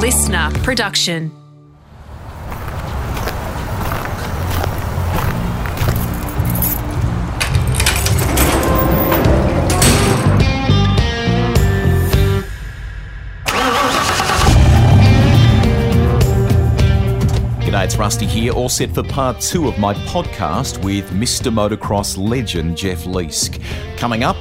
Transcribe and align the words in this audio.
listener 0.00 0.50
production. 0.62 1.30
G'day, 17.60 17.84
it's 17.84 17.96
Rusty 17.96 18.24
here, 18.24 18.54
all 18.54 18.70
set 18.70 18.94
for 18.94 19.02
part 19.02 19.38
two 19.42 19.68
of 19.68 19.78
my 19.78 19.92
podcast 20.06 20.82
with 20.82 21.10
Mr. 21.10 21.52
Motocross 21.52 22.16
legend 22.16 22.78
Jeff 22.78 23.04
Leisk. 23.04 23.60
Coming 23.98 24.24
up, 24.24 24.36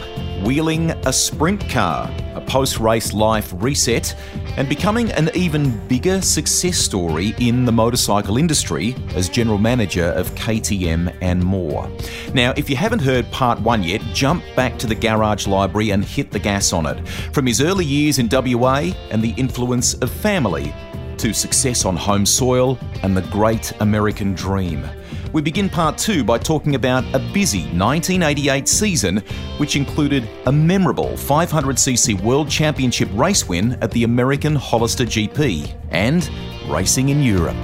wheeling 0.45 0.91
a 0.91 1.11
sprint 1.11 1.69
car, 1.69 2.09
a 2.35 2.41
post 2.41 2.79
race 2.79 3.13
life 3.13 3.51
reset, 3.57 4.15
and 4.57 4.67
becoming 4.67 5.11
an 5.11 5.29
even 5.33 5.85
bigger 5.87 6.21
success 6.21 6.77
story 6.77 7.33
in 7.39 7.65
the 7.65 7.71
motorcycle 7.71 8.37
industry 8.37 8.95
as 9.15 9.29
general 9.29 9.57
manager 9.57 10.05
of 10.05 10.33
KTM 10.35 11.15
and 11.21 11.43
more. 11.43 11.89
Now, 12.33 12.53
if 12.57 12.69
you 12.69 12.75
haven't 12.75 12.99
heard 12.99 13.29
part 13.31 13.59
one 13.61 13.83
yet, 13.83 14.01
jump 14.13 14.43
back 14.55 14.77
to 14.79 14.87
the 14.87 14.95
garage 14.95 15.47
library 15.47 15.91
and 15.91 16.03
hit 16.03 16.31
the 16.31 16.39
gas 16.39 16.73
on 16.73 16.85
it. 16.85 17.07
From 17.33 17.45
his 17.45 17.61
early 17.61 17.85
years 17.85 18.19
in 18.19 18.29
WA 18.31 18.91
and 19.11 19.21
the 19.21 19.33
influence 19.37 19.93
of 19.95 20.11
family 20.11 20.73
to 21.17 21.33
success 21.33 21.85
on 21.85 21.97
home 21.97 22.25
soil 22.25 22.79
and 23.03 23.15
the 23.15 23.21
great 23.23 23.73
American 23.81 24.33
dream. 24.33 24.87
We 25.31 25.43
begin 25.43 25.69
part 25.69 25.99
two 25.99 26.23
by 26.23 26.39
talking 26.39 26.73
about 26.73 27.03
a 27.13 27.19
busy 27.19 27.65
1988 27.65 28.67
season, 28.67 29.17
which 29.57 29.75
included 29.75 30.27
a 30.47 30.51
memorable 30.51 31.09
500cc 31.09 32.19
World 32.23 32.49
Championship 32.49 33.09
race 33.13 33.47
win 33.47 33.73
at 33.83 33.91
the 33.91 34.05
American 34.05 34.55
Hollister 34.55 35.05
GP 35.05 35.71
and 35.91 36.27
racing 36.67 37.09
in 37.09 37.21
Europe. 37.21 37.55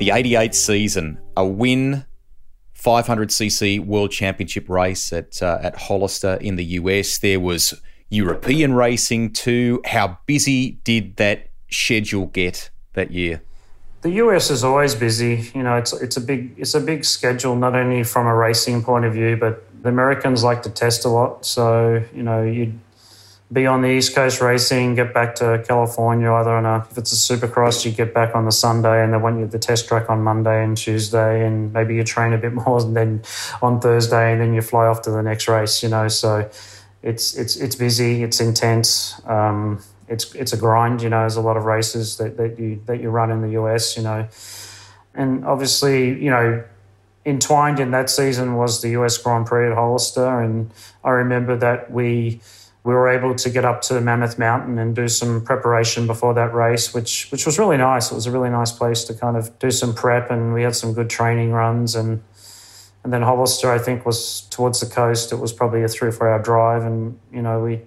The 0.00 0.10
88 0.12 0.56
season, 0.56 1.20
a 1.36 1.46
win 1.46 2.04
500cc 2.76 3.86
World 3.86 4.10
Championship 4.10 4.68
race 4.68 5.12
at 5.12 5.40
uh, 5.40 5.60
at 5.62 5.76
Hollister 5.76 6.34
in 6.40 6.56
the 6.56 6.64
US. 6.64 7.18
There 7.18 7.38
was 7.38 7.80
European 8.10 8.74
racing 8.74 9.34
too. 9.34 9.80
How 9.84 10.18
busy 10.26 10.80
did 10.82 11.16
that 11.16 11.47
schedule 11.70 12.26
get 12.26 12.70
that 12.94 13.10
year? 13.10 13.42
The 14.02 14.10
US 14.22 14.50
is 14.50 14.62
always 14.62 14.94
busy. 14.94 15.50
You 15.54 15.62
know, 15.62 15.76
it's 15.76 15.92
it's 15.92 16.16
a 16.16 16.20
big 16.20 16.54
it's 16.56 16.74
a 16.74 16.80
big 16.80 17.04
schedule, 17.04 17.56
not 17.56 17.74
only 17.74 18.04
from 18.04 18.26
a 18.26 18.34
racing 18.34 18.82
point 18.84 19.04
of 19.04 19.12
view, 19.12 19.36
but 19.36 19.64
the 19.82 19.88
Americans 19.88 20.44
like 20.44 20.62
to 20.62 20.70
test 20.70 21.04
a 21.04 21.08
lot. 21.08 21.44
So 21.44 22.04
you 22.14 22.22
know, 22.22 22.42
you'd 22.44 22.78
be 23.52 23.66
on 23.66 23.82
the 23.82 23.88
East 23.88 24.14
Coast 24.14 24.40
racing, 24.40 24.94
get 24.94 25.14
back 25.14 25.34
to 25.36 25.64
California 25.66 26.30
either 26.30 26.50
on 26.50 26.66
a 26.66 26.86
if 26.90 26.98
it's 26.98 27.12
a 27.12 27.36
Supercross, 27.36 27.84
you 27.84 27.90
get 27.90 28.12
back 28.12 28.36
on 28.36 28.44
the 28.44 28.52
Sunday, 28.52 29.02
and 29.02 29.12
they 29.12 29.16
want 29.16 29.38
you 29.38 29.44
at 29.44 29.50
the 29.50 29.58
test 29.58 29.88
track 29.88 30.10
on 30.10 30.22
Monday 30.22 30.62
and 30.62 30.76
Tuesday, 30.76 31.44
and 31.44 31.72
maybe 31.72 31.94
you 31.94 32.04
train 32.04 32.32
a 32.32 32.38
bit 32.38 32.52
more, 32.66 32.80
and 32.80 32.94
then 32.94 33.22
on 33.62 33.80
Thursday, 33.80 34.32
and 34.32 34.40
then 34.40 34.54
you 34.54 34.62
fly 34.62 34.86
off 34.86 35.02
to 35.02 35.10
the 35.10 35.22
next 35.22 35.48
race. 35.48 35.82
You 35.82 35.88
know, 35.88 36.08
so 36.08 36.48
it's 37.02 37.34
it's 37.34 37.56
it's 37.56 37.74
busy, 37.74 38.22
it's 38.22 38.40
intense. 38.40 39.20
Um, 39.26 39.82
it's 40.08 40.34
it's 40.34 40.52
a 40.52 40.56
grind, 40.56 41.02
you 41.02 41.08
know. 41.08 41.20
There's 41.20 41.36
a 41.36 41.40
lot 41.40 41.56
of 41.56 41.64
races 41.64 42.16
that, 42.16 42.36
that 42.36 42.58
you 42.58 42.80
that 42.86 43.00
you 43.00 43.10
run 43.10 43.30
in 43.30 43.42
the 43.42 43.60
US, 43.60 43.96
you 43.96 44.02
know, 44.02 44.28
and 45.14 45.44
obviously, 45.44 46.22
you 46.22 46.30
know, 46.30 46.64
entwined 47.24 47.80
in 47.80 47.90
that 47.90 48.08
season 48.08 48.56
was 48.56 48.80
the 48.80 48.90
US 48.90 49.18
Grand 49.18 49.46
Prix 49.46 49.68
at 49.68 49.74
Hollister, 49.74 50.40
and 50.40 50.70
I 51.04 51.10
remember 51.10 51.56
that 51.56 51.90
we 51.90 52.40
we 52.84 52.94
were 52.94 53.08
able 53.08 53.34
to 53.34 53.50
get 53.50 53.64
up 53.64 53.82
to 53.82 54.00
Mammoth 54.00 54.38
Mountain 54.38 54.78
and 54.78 54.96
do 54.96 55.08
some 55.08 55.42
preparation 55.42 56.06
before 56.06 56.32
that 56.34 56.54
race, 56.54 56.94
which 56.94 57.30
which 57.30 57.44
was 57.44 57.58
really 57.58 57.76
nice. 57.76 58.10
It 58.10 58.14
was 58.14 58.26
a 58.26 58.30
really 58.30 58.50
nice 58.50 58.72
place 58.72 59.04
to 59.04 59.14
kind 59.14 59.36
of 59.36 59.58
do 59.58 59.70
some 59.70 59.94
prep, 59.94 60.30
and 60.30 60.54
we 60.54 60.62
had 60.62 60.74
some 60.74 60.94
good 60.94 61.10
training 61.10 61.52
runs 61.52 61.94
and. 61.94 62.22
And 63.04 63.12
then 63.12 63.22
Hollister, 63.22 63.70
I 63.70 63.78
think, 63.78 64.04
was 64.04 64.42
towards 64.50 64.80
the 64.80 64.86
coast. 64.86 65.32
It 65.32 65.36
was 65.36 65.52
probably 65.52 65.82
a 65.82 65.88
three 65.88 66.08
or 66.08 66.12
four 66.12 66.28
hour 66.28 66.42
drive, 66.42 66.82
and 66.82 67.18
you 67.32 67.40
know 67.40 67.60
we 67.60 67.80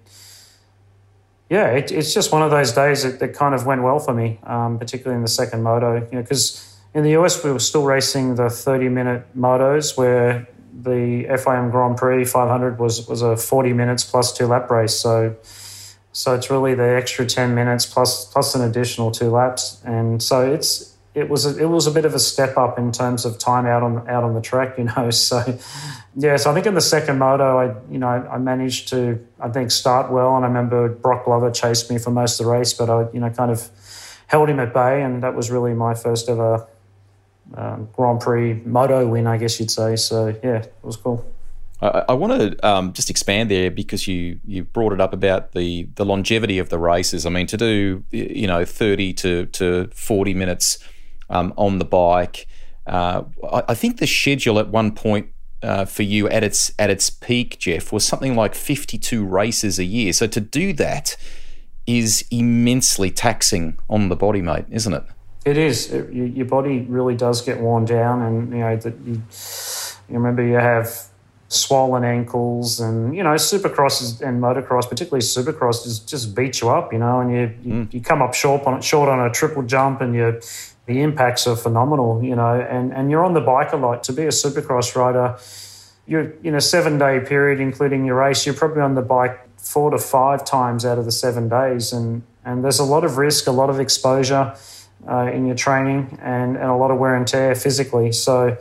yeah, 1.51 1.67
it, 1.72 1.91
it's 1.91 2.13
just 2.13 2.31
one 2.31 2.41
of 2.41 2.50
those 2.50 2.72
days 2.72 3.03
that, 3.03 3.19
that 3.19 3.34
kind 3.34 3.53
of 3.53 3.66
went 3.66 3.84
well 3.84 4.00
for 4.00 4.13
me, 4.13 4.39
um, 4.44 4.79
particularly 4.79 5.17
in 5.17 5.22
the 5.22 5.28
second 5.28 5.63
moto. 5.63 5.95
You 5.95 6.07
know, 6.13 6.22
because 6.22 6.78
in 6.94 7.03
the 7.03 7.12
US 7.17 7.44
we 7.44 7.51
were 7.51 7.59
still 7.59 7.84
racing 7.84 8.35
the 8.35 8.50
30 8.50 8.88
minute 8.88 9.25
motos, 9.38 9.97
where 9.97 10.47
the 10.73 11.25
FIM 11.29 11.69
Grand 11.69 11.97
Prix 11.97 12.23
500 12.23 12.79
was 12.79 13.06
was 13.06 13.22
a 13.22 13.35
40 13.35 13.73
minutes 13.73 14.06
plus 14.06 14.31
two 14.31 14.45
lap 14.45 14.72
race. 14.72 14.94
So 14.94 15.35
so 16.13 16.35
it's 16.35 16.50
really 16.50 16.73
the 16.73 16.95
extra 16.95 17.25
10 17.25 17.53
minutes 17.53 17.85
plus 17.85 18.31
plus 18.31 18.56
an 18.56 18.62
additional 18.62 19.12
two 19.12 19.29
laps, 19.29 19.81
and 19.83 20.23
so 20.23 20.50
it's 20.50 20.91
it 21.14 21.30
was 21.30 21.46
a, 21.46 21.62
it 21.62 21.68
was 21.68 21.88
a 21.88 21.92
bit 21.92 22.06
of 22.06 22.14
a 22.14 22.20
step 22.20 22.58
up 22.58 22.80
in 22.80 22.92
terms 22.92 23.26
of 23.26 23.38
time 23.38 23.66
out 23.66 23.84
on 23.84 24.08
out 24.08 24.24
on 24.24 24.34
the 24.34 24.42
track, 24.42 24.78
you 24.78 24.86
know. 24.86 25.10
So 25.22 25.58
yeah, 26.16 26.36
so 26.36 26.52
I 26.52 26.54
think 26.54 26.66
in 26.66 26.74
the 26.74 26.82
second 26.82 27.20
moto, 27.20 27.58
I 27.58 27.76
you 27.92 27.98
know 27.98 28.08
I 28.08 28.38
managed 28.38 28.90
to 28.90 29.26
I 29.40 29.50
think 29.50 29.72
start 29.72 30.12
well, 30.12 30.36
and 30.36 30.46
I 30.46 30.48
remember 30.48 30.90
Broc 30.90 31.26
Glover 31.26 31.52
chased 31.52 31.90
me 31.90 31.98
for 31.98 32.12
most 32.12 32.40
of 32.40 32.46
the 32.46 32.52
race, 32.52 32.74
but 32.74 32.90
I 32.90 33.08
you 33.14 33.20
know 33.20 33.30
kind 33.30 33.52
of 33.52 33.70
held 34.28 34.50
him 34.50 34.60
at 34.60 34.74
bay, 34.74 35.02
and 35.02 35.24
that 35.24 35.36
was 35.36 35.52
really 35.52 35.74
my 35.74 35.94
first 35.94 36.30
ever 36.30 36.68
um, 37.56 37.90
Grand 37.94 38.22
Prix 38.22 38.54
moto 38.66 39.08
win, 39.08 39.28
I 39.28 39.38
guess 39.38 39.60
you'd 39.60 39.72
say. 39.72 39.96
So 39.98 40.28
yeah, 40.44 40.58
it 40.58 40.74
was 40.82 40.96
cool. 40.96 41.26
I, 41.82 42.14
want 42.14 42.40
to 42.40 42.68
um, 42.68 42.94
just 42.94 43.10
expand 43.10 43.50
there 43.50 43.72
because 43.72 44.08
you 44.08 44.40
you 44.46 44.64
brought 44.64 44.94
it 44.94 45.02
up 45.02 45.14
about 45.14 45.54
the 45.54 45.90
the 45.96 46.06
longevity 46.06 46.60
of 46.60 46.70
the 46.70 46.78
races. 46.78 47.26
I 47.26 47.32
mean, 47.32 47.48
to 47.48 47.58
do 47.58 48.04
you 48.12 48.46
know 48.48 48.66
thirty 48.66 49.14
to 49.14 49.48
to 49.48 49.90
forty 49.94 50.36
minutes 50.36 50.78
um, 51.31 51.53
on 51.58 51.80
the 51.80 51.86
bike. 51.86 52.47
Uh, 52.86 53.24
I, 53.52 53.64
I, 53.69 53.74
think 53.74 53.97
the 53.97 54.08
schedule 54.08 54.59
at 54.59 54.69
one 54.69 54.94
point 54.94 55.30
uh, 55.64 55.86
for 55.86 56.03
you 56.03 56.28
at 56.30 56.44
its 56.44 56.72
at 56.78 56.90
its 56.90 57.09
peak, 57.09 57.59
Jeff, 57.59 57.92
was 57.92 58.06
something 58.06 58.36
like 58.36 58.53
52 58.53 59.25
races 59.25 59.80
a 59.80 59.86
year. 59.86 60.14
So 60.14 60.28
to 60.28 60.42
do 60.42 60.74
that 60.74 61.16
is 61.88 62.25
immensely 62.31 63.12
taxing 63.12 63.80
on 63.90 64.09
the 64.09 64.16
body, 64.16 64.42
mate, 64.42 64.66
isn't 64.69 64.94
it? 64.94 65.03
It 65.46 65.58
is. 65.58 65.92
It, 65.92 66.12
your 66.14 66.46
body 66.46 66.81
really 66.81 67.16
does 67.16 67.42
get 67.42 67.59
worn 67.59 67.86
down, 67.86 68.22
and 68.22 68.52
you 68.52 68.59
know 68.59 68.75
that 68.75 68.94
you, 69.06 69.13
you 69.13 70.16
remember 70.16 70.44
you 70.44 70.56
have 70.56 71.12
swollen 71.48 72.06
ankles 72.06 72.80
and 72.80 73.13
you 73.13 73.22
know 73.22 73.31
supercross 73.31 74.22
and 74.22 74.42
motocross 74.42 74.88
particularly 74.88 75.22
supercross 75.22 75.84
just 75.84 76.08
just 76.08 76.34
beat 76.34 76.62
you 76.62 76.69
up 76.69 76.94
you 76.94 76.98
know 76.98 77.19
and 77.19 77.30
you 77.30 77.53
you, 77.62 77.74
mm. 77.74 77.94
you 77.94 78.00
come 78.00 78.22
up 78.22 78.34
short 78.34 78.66
on 78.66 78.81
short 78.81 79.09
on 79.09 79.19
a 79.19 79.30
triple 79.30 79.62
jump 79.62 80.00
and 80.00 80.16
you 80.16 80.40
the 80.86 81.02
impacts 81.02 81.47
are 81.47 81.56
phenomenal, 81.56 82.24
you 82.24 82.36
know, 82.36 82.59
and, 82.59 82.94
and 82.94 83.12
you're 83.12 83.24
on 83.24 83.34
the 83.34 83.42
bike 83.42 83.74
a 83.74 83.78
lot. 83.78 84.03
To 84.06 84.14
be 84.14 84.24
a 84.24 84.30
supercross 84.30 84.96
rider, 84.96 85.38
you're 86.08 86.34
in 86.44 86.56
a 86.56 86.62
seven 86.62 86.97
day 86.97 87.19
period, 87.19 87.59
including 87.59 88.06
your 88.06 88.16
race, 88.16 88.46
you're 88.46 88.56
probably 88.56 88.81
on 88.81 88.96
the 88.96 89.02
bike 89.02 89.40
four 89.58 89.92
to 89.92 89.97
five 89.97 90.44
times 90.44 90.86
out 90.86 90.97
of 90.97 91.06
the 91.06 91.12
seven 91.12 91.47
days. 91.47 91.94
And, 91.94 92.24
and 92.44 92.64
there's 92.64 92.80
a 92.80 92.84
lot 92.84 93.03
of 93.03 93.18
risk, 93.18 93.47
a 93.47 93.52
lot 93.52 93.69
of 93.69 93.80
exposure 93.80 94.56
uh, 95.08 95.31
in 95.31 95.46
your 95.46 95.56
training, 95.56 96.18
and, 96.22 96.58
and 96.58 96.66
a 96.66 96.75
lot 96.75 96.92
of 96.92 96.98
wear 96.98 97.16
and 97.16 97.28
tear 97.28 97.56
physically. 97.56 98.12
So, 98.12 98.58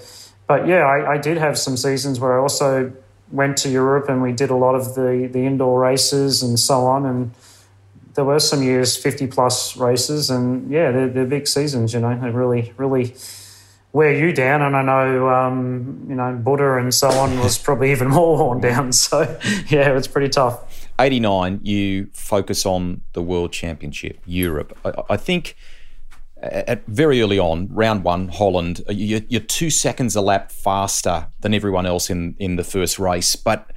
but 0.46 0.66
yeah, 0.66 0.80
I, 0.80 1.12
I 1.12 1.18
did 1.18 1.38
have 1.38 1.58
some 1.58 1.76
seasons 1.76 2.20
where 2.20 2.38
I 2.38 2.42
also 2.42 2.92
went 3.32 3.56
to 3.58 3.70
Europe 3.70 4.08
and 4.08 4.22
we 4.22 4.32
did 4.32 4.50
a 4.50 4.56
lot 4.56 4.74
of 4.74 4.94
the, 4.94 5.28
the 5.32 5.46
indoor 5.46 5.80
races 5.80 6.42
and 6.42 6.58
so 6.58 6.86
on. 6.86 7.06
And 7.06 7.30
there 8.20 8.26
were 8.26 8.38
some 8.38 8.62
years 8.62 8.98
50 8.98 9.28
plus 9.28 9.78
races 9.78 10.28
and 10.28 10.70
yeah 10.70 10.90
they're, 10.90 11.08
they're 11.08 11.24
big 11.24 11.48
seasons 11.48 11.94
you 11.94 12.00
know 12.00 12.20
they 12.20 12.28
really 12.28 12.74
really 12.76 13.14
wear 13.94 14.14
you 14.14 14.30
down 14.30 14.60
and 14.60 14.76
i 14.76 14.82
know 14.82 15.30
um, 15.30 16.04
you 16.06 16.14
know 16.14 16.34
buddha 16.34 16.76
and 16.76 16.92
so 16.92 17.08
on 17.08 17.38
was 17.38 17.56
probably 17.66 17.90
even 17.90 18.08
more 18.08 18.36
worn 18.36 18.60
down 18.60 18.92
so 18.92 19.20
yeah 19.68 19.96
it's 19.96 20.06
pretty 20.06 20.28
tough 20.28 20.86
89 20.98 21.60
you 21.62 22.10
focus 22.12 22.66
on 22.66 23.00
the 23.14 23.22
world 23.22 23.52
championship 23.52 24.20
europe 24.26 24.76
i, 24.84 25.14
I 25.14 25.16
think 25.16 25.56
at 26.42 26.86
very 26.86 27.20
early 27.20 27.38
on, 27.38 27.68
round 27.70 28.02
one, 28.02 28.28
Holland, 28.28 28.82
you're, 28.88 29.20
you're, 29.28 29.42
two 29.42 29.68
seconds 29.68 30.16
a 30.16 30.22
lap 30.22 30.50
faster 30.50 31.26
than 31.40 31.52
everyone 31.52 31.84
else 31.84 32.08
in, 32.08 32.34
in 32.38 32.56
the 32.56 32.64
first 32.64 32.98
race. 32.98 33.36
But 33.36 33.70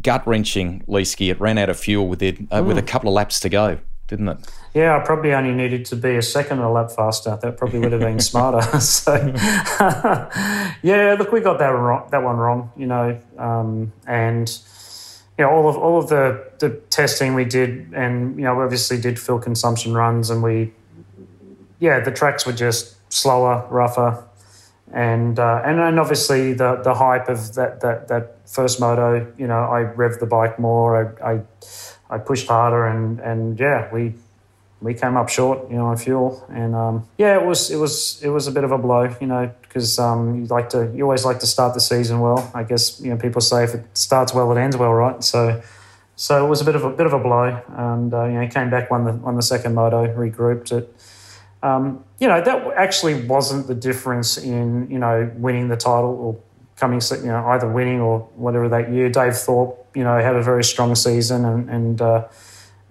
gut 0.00 0.26
wrenching, 0.26 0.82
Leisky. 0.88 1.30
It 1.30 1.40
ran 1.40 1.58
out 1.58 1.68
of 1.68 1.78
fuel 1.78 2.08
with 2.08 2.22
it 2.22 2.38
uh, 2.50 2.60
mm. 2.60 2.66
with 2.66 2.78
a 2.78 2.80
hmm. 2.80 2.86
couple 2.86 3.08
of 3.08 3.14
laps 3.14 3.40
to 3.40 3.48
go, 3.48 3.78
didn't 4.08 4.28
it? 4.28 4.38
Yeah, 4.74 4.96
I 4.96 5.04
probably 5.04 5.32
only 5.32 5.52
needed 5.52 5.84
to 5.86 5.96
be 5.96 6.16
a 6.16 6.22
second 6.22 6.58
a 6.58 6.70
lap 6.70 6.90
faster. 6.90 7.38
That 7.40 7.56
probably 7.56 7.78
would 7.78 7.92
have 7.92 8.00
been 8.00 8.18
smarter. 8.32 8.80
so, 8.80 9.14
yeah, 10.82 11.16
look, 11.18 11.30
we 11.30 11.40
got 11.40 11.58
that 11.60 11.68
wrong, 11.68 12.08
that 12.10 12.22
one 12.22 12.36
wrong, 12.36 12.72
you 12.76 12.86
know, 12.86 13.20
um, 13.38 13.92
and 14.06 14.58
you 15.38 15.44
know 15.44 15.50
all 15.50 15.68
of 15.68 15.76
all 15.76 15.98
of 15.98 16.08
the 16.08 16.44
the 16.58 16.70
testing 16.90 17.34
we 17.34 17.44
did, 17.44 17.92
and 17.94 18.36
you 18.36 18.42
know, 18.42 18.54
we 18.56 18.64
obviously 18.64 19.00
did 19.00 19.18
fuel 19.18 19.38
consumption 19.38 19.94
runs, 19.94 20.28
and 20.28 20.42
we, 20.42 20.72
yeah, 21.78 22.00
the 22.00 22.10
tracks 22.10 22.44
were 22.44 22.52
just 22.52 22.96
slower, 23.12 23.64
rougher. 23.70 24.24
And 24.94 25.40
uh, 25.40 25.60
and 25.64 25.80
and 25.80 25.98
obviously 25.98 26.52
the 26.52 26.76
the 26.76 26.94
hype 26.94 27.28
of 27.28 27.54
that 27.54 27.80
that 27.80 28.06
that 28.06 28.48
first 28.48 28.80
moto, 28.80 29.26
you 29.36 29.48
know, 29.48 29.58
I 29.58 29.82
revved 29.82 30.20
the 30.20 30.26
bike 30.26 30.58
more, 30.60 31.18
I 31.20 31.32
I, 31.34 31.40
I 32.08 32.18
pushed 32.18 32.46
harder, 32.46 32.86
and 32.86 33.18
and 33.18 33.58
yeah, 33.58 33.92
we 33.92 34.14
we 34.80 34.94
came 34.94 35.16
up 35.16 35.28
short, 35.28 35.68
you 35.68 35.76
know, 35.76 35.86
on 35.86 35.96
fuel, 35.96 36.46
and 36.48 36.76
um, 36.76 37.08
yeah, 37.18 37.40
it 37.40 37.44
was 37.44 37.72
it 37.72 37.76
was 37.76 38.22
it 38.22 38.28
was 38.28 38.46
a 38.46 38.52
bit 38.52 38.62
of 38.62 38.70
a 38.70 38.78
blow, 38.78 39.12
you 39.20 39.26
know, 39.26 39.50
because 39.62 39.98
um, 39.98 40.42
you 40.42 40.46
like 40.46 40.68
to 40.68 40.92
you 40.94 41.02
always 41.02 41.24
like 41.24 41.40
to 41.40 41.46
start 41.46 41.74
the 41.74 41.80
season 41.80 42.20
well. 42.20 42.48
I 42.54 42.62
guess 42.62 43.00
you 43.00 43.10
know 43.10 43.16
people 43.16 43.40
say 43.40 43.64
if 43.64 43.74
it 43.74 43.84
starts 43.94 44.32
well, 44.32 44.52
it 44.52 44.60
ends 44.60 44.76
well, 44.76 44.92
right? 44.92 45.24
So 45.24 45.60
so 46.14 46.46
it 46.46 46.48
was 46.48 46.60
a 46.60 46.64
bit 46.64 46.76
of 46.76 46.84
a 46.84 46.90
bit 46.90 47.06
of 47.06 47.12
a 47.12 47.18
blow, 47.18 47.60
and 47.68 48.14
uh, 48.14 48.26
you 48.26 48.34
know, 48.34 48.46
came 48.46 48.70
back 48.70 48.92
won 48.92 49.04
the 49.04 49.12
won 49.14 49.34
the 49.34 49.42
second 49.42 49.74
moto, 49.74 50.06
regrouped 50.06 50.70
it. 50.70 50.94
Um, 51.64 52.04
you 52.20 52.28
know, 52.28 52.42
that 52.42 52.74
actually 52.76 53.26
wasn't 53.26 53.66
the 53.66 53.74
difference 53.74 54.36
in 54.36 54.90
you 54.90 54.98
know 54.98 55.32
winning 55.36 55.68
the 55.68 55.76
title 55.76 56.14
or 56.20 56.40
coming, 56.76 57.00
you 57.10 57.26
know, 57.26 57.46
either 57.48 57.68
winning 57.68 58.00
or 58.00 58.20
whatever 58.36 58.68
that 58.68 58.92
year. 58.92 59.08
Dave 59.08 59.34
Thorpe, 59.36 59.88
you 59.94 60.04
know, 60.04 60.20
had 60.20 60.36
a 60.36 60.42
very 60.42 60.62
strong 60.62 60.94
season 60.94 61.44
and 61.44 61.70
and. 61.70 62.00
Uh, 62.00 62.28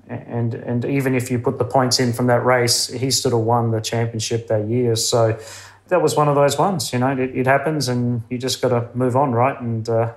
and 0.10 0.54
and 0.54 0.84
even 0.84 1.16
if 1.16 1.32
you 1.32 1.40
put 1.40 1.58
the 1.58 1.64
points 1.64 1.98
in 1.98 2.12
from 2.12 2.28
that 2.28 2.44
race, 2.44 2.88
he 2.88 3.10
still 3.10 3.42
won 3.42 3.72
the 3.72 3.80
championship 3.80 4.48
that 4.48 4.68
year. 4.68 4.98
So 4.98 5.40
that 5.88 6.02
was 6.02 6.16
one 6.16 6.28
of 6.28 6.36
those 6.36 6.58
ones. 6.58 6.92
You 6.92 7.00
know, 7.00 7.12
it, 7.12 7.36
it 7.36 7.48
happens, 7.48 7.88
and 7.88 8.22
you 8.30 8.38
just 8.38 8.62
got 8.62 8.70
to 8.70 8.90
move 8.94 9.16
on, 9.16 9.32
right, 9.32 9.60
and 9.60 9.88
uh, 9.88 10.14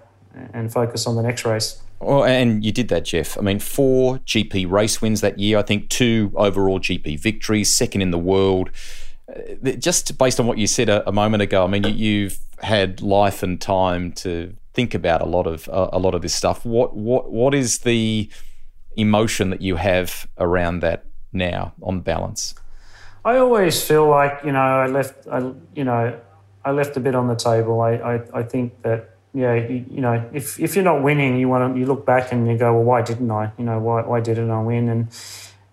and 0.53 0.73
focus 0.73 1.07
on 1.07 1.15
the 1.15 1.23
next 1.23 1.45
race. 1.45 1.81
Well, 2.01 2.25
and 2.25 2.65
you 2.65 2.73
did 2.73 2.89
that, 2.89 3.05
Jeff. 3.05 3.39
I 3.39 3.41
mean, 3.41 3.59
four 3.59 4.19
GP 4.19 4.71
race 4.71 5.01
wins 5.01 5.23
that 5.23 5.39
year. 5.39 5.59
I 5.59 5.63
think 5.63 5.89
two 5.89 6.31
overall 6.37 6.79
GP 6.79 7.19
victories, 7.19 7.73
second 7.73 8.03
in 8.03 8.11
the 8.11 8.19
world. 8.19 8.71
Uh, 9.29 9.73
just 9.73 10.19
based 10.19 10.39
on 10.39 10.47
what 10.47 10.59
you 10.59 10.67
said 10.67 10.89
a, 10.89 11.09
a 11.09 11.13
moment 11.13 11.43
ago, 11.43 11.65
I 11.65 11.67
mean, 11.67 11.85
you, 11.85 12.25
have 12.25 12.39
had 12.61 13.03
life 13.03 13.43
and 13.43 13.61
time 13.61 14.13
to 14.13 14.55
think 14.75 14.95
about 14.95 15.23
a 15.23 15.27
lot 15.27 15.47
of 15.47 15.69
uh, 15.69 15.89
a 15.93 15.99
lot 15.99 16.15
of 16.15 16.23
this 16.23 16.35
stuff. 16.35 16.65
What 16.65 16.95
what 16.95 17.31
what 17.31 17.55
is 17.55 17.81
the 17.81 18.31
emotion 18.97 19.51
that 19.51 19.63
you 19.63 19.77
have 19.77 20.27
around 20.39 20.81
that 20.81 21.05
now 21.33 21.73
on 21.83 22.01
balance? 22.01 22.55
I 23.25 23.39
always 23.39 23.83
feel 23.83 24.07
like 24.07 24.41
you 24.45 24.53
know 24.53 24.61
I 24.61 24.87
left 24.87 25.27
I, 25.29 25.39
you 25.75 25.85
know 25.85 26.19
I 26.65 26.71
left 26.71 26.97
a 26.97 27.01
bit 27.01 27.15
on 27.15 27.27
the 27.27 27.37
table. 27.37 27.81
I 27.81 27.93
I, 27.95 28.41
I 28.41 28.43
think 28.43 28.83
that 28.83 29.16
yeah 29.37 29.55
you, 29.55 29.85
you, 29.91 30.01
know 30.01 30.29
if 30.33 30.59
if 30.59 30.75
you're 30.75 30.85
not 30.85 31.03
winning, 31.03 31.39
you 31.39 31.49
want 31.49 31.75
to 31.75 31.79
you 31.79 31.87
look 31.87 32.07
back 32.07 32.33
and 32.33 32.49
you 32.49 32.57
go 32.57 32.73
well 32.73 32.83
why 32.83 33.03
didn't 33.03 33.31
I 33.31 33.53
you 33.59 33.65
know 33.65 33.79
why 33.79 34.03
why 34.03 34.21
didn't 34.21 34.51
I 34.51 34.63
win 34.63 34.89
and 34.89 35.09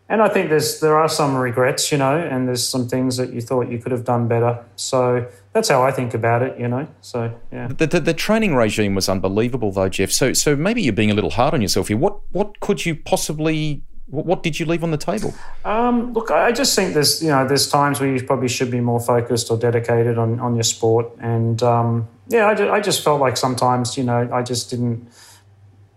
and 0.10 0.22
I 0.22 0.28
think 0.28 0.50
there's 0.50 0.82
there 0.82 0.98
are 0.98 1.08
some 1.08 1.36
regrets 1.36 1.92
you 1.92 1.98
know 1.98 2.18
and 2.18 2.48
there's 2.48 2.68
some 2.68 2.90
things 2.90 3.16
that 3.18 3.32
you 3.34 3.42
thought 3.42 3.70
you 3.70 3.80
could 3.80 3.94
have 3.94 4.04
done 4.04 4.28
better. 4.28 4.64
So 4.76 5.26
that's 5.54 5.70
how 5.70 5.82
I 5.84 5.92
think 5.92 6.14
about 6.14 6.42
it, 6.42 6.60
you 6.60 6.68
know. 6.68 6.88
So 7.02 7.34
yeah. 7.52 7.68
The, 7.68 7.88
the, 7.88 8.00
the, 8.00 8.14
training 8.14 8.56
regime 8.56 8.96
was 8.96 9.08
unbelievable, 9.08 9.72
though, 9.72 9.88
Jeff. 9.88 10.12
So 10.12 10.34
so 10.34 10.56
maybe 10.56 10.82
you're 10.82 10.94
being 10.94 11.12
a 11.12 11.14
little 11.14 11.30
hard 11.30 11.54
on 11.54 11.62
yourself 11.62 11.88
here. 11.88 11.98
What 11.98 12.20
what 12.32 12.60
could 12.60 12.86
you 12.86 12.96
possibly 12.96 13.84
what, 14.08 14.44
did 14.44 14.60
you 14.60 14.66
leave 14.66 14.84
on 14.84 14.92
the 14.92 14.98
table? 14.98 15.34
Um, 15.64 16.14
look, 16.14 16.30
I 16.30 16.52
just 16.52 16.76
think 16.76 16.94
there's 16.94 17.24
you 17.24 17.30
know 17.30 17.48
there's 17.48 17.70
times 17.70 18.00
where 18.00 18.14
you 18.14 18.22
probably 18.24 18.50
should 18.50 18.70
be 18.70 18.82
more 18.82 19.00
focused 19.00 19.50
or 19.50 19.58
dedicated 19.58 20.18
on 20.18 20.40
on 20.40 20.56
your 20.56 20.64
sport, 20.64 21.12
and 21.20 21.62
um, 21.64 22.08
yeah, 22.28 22.48
I 22.48 22.76
I 22.76 22.80
just 22.82 23.04
felt 23.04 23.22
like 23.22 23.38
sometimes 23.38 23.98
you 23.98 24.04
know 24.04 24.30
I 24.32 24.44
just 24.44 24.70
didn't 24.70 25.08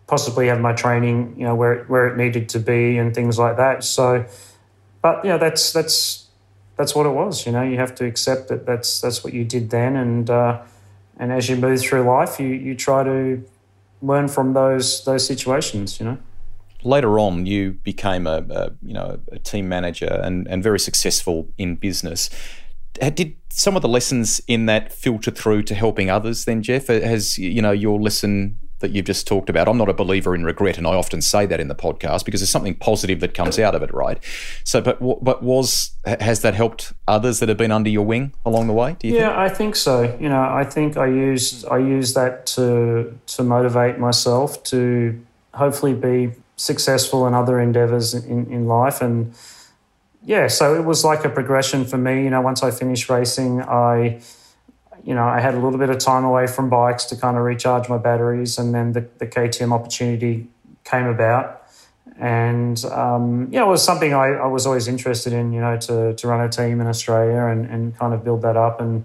possibly 0.06 0.47
have 0.47 0.61
my 0.61 0.73
training 0.73 1.35
you 1.37 1.44
know 1.44 1.56
where 1.56 1.73
it, 1.73 1.91
where 1.91 2.06
it 2.06 2.17
needed 2.17 2.49
to 2.50 2.61
be 2.61 2.97
and 2.97 3.12
things 3.12 3.38
like 3.38 3.56
that. 3.56 3.82
So, 3.82 4.25
but 5.03 5.25
yeah, 5.25 5.37
that's 5.37 5.73
that's 5.73 6.29
that's 6.76 6.94
what 6.94 7.06
it 7.06 7.12
was. 7.12 7.44
You 7.44 7.53
know, 7.53 7.62
you 7.62 7.76
have 7.76 7.94
to 7.97 8.05
accept 8.05 8.49
that 8.49 8.67
that's 8.67 9.00
that's 9.00 9.25
what 9.25 9.35
you 9.35 9.44
did 9.44 9.70
then, 9.70 9.97
and 9.97 10.31
uh, 10.31 10.62
and 11.19 11.32
as 11.32 11.49
you 11.49 11.56
move 11.56 11.81
through 11.81 12.03
life, 12.03 12.38
you 12.38 12.49
you 12.49 12.76
try 12.76 13.03
to 13.03 13.44
learn 14.00 14.29
from 14.29 14.53
those 14.53 15.05
those 15.05 15.26
situations. 15.26 15.99
You 15.99 16.06
know. 16.06 16.19
Later 16.87 17.19
on, 17.19 17.47
you 17.47 17.73
became 17.83 18.27
a, 18.27 18.44
a 18.49 18.73
you 18.83 18.94
know 18.94 19.19
a 19.33 19.38
team 19.38 19.69
manager 19.69 20.21
and 20.23 20.47
and 20.47 20.62
very 20.62 20.79
successful 20.79 21.49
in 21.59 21.77
business. 21.77 22.31
Did 22.94 23.37
some 23.50 23.77
of 23.77 23.83
the 23.83 23.88
lessons 23.88 24.41
in 24.47 24.67
that 24.67 24.93
filter 24.93 25.31
through 25.31 25.65
to 25.65 25.75
helping 25.75 26.11
others? 26.11 26.44
Then, 26.44 26.62
Jeff, 26.62 26.87
has 26.87 27.38
you 27.38 27.61
know 27.61 27.73
your 27.73 28.00
lesson 28.00 28.59
that 28.81 28.91
you've 28.91 29.06
just 29.06 29.27
talked 29.27 29.49
about. 29.49 29.69
I'm 29.69 29.79
not 29.79 29.88
a 29.88 29.94
believer 29.94 30.35
in 30.35 30.44
regret, 30.44 30.77
and 30.77 30.87
I 30.87 30.94
often 30.94 31.23
say 31.23 31.47
that 31.47 31.61
in 31.61 31.69
the 31.69 31.75
podcast 31.75 32.25
because 32.25 32.41
there's 32.41 32.50
something 32.50 32.75
positive 32.75 33.21
that 33.21 33.35
comes 33.35 33.59
out 33.59 33.75
of 33.75 33.82
it, 33.82 33.93
right? 33.93 34.23
So, 34.65 34.81
but 34.81 34.99
but 35.00 35.43
was 35.43 35.93
has 36.05 36.43
that 36.43 36.55
helped 36.55 36.93
others 37.09 37.41
that 37.41 37.49
have 37.49 37.59
been 37.59 37.73
under 37.73 37.91
your 37.91 38.05
wing 38.05 38.32
along 38.44 38.67
the 38.67 38.73
way? 38.73 38.97
Do 38.99 39.09
you? 39.09 39.15
Yeah, 39.15 39.29
think? 39.29 39.39
I 39.39 39.49
think 39.49 39.77
so. 39.77 40.17
You 40.21 40.29
know, 40.29 40.43
I 40.43 40.65
think 40.65 40.97
I 40.97 41.06
use 41.06 41.65
I 41.65 41.79
use 41.79 42.15
that 42.15 42.47
to 42.47 43.19
to 43.27 43.43
motivate 43.43 43.99
myself 43.99 44.62
to 44.65 45.21
hopefully 45.55 45.94
be 45.94 46.32
successful 46.56 47.26
in 47.26 47.35
other 47.35 47.61
endeavors 47.61 48.14
in, 48.14 48.50
in 48.50 48.67
life 48.67 49.00
and 49.00 49.35
yeah 50.25 50.49
so 50.49 50.75
it 50.75 50.85
was 50.85 51.05
like 51.05 51.25
a 51.25 51.29
progression 51.29 51.85
for 51.85 51.99
me 51.99 52.25
you 52.25 52.31
know 52.31 52.41
once 52.41 52.62
i 52.62 52.70
finished 52.70 53.08
racing 53.08 53.62
i 53.62 54.20
you 55.06 55.14
know, 55.14 55.25
I 55.25 55.38
had 55.38 55.55
a 55.55 55.61
little 55.61 55.79
bit 55.79 55.88
of 55.88 55.99
time 55.99 56.25
away 56.25 56.49
from 56.49 56.69
bikes 56.69 57.05
to 57.06 57.17
kind 57.17 57.37
of 57.37 57.44
recharge 57.44 57.88
my 57.88 57.97
batteries, 57.97 58.58
and 58.58 58.75
then 58.75 58.93
the, 58.93 59.08
the 59.19 59.26
KTM 59.26 59.73
opportunity 59.73 60.49
came 60.82 61.06
about. 61.06 61.62
And, 62.19 62.85
um, 62.87 63.49
yeah, 63.53 63.62
it 63.62 63.69
was 63.69 63.85
something 63.85 64.14
I, 64.14 64.31
I, 64.31 64.47
was 64.47 64.67
always 64.67 64.88
interested 64.88 65.32
in, 65.32 65.53
you 65.53 65.61
know, 65.61 65.76
to, 65.76 66.14
to 66.14 66.29
run 66.29 66.41
a 66.41 66.49
team 66.49 66.81
in 66.81 66.88
Australia 66.88 67.44
and, 67.44 67.67
and 67.67 67.97
kind 67.97 68.14
of 68.14 68.25
build 68.25 68.43
that 68.43 68.56
up. 68.56 68.81
And, 68.81 69.05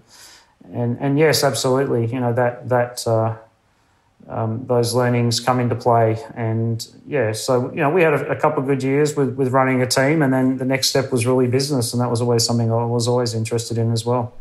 and, 0.71 0.97
and 0.99 1.19
yes, 1.19 1.43
absolutely, 1.43 2.07
you 2.07 2.19
know, 2.19 2.33
that, 2.33 2.69
that, 2.69 3.05
uh, 3.05 3.35
um, 4.27 4.65
those 4.67 4.93
learnings 4.93 5.39
come 5.39 5.59
into 5.59 5.75
play. 5.75 6.17
And 6.35 6.85
yeah, 7.05 7.31
so, 7.31 7.69
you 7.71 7.77
know, 7.77 7.89
we 7.89 8.01
had 8.01 8.13
a, 8.13 8.31
a 8.31 8.35
couple 8.35 8.61
of 8.61 8.67
good 8.67 8.83
years 8.83 9.15
with, 9.15 9.35
with 9.35 9.51
running 9.51 9.81
a 9.81 9.87
team. 9.87 10.21
And 10.21 10.33
then 10.33 10.57
the 10.57 10.65
next 10.65 10.89
step 10.89 11.11
was 11.11 11.25
really 11.25 11.47
business. 11.47 11.93
And 11.93 12.01
that 12.01 12.09
was 12.09 12.21
always 12.21 12.45
something 12.45 12.71
I 12.71 12.85
was 12.85 13.07
always 13.07 13.33
interested 13.33 13.77
in 13.77 13.91
as 13.91 14.05
well. 14.05 14.33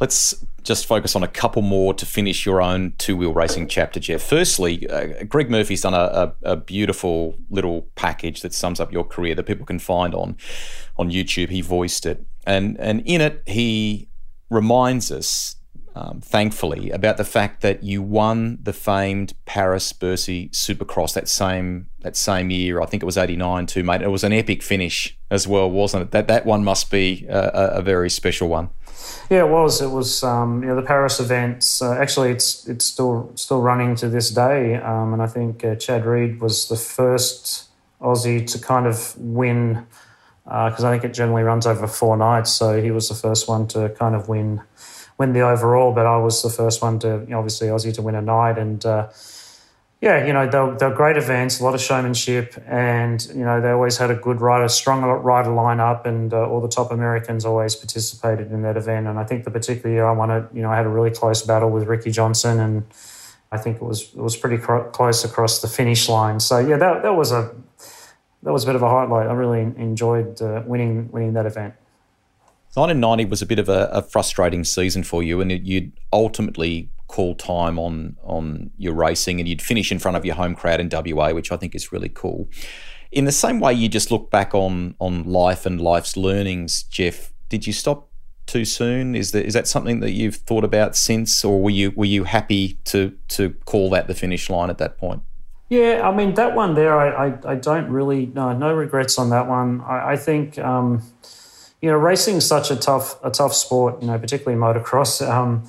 Let's 0.00 0.44
just 0.62 0.86
focus 0.86 1.16
on 1.16 1.22
a 1.22 1.28
couple 1.28 1.62
more 1.62 1.92
to 1.94 2.06
finish 2.06 2.46
your 2.46 2.62
own 2.62 2.92
two 2.98 3.16
wheel 3.16 3.34
racing 3.34 3.66
chapter, 3.66 3.98
Jeff. 3.98 4.22
Firstly, 4.22 4.88
uh, 4.88 5.24
Greg 5.24 5.50
Murphy's 5.50 5.80
done 5.80 5.94
a, 5.94 5.96
a, 6.42 6.52
a, 6.52 6.56
beautiful 6.56 7.36
little 7.50 7.88
package 7.96 8.42
that 8.42 8.52
sums 8.52 8.78
up 8.78 8.92
your 8.92 9.02
career 9.02 9.34
that 9.34 9.44
people 9.44 9.66
can 9.66 9.80
find 9.80 10.14
on 10.14 10.36
on 10.96 11.10
YouTube. 11.10 11.48
He 11.48 11.62
voiced 11.62 12.06
it, 12.06 12.24
and 12.46 12.78
and 12.78 13.02
in 13.06 13.20
it 13.20 13.42
he 13.46 14.08
reminds 14.50 15.10
us, 15.10 15.56
um, 15.98 16.20
thankfully, 16.20 16.90
about 16.90 17.16
the 17.16 17.24
fact 17.24 17.60
that 17.62 17.82
you 17.82 18.02
won 18.02 18.58
the 18.62 18.72
famed 18.72 19.34
Paris 19.46 19.92
Bercy 19.92 20.48
Supercross 20.50 21.14
that 21.14 21.28
same 21.28 21.88
that 22.00 22.16
same 22.16 22.50
year. 22.50 22.80
I 22.80 22.86
think 22.86 23.02
it 23.02 23.06
was 23.06 23.18
'89 23.18 23.66
too, 23.66 23.82
mate. 23.82 24.02
It 24.02 24.08
was 24.08 24.22
an 24.22 24.32
epic 24.32 24.62
finish 24.62 25.18
as 25.30 25.48
well, 25.48 25.68
wasn't 25.68 26.04
it? 26.04 26.10
That 26.12 26.28
that 26.28 26.46
one 26.46 26.62
must 26.62 26.90
be 26.90 27.26
a, 27.28 27.78
a 27.78 27.82
very 27.82 28.10
special 28.10 28.48
one. 28.48 28.70
Yeah, 29.28 29.44
it 29.44 29.48
was. 29.48 29.82
It 29.82 29.88
was 29.88 30.22
um, 30.22 30.62
you 30.62 30.68
know 30.68 30.76
the 30.76 30.82
Paris 30.82 31.18
events. 31.18 31.82
Uh, 31.82 31.94
actually, 31.94 32.30
it's 32.30 32.68
it's 32.68 32.84
still 32.84 33.32
still 33.34 33.60
running 33.60 33.96
to 33.96 34.08
this 34.08 34.30
day, 34.30 34.76
um, 34.76 35.12
and 35.12 35.20
I 35.20 35.26
think 35.26 35.64
uh, 35.64 35.74
Chad 35.74 36.06
Reed 36.06 36.40
was 36.40 36.68
the 36.68 36.76
first 36.76 37.68
Aussie 38.00 38.46
to 38.52 38.58
kind 38.60 38.86
of 38.86 39.16
win 39.18 39.84
because 40.44 40.84
uh, 40.84 40.88
I 40.88 40.92
think 40.92 41.04
it 41.04 41.12
generally 41.12 41.42
runs 41.42 41.66
over 41.66 41.88
four 41.88 42.16
nights. 42.16 42.52
So 42.52 42.80
he 42.80 42.92
was 42.92 43.08
the 43.08 43.16
first 43.16 43.48
one 43.48 43.66
to 43.68 43.88
kind 43.98 44.14
of 44.14 44.28
win 44.28 44.62
win 45.18 45.32
the 45.32 45.40
overall, 45.40 45.92
but 45.92 46.06
I 46.06 46.16
was 46.16 46.42
the 46.42 46.50
first 46.50 46.80
one 46.80 46.98
to 47.00 47.08
you 47.08 47.30
know, 47.30 47.38
obviously 47.38 47.68
Aussie 47.68 47.92
to 47.94 48.02
win 48.02 48.14
a 48.14 48.22
night 48.22 48.56
and 48.56 48.84
uh, 48.86 49.08
yeah, 50.00 50.24
you 50.24 50.32
know, 50.32 50.48
they're, 50.48 50.76
they're 50.78 50.94
great 50.94 51.16
events, 51.16 51.58
a 51.58 51.64
lot 51.64 51.74
of 51.74 51.80
showmanship, 51.80 52.54
and, 52.68 53.26
you 53.34 53.44
know, 53.44 53.60
they 53.60 53.70
always 53.70 53.96
had 53.96 54.12
a 54.12 54.14
good 54.14 54.40
rider, 54.40 54.68
strong 54.68 55.02
rider 55.02 55.50
lineup, 55.50 56.06
and 56.06 56.32
uh, 56.32 56.48
all 56.48 56.60
the 56.60 56.68
top 56.68 56.92
Americans 56.92 57.44
always 57.44 57.74
participated 57.74 58.52
in 58.52 58.62
that 58.62 58.76
event. 58.76 59.08
And 59.08 59.18
I 59.18 59.24
think 59.24 59.42
the 59.42 59.50
particular 59.50 59.90
year 59.90 60.06
I 60.06 60.12
won 60.12 60.30
it, 60.30 60.44
you 60.54 60.62
know, 60.62 60.70
I 60.70 60.76
had 60.76 60.86
a 60.86 60.88
really 60.88 61.10
close 61.10 61.42
battle 61.42 61.70
with 61.70 61.88
Ricky 61.88 62.12
Johnson, 62.12 62.60
and 62.60 62.84
I 63.50 63.58
think 63.58 63.78
it 63.78 63.82
was 63.82 64.14
it 64.14 64.20
was 64.20 64.36
pretty 64.36 64.58
close 64.58 65.24
across 65.24 65.62
the 65.62 65.68
finish 65.68 66.08
line. 66.08 66.38
So, 66.38 66.58
yeah, 66.58 66.76
that, 66.76 67.02
that 67.02 67.14
was 67.16 67.32
a 67.32 67.52
that 68.44 68.52
was 68.52 68.62
a 68.62 68.66
bit 68.66 68.76
of 68.76 68.82
a 68.82 68.88
highlight. 68.88 69.26
I 69.26 69.32
really 69.32 69.62
enjoyed 69.62 70.40
uh, 70.40 70.62
winning 70.64 71.10
winning 71.10 71.32
that 71.32 71.46
event. 71.46 71.74
1990 72.74 73.24
was 73.26 73.42
a 73.42 73.46
bit 73.46 73.58
of 73.58 73.68
a, 73.68 73.88
a 73.92 74.02
frustrating 74.02 74.64
season 74.64 75.02
for 75.02 75.22
you, 75.22 75.40
and 75.40 75.50
you'd 75.66 75.92
ultimately 76.12 76.90
call 77.08 77.34
time 77.34 77.78
on 77.78 78.16
on 78.22 78.70
your 78.76 78.94
racing, 78.94 79.40
and 79.40 79.48
you'd 79.48 79.62
finish 79.62 79.90
in 79.90 79.98
front 79.98 80.16
of 80.16 80.24
your 80.24 80.34
home 80.34 80.54
crowd 80.54 80.80
in 80.80 80.88
WA, 80.90 81.32
which 81.32 81.50
I 81.50 81.56
think 81.56 81.74
is 81.74 81.92
really 81.92 82.10
cool. 82.10 82.48
In 83.10 83.24
the 83.24 83.32
same 83.32 83.58
way, 83.58 83.72
you 83.72 83.88
just 83.88 84.10
look 84.10 84.30
back 84.30 84.54
on 84.54 84.94
on 85.00 85.24
life 85.24 85.66
and 85.66 85.80
life's 85.80 86.16
learnings, 86.16 86.82
Jeff. 86.84 87.32
Did 87.48 87.66
you 87.66 87.72
stop 87.72 88.10
too 88.46 88.64
soon? 88.64 89.14
Is 89.14 89.32
that 89.32 89.46
is 89.46 89.54
that 89.54 89.66
something 89.66 90.00
that 90.00 90.12
you've 90.12 90.36
thought 90.36 90.64
about 90.64 90.94
since, 90.94 91.44
or 91.44 91.60
were 91.60 91.70
you 91.70 91.92
were 91.96 92.04
you 92.04 92.24
happy 92.24 92.78
to 92.84 93.16
to 93.28 93.50
call 93.64 93.90
that 93.90 94.06
the 94.06 94.14
finish 94.14 94.50
line 94.50 94.68
at 94.68 94.78
that 94.78 94.98
point? 94.98 95.22
Yeah, 95.70 96.06
I 96.06 96.14
mean 96.14 96.34
that 96.34 96.54
one 96.54 96.74
there, 96.74 96.98
I 96.98 97.28
I, 97.28 97.52
I 97.52 97.54
don't 97.54 97.90
really 97.90 98.26
no 98.26 98.52
no 98.52 98.74
regrets 98.74 99.18
on 99.18 99.30
that 99.30 99.48
one. 99.48 99.80
I, 99.80 100.12
I 100.12 100.16
think. 100.16 100.58
Um, 100.58 101.02
you 101.80 101.90
know, 101.90 101.96
racing 101.96 102.36
is 102.36 102.46
such 102.46 102.70
a 102.70 102.76
tough 102.76 103.22
a 103.24 103.30
tough 103.30 103.54
sport. 103.54 104.00
You 104.00 104.08
know, 104.08 104.18
particularly 104.18 104.60
motocross. 104.60 105.26
Um, 105.26 105.64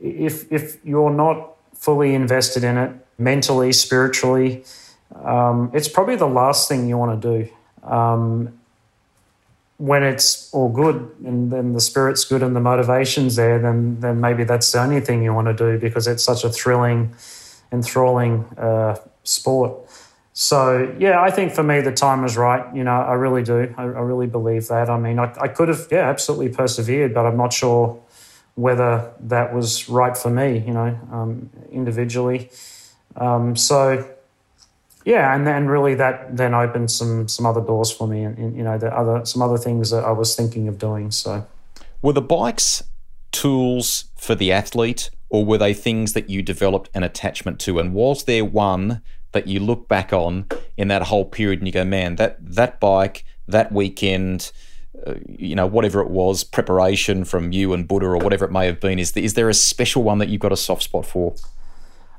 if 0.00 0.50
if 0.50 0.84
you're 0.84 1.12
not 1.12 1.56
fully 1.74 2.14
invested 2.14 2.64
in 2.64 2.76
it 2.76 2.92
mentally, 3.18 3.72
spiritually, 3.72 4.64
um, 5.24 5.70
it's 5.74 5.88
probably 5.88 6.16
the 6.16 6.28
last 6.28 6.68
thing 6.68 6.88
you 6.88 6.96
want 6.96 7.20
to 7.20 7.38
do. 7.38 7.50
Um, 7.86 8.58
when 9.80 10.02
it's 10.02 10.52
all 10.52 10.68
good 10.68 11.10
and 11.24 11.50
then 11.50 11.72
the 11.72 11.80
spirit's 11.80 12.22
good 12.26 12.42
and 12.42 12.54
the 12.54 12.60
motivation's 12.60 13.36
there, 13.36 13.58
then 13.58 14.00
then 14.00 14.20
maybe 14.20 14.44
that's 14.44 14.70
the 14.72 14.80
only 14.80 15.00
thing 15.00 15.22
you 15.22 15.32
want 15.32 15.46
to 15.48 15.54
do 15.54 15.78
because 15.78 16.06
it's 16.06 16.22
such 16.22 16.44
a 16.44 16.50
thrilling, 16.50 17.14
enthralling 17.72 18.44
uh, 18.58 18.96
sport. 19.24 19.72
So 20.40 20.96
yeah, 20.98 21.20
I 21.20 21.30
think 21.30 21.52
for 21.52 21.62
me 21.62 21.82
the 21.82 21.92
time 21.92 22.22
was 22.22 22.34
right. 22.34 22.64
You 22.74 22.82
know, 22.82 22.92
I 22.92 23.12
really 23.12 23.42
do. 23.42 23.74
I, 23.76 23.82
I 23.82 23.84
really 23.84 24.26
believe 24.26 24.68
that. 24.68 24.88
I 24.88 24.98
mean, 24.98 25.18
I, 25.18 25.30
I 25.38 25.48
could 25.48 25.68
have 25.68 25.86
yeah 25.90 26.08
absolutely 26.08 26.48
persevered, 26.48 27.12
but 27.12 27.26
I'm 27.26 27.36
not 27.36 27.52
sure 27.52 28.02
whether 28.54 29.12
that 29.20 29.52
was 29.54 29.90
right 29.90 30.16
for 30.16 30.30
me. 30.30 30.64
You 30.66 30.72
know, 30.72 30.98
um, 31.12 31.50
individually. 31.70 32.50
Um, 33.16 33.54
so 33.54 34.08
yeah, 35.04 35.34
and 35.34 35.46
then 35.46 35.66
really 35.66 35.94
that 35.96 36.34
then 36.34 36.54
opened 36.54 36.90
some 36.90 37.28
some 37.28 37.44
other 37.44 37.60
doors 37.60 37.90
for 37.90 38.08
me, 38.08 38.22
and, 38.22 38.38
and 38.38 38.56
you 38.56 38.62
know 38.62 38.78
the 38.78 38.96
other 38.96 39.26
some 39.26 39.42
other 39.42 39.58
things 39.58 39.90
that 39.90 40.04
I 40.04 40.12
was 40.12 40.34
thinking 40.34 40.68
of 40.68 40.78
doing. 40.78 41.10
So, 41.10 41.46
were 42.00 42.14
the 42.14 42.22
bikes 42.22 42.82
tools 43.30 44.06
for 44.16 44.34
the 44.34 44.52
athlete, 44.52 45.10
or 45.28 45.44
were 45.44 45.58
they 45.58 45.74
things 45.74 46.14
that 46.14 46.30
you 46.30 46.40
developed 46.40 46.88
an 46.94 47.02
attachment 47.02 47.60
to? 47.60 47.78
And 47.78 47.92
was 47.92 48.24
there 48.24 48.42
one 48.42 49.02
that 49.32 49.46
you 49.46 49.60
look 49.60 49.88
back 49.88 50.12
on 50.12 50.46
in 50.76 50.88
that 50.88 51.02
whole 51.02 51.24
period 51.24 51.60
and 51.60 51.68
you 51.68 51.72
go, 51.72 51.84
man, 51.84 52.16
that 52.16 52.38
that 52.40 52.80
bike, 52.80 53.24
that 53.46 53.72
weekend, 53.72 54.52
uh, 55.06 55.14
you 55.26 55.54
know, 55.54 55.66
whatever 55.66 56.00
it 56.00 56.10
was, 56.10 56.44
preparation 56.44 57.24
from 57.24 57.52
you 57.52 57.72
and 57.72 57.86
Buddha 57.86 58.06
or 58.06 58.18
whatever 58.18 58.44
it 58.44 58.52
may 58.52 58.66
have 58.66 58.80
been, 58.80 58.98
is, 58.98 59.16
is 59.16 59.34
there 59.34 59.48
a 59.48 59.54
special 59.54 60.02
one 60.02 60.18
that 60.18 60.28
you've 60.28 60.40
got 60.40 60.52
a 60.52 60.56
soft 60.56 60.82
spot 60.82 61.06
for? 61.06 61.34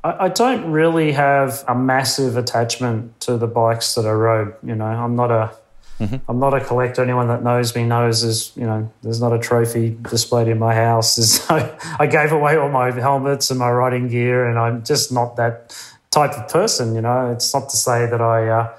I, 0.03 0.25
I 0.25 0.29
don't 0.29 0.71
really 0.71 1.11
have 1.11 1.63
a 1.67 1.75
massive 1.75 2.37
attachment 2.37 3.19
to 3.21 3.37
the 3.37 3.47
bikes 3.47 3.95
that 3.95 4.05
I 4.05 4.11
rode. 4.11 4.55
You 4.63 4.75
know, 4.75 4.85
I'm 4.85 5.15
not 5.15 5.31
a 5.31 5.53
Mm-hmm. 6.01 6.15
I'm 6.27 6.39
not 6.39 6.55
a 6.55 6.59
collector. 6.59 7.03
Anyone 7.03 7.27
that 7.27 7.43
knows 7.43 7.75
me 7.75 7.83
knows 7.83 8.23
there's 8.23 8.57
you 8.57 8.65
know 8.65 8.91
there's 9.03 9.21
not 9.21 9.33
a 9.33 9.39
trophy 9.39 9.95
displayed 10.09 10.47
in 10.47 10.57
my 10.57 10.73
house. 10.73 11.11
No, 11.51 11.77
I 11.99 12.07
gave 12.07 12.31
away 12.31 12.55
all 12.55 12.69
my 12.69 12.91
helmets 12.91 13.51
and 13.51 13.59
my 13.59 13.69
riding 13.69 14.07
gear, 14.07 14.47
and 14.47 14.57
I'm 14.57 14.83
just 14.83 15.11
not 15.11 15.35
that 15.35 15.77
type 16.11 16.31
of 16.33 16.47
person. 16.49 16.93
You 16.93 17.01
know, 17.01 17.31
it's 17.31 17.53
not 17.53 17.69
to 17.69 17.77
say 17.77 18.05
that 18.05 18.21
I 18.21 18.47
uh, 18.47 18.77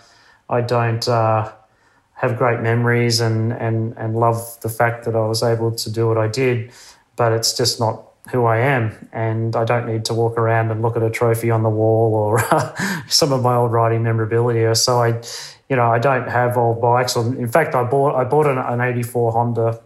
I 0.48 0.60
don't 0.60 1.06
uh, 1.08 1.52
have 2.14 2.38
great 2.38 2.60
memories 2.60 3.20
and 3.20 3.52
and 3.52 3.94
and 3.96 4.14
love 4.14 4.60
the 4.60 4.68
fact 4.68 5.04
that 5.06 5.16
I 5.16 5.26
was 5.26 5.42
able 5.42 5.72
to 5.72 5.90
do 5.90 6.06
what 6.06 6.18
I 6.18 6.28
did, 6.28 6.70
but 7.16 7.32
it's 7.32 7.56
just 7.56 7.80
not 7.80 8.04
who 8.30 8.44
I 8.44 8.58
am, 8.58 9.08
and 9.12 9.56
I 9.56 9.64
don't 9.64 9.86
need 9.86 10.04
to 10.04 10.14
walk 10.14 10.38
around 10.38 10.70
and 10.70 10.80
look 10.80 10.96
at 10.96 11.02
a 11.02 11.10
trophy 11.10 11.50
on 11.50 11.64
the 11.64 11.70
wall 11.70 12.14
or 12.14 12.40
some 13.08 13.32
of 13.32 13.42
my 13.42 13.56
old 13.56 13.72
riding 13.72 14.04
memorabilia. 14.04 14.76
So 14.76 15.02
I, 15.02 15.20
you 15.68 15.74
know, 15.74 15.90
I 15.90 15.98
don't 15.98 16.28
have 16.28 16.56
old 16.56 16.80
bikes. 16.80 17.16
In 17.16 17.48
fact, 17.48 17.74
I 17.74 17.82
bought 17.82 18.14
I 18.14 18.24
bought 18.24 18.46
an, 18.46 18.58
an 18.58 18.80
'84 18.80 19.32
Honda 19.32 19.80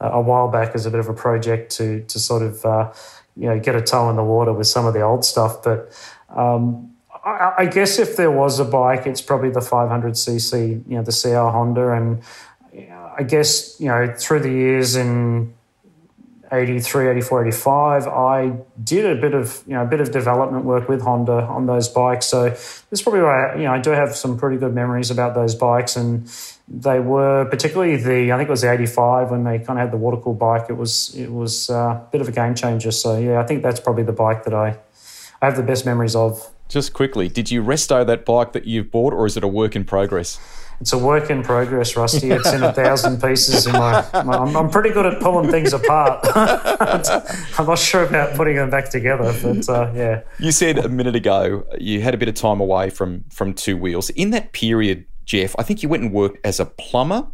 a 0.00 0.20
while 0.20 0.48
back 0.48 0.74
as 0.74 0.86
a 0.86 0.90
bit 0.90 1.00
of 1.00 1.08
a 1.08 1.14
project 1.14 1.72
to 1.72 2.02
to 2.04 2.18
sort 2.18 2.42
of 2.42 2.64
uh, 2.64 2.92
you 3.36 3.48
know 3.48 3.58
get 3.58 3.74
a 3.74 3.82
toe 3.82 4.08
in 4.10 4.16
the 4.16 4.24
water 4.24 4.52
with 4.52 4.66
some 4.66 4.86
of 4.86 4.94
the 4.94 5.02
old 5.02 5.24
stuff. 5.24 5.62
But 5.62 5.92
um, 6.34 6.94
I, 7.24 7.54
I, 7.58 7.66
guess 7.66 7.98
if 7.98 8.16
there 8.16 8.30
was 8.30 8.60
a 8.60 8.64
bike, 8.64 9.06
it's 9.06 9.20
probably 9.20 9.50
the 9.50 9.60
500cc, 9.60 10.88
you 10.88 10.96
know, 10.96 11.02
the 11.02 11.12
CR 11.12 11.50
Honda, 11.50 11.92
and 11.92 12.22
I 13.18 13.22
guess 13.22 13.78
you 13.80 13.88
know 13.88 14.14
through 14.16 14.40
the 14.40 14.50
years 14.50 14.94
and 14.94 15.52
83, 16.52 17.08
84, 17.08 17.46
85, 17.46 18.06
I 18.08 18.52
did 18.82 19.06
a 19.06 19.20
bit 19.20 19.34
of 19.34 19.62
you 19.66 19.74
know 19.74 19.82
a 19.82 19.86
bit 19.86 20.00
of 20.00 20.10
development 20.10 20.64
work 20.64 20.88
with 20.88 21.02
Honda 21.02 21.42
on 21.44 21.66
those 21.66 21.88
bikes. 21.88 22.26
So 22.26 22.50
this 22.90 23.02
probably 23.02 23.22
why 23.22 23.54
you 23.56 23.64
know 23.64 23.72
I 23.72 23.78
do 23.78 23.90
have 23.90 24.16
some 24.16 24.36
pretty 24.38 24.56
good 24.56 24.74
memories 24.74 25.10
about 25.10 25.34
those 25.34 25.54
bikes, 25.54 25.96
and 25.96 26.28
they 26.66 26.98
were 26.98 27.44
particularly 27.46 27.96
the 27.96 28.32
I 28.32 28.36
think 28.36 28.48
it 28.48 28.50
was 28.50 28.62
the 28.62 28.72
85 28.72 29.30
when 29.30 29.44
they 29.44 29.58
kind 29.58 29.78
of 29.78 29.84
had 29.84 29.92
the 29.92 29.96
water 29.96 30.16
cooled 30.16 30.38
bike. 30.38 30.66
It 30.68 30.76
was 30.76 31.14
it 31.14 31.30
was 31.30 31.70
uh, 31.70 31.74
a 31.74 32.08
bit 32.10 32.20
of 32.20 32.28
a 32.28 32.32
game 32.32 32.54
changer. 32.54 32.90
So 32.90 33.16
yeah, 33.18 33.40
I 33.40 33.46
think 33.46 33.62
that's 33.62 33.80
probably 33.80 34.04
the 34.04 34.12
bike 34.12 34.44
that 34.44 34.54
I 34.54 34.76
I 35.40 35.46
have 35.46 35.56
the 35.56 35.62
best 35.62 35.86
memories 35.86 36.16
of. 36.16 36.50
Just 36.68 36.92
quickly, 36.92 37.28
did 37.28 37.50
you 37.50 37.62
resto 37.62 38.06
that 38.06 38.24
bike 38.24 38.52
that 38.52 38.64
you've 38.64 38.90
bought, 38.90 39.12
or 39.12 39.26
is 39.26 39.36
it 39.36 39.42
a 39.42 39.48
work 39.48 39.74
in 39.74 39.84
progress? 39.84 40.38
It's 40.80 40.94
a 40.94 40.98
work 40.98 41.28
in 41.28 41.42
progress, 41.42 41.94
Rusty. 41.94 42.30
It's 42.30 42.52
in 42.52 42.62
a 42.62 42.72
thousand 42.80 43.20
pieces. 43.20 43.66
In 43.66 43.72
my, 43.72 44.04
my 44.24 44.38
I'm, 44.38 44.56
I'm, 44.56 44.70
pretty 44.70 44.90
good 44.90 45.04
at 45.04 45.20
pulling 45.20 45.50
things 45.50 45.74
apart. 45.74 46.20
I'm 46.34 47.66
not 47.66 47.78
sure 47.78 48.04
about 48.04 48.34
putting 48.34 48.56
them 48.56 48.70
back 48.70 48.88
together, 48.88 49.34
but 49.42 49.68
uh, 49.68 49.92
yeah. 49.94 50.22
You 50.38 50.52
said 50.52 50.78
a 50.78 50.88
minute 50.88 51.14
ago 51.14 51.66
you 51.78 52.00
had 52.00 52.14
a 52.14 52.16
bit 52.16 52.28
of 52.28 52.34
time 52.34 52.60
away 52.60 52.88
from 52.88 53.24
from 53.30 53.52
two 53.52 53.76
wheels. 53.76 54.08
In 54.10 54.30
that 54.30 54.52
period, 54.52 55.04
Jeff, 55.26 55.54
I 55.58 55.62
think 55.62 55.82
you 55.82 55.88
went 55.88 56.02
and 56.02 56.12
worked 56.12 56.38
as 56.46 56.58
a 56.58 56.66
plumber 56.66 57.26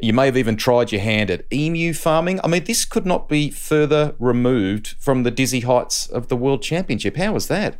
you 0.00 0.12
may 0.12 0.26
have 0.26 0.36
even 0.36 0.56
tried 0.56 0.92
your 0.92 1.00
hand 1.00 1.30
at 1.30 1.44
emu 1.52 1.92
farming. 1.92 2.40
I 2.44 2.48
mean, 2.48 2.64
this 2.64 2.84
could 2.84 3.06
not 3.06 3.28
be 3.28 3.50
further 3.50 4.14
removed 4.18 4.94
from 4.98 5.22
the 5.22 5.30
dizzy 5.30 5.60
heights 5.60 6.06
of 6.06 6.28
the 6.28 6.36
World 6.36 6.62
Championship. 6.62 7.16
How 7.16 7.32
was 7.32 7.48
that? 7.48 7.76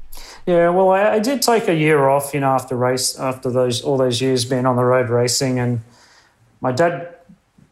Yeah, 0.47 0.71
well, 0.71 0.91
I, 0.91 1.15
I 1.15 1.19
did 1.19 1.43
take 1.43 1.69
a 1.69 1.75
year 1.75 2.09
off, 2.09 2.35
you 2.35 2.41
know, 2.41 2.49
after 2.49 2.77
race, 2.77 3.19
after 3.19 3.51
those 3.51 3.83
all 3.83 3.97
those 3.97 4.21
years 4.21 4.45
being 4.45 4.67
on 4.67 4.77
the 4.77 4.85
road 4.85 5.11
racing, 5.11 5.59
and 5.59 5.83
my 6.61 6.73
dad 6.73 7.15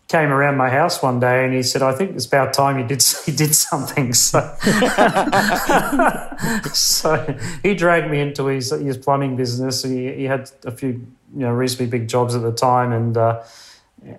came 0.08 0.30
around 0.30 0.56
my 0.56 0.70
house 0.70 1.02
one 1.02 1.18
day 1.18 1.44
and 1.44 1.52
he 1.52 1.62
said, 1.62 1.82
"I 1.82 1.92
think 1.92 2.14
it's 2.14 2.26
about 2.26 2.52
time 2.52 2.78
you 2.78 2.86
did 2.86 3.04
you 3.26 3.32
did 3.32 3.54
something." 3.54 4.12
So, 4.26 4.56
so 6.72 7.36
he 7.62 7.74
dragged 7.74 8.10
me 8.10 8.20
into 8.20 8.46
his 8.46 8.70
his 8.70 8.96
plumbing 8.96 9.36
business. 9.36 9.82
He, 9.82 10.12
he 10.12 10.24
had 10.24 10.50
a 10.64 10.70
few 10.70 11.06
you 11.34 11.40
know 11.40 11.52
reasonably 11.52 11.98
big 11.98 12.08
jobs 12.08 12.34
at 12.34 12.42
the 12.42 12.52
time, 12.52 12.92
and 12.92 13.16
uh, 13.16 13.42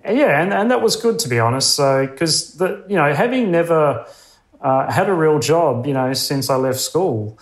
yeah, 0.04 0.42
and, 0.42 0.52
and 0.52 0.70
that 0.70 0.82
was 0.82 0.96
good 0.96 1.18
to 1.20 1.28
be 1.28 1.38
honest. 1.38 1.74
So 1.74 2.06
because 2.06 2.54
the 2.54 2.84
you 2.88 2.96
know 2.96 3.14
having 3.14 3.50
never 3.50 4.06
uh, 4.60 4.90
had 4.90 5.08
a 5.08 5.14
real 5.14 5.38
job, 5.38 5.86
you 5.86 5.94
know, 5.94 6.12
since 6.12 6.50
I 6.50 6.56
left 6.56 6.80
school, 6.80 7.38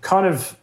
kind 0.00 0.26
of 0.26 0.56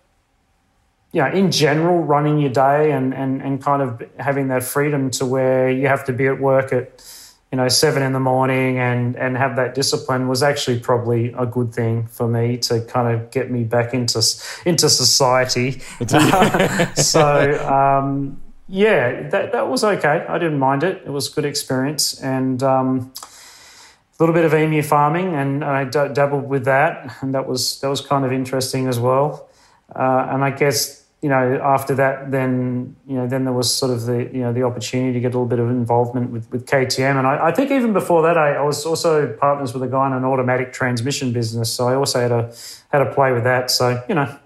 you 1.11 1.21
know, 1.21 1.31
in 1.31 1.51
general, 1.51 2.03
running 2.03 2.39
your 2.39 2.51
day 2.51 2.91
and, 2.91 3.13
and, 3.13 3.41
and 3.41 3.61
kind 3.61 3.81
of 3.81 4.03
having 4.19 4.49
that 4.49 4.63
freedom 4.63 5.09
to 5.09 5.25
where 5.25 5.69
you 5.69 5.87
have 5.87 6.05
to 6.05 6.13
be 6.13 6.27
at 6.27 6.39
work 6.39 6.71
at, 6.71 7.03
you 7.51 7.55
know, 7.55 7.67
seven 7.67 8.03
in 8.03 8.13
the 8.13 8.19
morning 8.19 8.77
and, 8.77 9.15
and 9.15 9.35
have 9.35 9.55
that 9.55 9.73
discipline 9.73 10.27
was 10.27 10.43
actually 10.43 10.79
probably 10.79 11.33
a 11.35 11.47
good 11.47 11.73
thing 11.73 12.05
for 12.05 12.27
me 12.27 12.57
to 12.57 12.81
kind 12.81 13.15
of 13.15 13.31
get 13.31 13.49
me 13.49 13.63
back 13.63 13.91
into, 13.95 14.19
into 14.65 14.87
society. 14.87 15.79
so, 16.95 17.67
um, 17.67 18.39
yeah, 18.69 19.29
that, 19.29 19.51
that 19.51 19.67
was 19.67 19.83
okay. 19.83 20.25
I 20.29 20.37
didn't 20.37 20.59
mind 20.59 20.83
it. 20.83 21.01
It 21.03 21.09
was 21.09 21.31
a 21.31 21.33
good 21.33 21.45
experience. 21.45 22.21
And 22.21 22.61
um, 22.61 23.11
a 23.17 24.23
little 24.23 24.33
bit 24.33 24.45
of 24.45 24.53
emu 24.53 24.83
farming, 24.83 25.33
and 25.33 25.63
I 25.63 25.85
d- 25.85 26.13
dabbled 26.13 26.47
with 26.47 26.65
that. 26.65 27.17
And 27.21 27.33
that 27.33 27.47
was, 27.47 27.79
that 27.79 27.89
was 27.89 28.01
kind 28.01 28.25
of 28.25 28.31
interesting 28.31 28.87
as 28.87 28.99
well. 28.99 29.49
Uh, 29.95 30.27
and 30.29 30.43
I 30.43 30.51
guess, 30.51 31.03
you 31.23 31.29
know, 31.29 31.59
after 31.63 31.95
that, 31.95 32.29
then, 32.29 32.95
you 33.07 33.15
know, 33.15 33.27
then 33.27 33.43
there 33.43 33.53
was 33.53 33.73
sort 33.73 33.91
of 33.91 34.05
the, 34.05 34.29
you 34.31 34.41
know, 34.41 34.53
the 34.53 34.61
opportunity 34.61 35.13
to 35.13 35.19
get 35.19 35.33
a 35.33 35.37
little 35.37 35.47
bit 35.47 35.59
of 35.59 35.69
involvement 35.69 36.29
with, 36.29 36.49
with 36.51 36.67
KTM. 36.67 37.17
And 37.17 37.25
I, 37.25 37.47
I 37.47 37.51
think 37.51 37.71
even 37.71 37.91
before 37.91 38.21
that, 38.21 38.37
I, 38.37 38.53
I 38.53 38.61
was 38.61 38.85
also 38.85 39.33
partners 39.33 39.73
with 39.73 39.81
a 39.81 39.87
guy 39.87 40.05
in 40.05 40.13
an 40.13 40.25
automatic 40.25 40.73
transmission 40.73 41.33
business. 41.33 41.73
So 41.73 41.87
I 41.87 41.95
also 41.95 42.19
had 42.19 42.31
a, 42.31 42.53
had 42.91 43.01
a 43.01 43.11
play 43.11 43.31
with 43.31 43.45
that. 43.45 43.71
So, 43.71 44.03
you 44.07 44.13
know, 44.13 44.37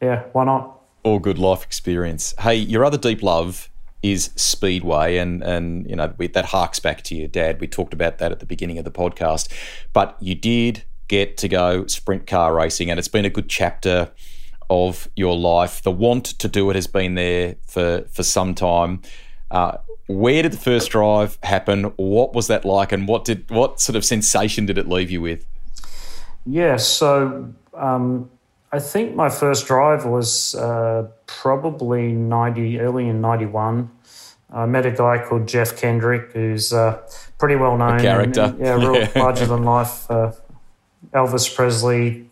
yeah, 0.00 0.22
why 0.32 0.44
not? 0.44 0.75
All 1.06 1.20
good 1.20 1.38
life 1.38 1.62
experience. 1.62 2.34
Hey, 2.40 2.56
your 2.56 2.84
other 2.84 2.98
deep 2.98 3.22
love 3.22 3.70
is 4.02 4.30
Speedway, 4.34 5.16
and 5.18 5.42
and 5.42 5.88
you 5.88 5.94
know 5.94 6.12
that 6.18 6.46
harks 6.46 6.80
back 6.80 7.02
to 7.04 7.14
your 7.14 7.28
dad. 7.28 7.60
We 7.60 7.68
talked 7.68 7.94
about 7.94 8.18
that 8.18 8.32
at 8.32 8.40
the 8.40 8.46
beginning 8.46 8.78
of 8.78 8.84
the 8.84 8.90
podcast, 8.90 9.50
but 9.92 10.16
you 10.20 10.34
did 10.34 10.82
get 11.08 11.36
to 11.38 11.48
go 11.48 11.86
sprint 11.86 12.26
car 12.26 12.52
racing, 12.52 12.90
and 12.90 12.98
it's 12.98 13.08
been 13.08 13.24
a 13.24 13.30
good 13.30 13.48
chapter 13.48 14.10
of 14.68 15.08
your 15.14 15.36
life. 15.36 15.80
The 15.80 15.92
want 15.92 16.24
to 16.24 16.48
do 16.48 16.68
it 16.70 16.74
has 16.74 16.88
been 16.88 17.14
there 17.14 17.54
for 17.66 18.04
for 18.10 18.24
some 18.24 18.54
time. 18.54 19.00
Uh, 19.50 19.78
where 20.08 20.42
did 20.42 20.52
the 20.52 20.58
first 20.58 20.90
drive 20.90 21.38
happen? 21.44 21.84
What 21.96 22.34
was 22.34 22.48
that 22.48 22.64
like, 22.64 22.90
and 22.90 23.06
what 23.06 23.24
did 23.24 23.48
what 23.48 23.80
sort 23.80 23.94
of 23.94 24.04
sensation 24.04 24.66
did 24.66 24.76
it 24.76 24.88
leave 24.88 25.12
you 25.12 25.20
with? 25.20 25.46
Yeah, 26.44 26.76
so 26.76 27.52
um, 27.74 28.30
I 28.72 28.78
think 28.78 29.14
my 29.14 29.28
first 29.28 29.66
drive 29.66 30.04
was 30.04 30.54
uh, 30.54 31.08
probably 31.26 32.12
90, 32.12 32.80
early 32.80 33.08
in 33.08 33.20
91. 33.20 33.90
I 34.52 34.66
met 34.66 34.86
a 34.86 34.90
guy 34.90 35.24
called 35.24 35.48
Jeff 35.48 35.76
Kendrick, 35.76 36.32
who's 36.32 36.72
uh, 36.72 37.02
pretty 37.38 37.56
well 37.56 37.76
known. 37.76 37.98
A 37.98 38.02
character. 38.02 38.42
And, 38.44 38.58
yeah, 38.58 38.74
real 38.74 39.08
larger 39.14 39.46
than 39.46 39.64
life. 39.64 40.10
Uh, 40.10 40.32
Elvis 41.12 41.54
Presley 41.54 42.28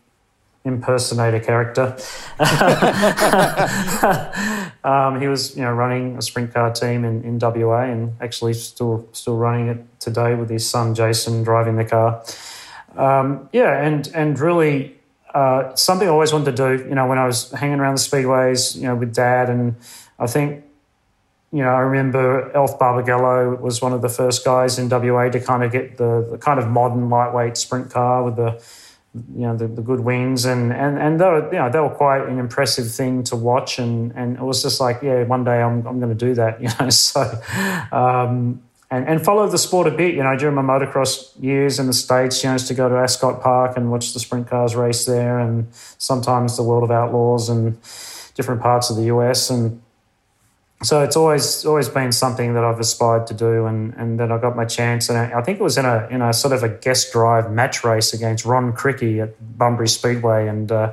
impersonator 0.65 1.41
character. 1.41 1.97
um, 4.85 5.21
he 5.21 5.29
was, 5.29 5.55
you 5.57 5.63
know, 5.63 5.73
running 5.73 6.17
a 6.17 6.23
sprint 6.23 6.55
car 6.55 6.73
team 6.73 7.05
in, 7.05 7.23
in 7.23 7.39
WA 7.39 7.83
and 7.83 8.15
actually 8.21 8.55
still 8.55 9.07
still 9.13 9.37
running 9.37 9.69
it 9.69 10.01
today 10.01 10.35
with 10.35 10.49
his 10.49 10.69
son 10.69 10.95
Jason 10.95 11.43
driving 11.43 11.77
the 11.77 11.85
car. 11.85 12.25
Um, 12.97 13.49
yeah, 13.53 13.85
and 13.85 14.11
and 14.15 14.39
really 14.39 14.94
uh, 15.35 15.75
something 15.75 16.09
I 16.09 16.11
always 16.11 16.33
wanted 16.33 16.57
to 16.57 16.79
do. 16.79 16.85
You 16.85 16.95
know, 16.95 17.07
when 17.07 17.19
I 17.19 17.27
was 17.27 17.51
hanging 17.51 17.81
around 17.81 17.97
the 17.97 18.01
speedways, 18.01 18.77
you 18.77 18.83
know, 18.83 18.95
with 18.95 19.15
Dad, 19.15 19.51
and 19.51 19.77
I 20.19 20.27
think. 20.27 20.63
You 21.53 21.63
know, 21.63 21.69
I 21.71 21.83
remember 21.83 22.51
Alf 22.57 22.81
Barbagallo 22.81 23.61
was 23.61 23.81
one 23.81 23.93
of 23.93 24.03
the 24.03 24.09
first 24.09 24.45
guys 24.45 24.77
in 24.77 24.89
WA 24.89 25.29
to 25.29 25.39
kind 25.39 25.63
of 25.63 25.71
get 25.71 25.99
the, 25.99 26.27
the 26.33 26.37
kind 26.37 26.59
of 26.59 26.69
modern 26.69 27.09
lightweight 27.09 27.57
sprint 27.57 27.93
car 27.93 28.25
with 28.25 28.35
the 28.35 28.61
you 29.15 29.43
know 29.43 29.57
the, 29.57 29.69
the 29.69 29.83
good 29.83 30.01
wings 30.01 30.45
and 30.45 30.73
and 30.73 30.99
and 30.99 31.21
they 31.21 31.25
were 31.25 31.45
you 31.53 31.59
know 31.59 31.71
they 31.71 31.79
were 31.79 31.89
quite 31.89 32.27
an 32.27 32.39
impressive 32.39 32.91
thing 32.91 33.23
to 33.23 33.37
watch 33.37 33.79
and 33.79 34.13
and 34.17 34.37
it 34.37 34.43
was 34.43 34.63
just 34.63 34.81
like 34.81 35.03
yeah 35.03 35.23
one 35.23 35.45
day 35.45 35.63
I'm 35.63 35.87
I'm 35.87 36.01
going 36.01 36.17
to 36.17 36.27
do 36.27 36.35
that 36.35 36.61
you 36.63 36.69
know 36.81 36.91
so 36.91 37.21
um, 37.93 38.63
and 38.97 39.09
and 39.09 39.25
follow 39.25 39.49
the 39.49 39.59
sport 39.59 39.87
a 39.87 39.91
bit. 39.91 40.15
You 40.15 40.23
know 40.23 40.37
during 40.37 40.55
my 40.55 40.63
motocross 40.63 41.31
years 41.41 41.79
in 41.79 41.87
the 41.87 41.93
states 41.93 42.43
you 42.43 42.49
know 42.49 42.55
used 42.55 42.69
to 42.69 42.75
go 42.75 42.89
to 42.89 42.97
Ascot 42.97 43.43
Park 43.43 43.77
and 43.77 43.91
watch 43.91 44.13
the 44.13 44.21
sprint 44.21 44.49
cars 44.49 44.75
race 44.75 45.05
there 45.05 45.39
and 45.39 45.69
sometimes 45.99 46.57
the 46.57 46.63
World 46.63 46.85
of 46.85 46.91
Outlaws 46.91 47.49
and 47.49 47.79
different 48.35 48.61
parts 48.61 48.91
of 48.91 48.97
the 48.97 49.05
US 49.05 49.51
and 49.51 49.81
so 50.85 51.03
it's 51.03 51.17
always 51.17 51.65
always 51.65 51.89
been 51.89 52.13
something 52.13 52.53
that 52.55 52.63
I've 52.63 52.79
aspired 52.79 53.27
to 53.29 53.35
do, 53.35 53.65
and 53.65 53.95
and 53.95 54.21
then 54.21 54.31
I 54.31 54.39
got 54.39 54.55
my 54.55 54.67
chance, 54.67 55.09
and 55.09 55.17
I, 55.17 55.41
think 55.41 55.59
it 55.59 55.63
was 55.63 55.79
in 55.79 55.87
a 55.87 56.07
in 56.11 56.21
a 56.21 56.33
sort 56.35 56.53
of 56.53 56.63
a 56.63 56.69
guest 56.69 57.13
drive 57.13 57.51
match 57.51 57.85
race 57.85 58.13
against 58.13 58.45
Ron 58.45 58.75
Cricky 58.75 59.23
at 59.23 59.35
Bunbury 59.57 59.89
Speedway, 59.89 60.47
and 60.47 60.71
uh, 60.71 60.93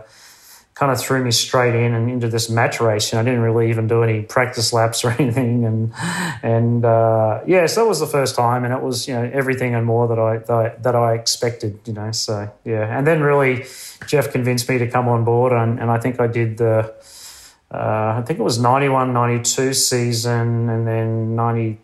kind 0.73 0.91
of 0.91 0.99
threw 0.99 1.23
me 1.23 1.31
straight 1.31 1.75
in 1.75 1.93
and 1.93 2.09
into 2.09 2.27
this 2.27 2.49
match 2.49 2.79
race. 2.79 3.11
And 3.11 3.19
I 3.19 3.23
didn't 3.23 3.41
really 3.41 3.69
even 3.69 3.87
do 3.87 4.03
any 4.03 4.21
practice 4.21 4.73
laps 4.73 5.03
or 5.03 5.09
anything, 5.19 5.65
and 5.65 5.93
and 6.43 6.85
uh, 6.85 7.41
yeah, 7.45 7.65
so 7.65 7.81
that 7.81 7.87
was 7.87 7.99
the 7.99 8.07
first 8.07 8.35
time, 8.35 8.63
and 8.63 8.73
it 8.73 8.81
was 8.81 9.07
you 9.07 9.13
know 9.13 9.29
everything 9.33 9.75
and 9.75 9.85
more 9.85 10.07
that 10.07 10.19
I 10.19 10.37
that 10.37 10.51
I, 10.51 10.69
that 10.81 10.95
I 10.95 11.13
expected, 11.13 11.79
you 11.85 11.93
know. 11.93 12.11
So 12.11 12.51
yeah, 12.63 12.97
and 12.97 13.05
then 13.05 13.21
really 13.21 13.65
Jeff 14.07 14.31
convinced 14.31 14.69
me 14.69 14.77
to 14.77 14.87
come 14.87 15.07
on 15.07 15.23
board, 15.23 15.53
and, 15.53 15.79
and 15.79 15.91
I 15.91 15.99
think 15.99 16.19
I 16.19 16.27
did 16.27 16.57
the 16.57 16.93
uh, 17.73 18.15
I 18.17 18.23
think 18.25 18.39
it 18.39 18.43
was 18.43 18.59
91 18.59 19.13
92 19.13 19.73
season 19.73 20.69
and 20.69 20.85
then 20.85 21.35
93 21.35 21.77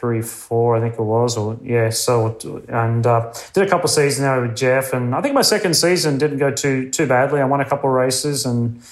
4, 0.00 0.76
I 0.76 0.80
think 0.80 0.94
it 0.94 1.02
was. 1.02 1.36
Or 1.36 1.58
Yeah, 1.62 1.90
so, 1.90 2.36
and 2.68 3.06
uh, 3.06 3.32
did 3.52 3.66
a 3.66 3.68
couple 3.68 3.84
of 3.84 3.90
seasons 3.90 4.20
there 4.20 4.40
with 4.40 4.56
Jeff. 4.56 4.92
And 4.92 5.14
I 5.14 5.20
think 5.20 5.34
my 5.34 5.42
second 5.42 5.74
season 5.74 6.18
didn't 6.18 6.38
go 6.38 6.50
too 6.50 6.90
too 6.90 7.06
badly. 7.06 7.40
I 7.40 7.44
won 7.44 7.60
a 7.60 7.68
couple 7.68 7.88
of 7.90 7.94
races 7.94 8.46
and 8.46 8.82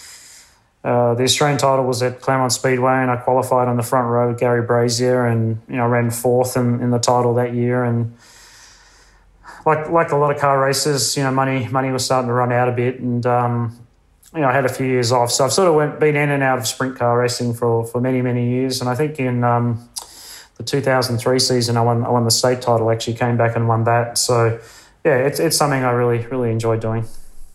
uh, 0.85 1.15
the 1.15 1.25
Australian 1.25 1.59
title 1.59 1.85
was 1.85 2.03
at 2.03 2.21
Claremont 2.21 2.53
Speedway, 2.53 2.93
and 2.93 3.11
I 3.11 3.17
qualified 3.17 3.67
on 3.67 3.77
the 3.77 3.83
front 3.83 4.09
row 4.09 4.29
with 4.29 4.39
Gary 4.39 4.63
Brazier, 4.63 5.27
and 5.27 5.61
you 5.69 5.77
know 5.77 5.87
ran 5.87 6.11
fourth 6.11 6.57
in, 6.57 6.81
in 6.81 6.91
the 6.91 6.99
title 6.99 7.35
that 7.35 7.53
year. 7.53 7.83
And 7.83 8.17
like 9.67 9.91
like 9.91 10.13
a 10.13 10.17
lot 10.17 10.33
of 10.33 10.41
car 10.41 10.61
races, 10.61 11.17
you 11.17 11.25
know, 11.25 11.33
money 11.33 11.67
money 11.69 11.91
was 11.91 12.05
starting 12.05 12.29
to 12.29 12.33
run 12.33 12.53
out 12.53 12.69
a 12.69 12.73
bit, 12.73 13.01
and 13.01 13.27
um, 13.27 13.77
you 14.35 14.41
know, 14.41 14.49
I 14.49 14.53
had 14.53 14.67
a 14.67 14.69
few 14.69 14.87
years 14.87 15.11
off. 15.11 15.31
So 15.33 15.45
I've 15.45 15.53
sort 15.53 15.69
of 15.69 15.75
went, 15.75 15.99
been 16.01 16.17
in 16.17 16.31
and 16.31 16.43
out 16.43 16.59
of 16.59 16.67
sprint 16.67 16.97
car 16.97 17.19
racing 17.19 17.55
for, 17.55 17.87
for 17.87 18.01
many, 18.01 18.21
many 18.21 18.51
years. 18.51 18.81
And 18.81 18.91
I 18.91 18.95
think 18.95 19.19
in 19.19 19.43
um, 19.43 19.89
the 20.59 20.65
2003 20.65 21.39
season, 21.39 21.77
I 21.77 21.81
won, 21.81 22.05
I 22.05 22.11
won 22.11 22.25
the 22.25 22.31
state 22.31 22.61
title, 22.61 22.91
actually 22.91 23.15
came 23.15 23.37
back 23.37 23.57
and 23.57 23.69
won 23.69 23.85
that. 23.85 24.19
So, 24.19 24.61
yeah, 25.05 25.17
it's, 25.17 25.41
it's 25.41 25.57
something 25.57 25.83
I 25.83 25.91
really, 25.91 26.27
really 26.27 26.51
enjoy 26.51 26.79
doing. 26.79 27.07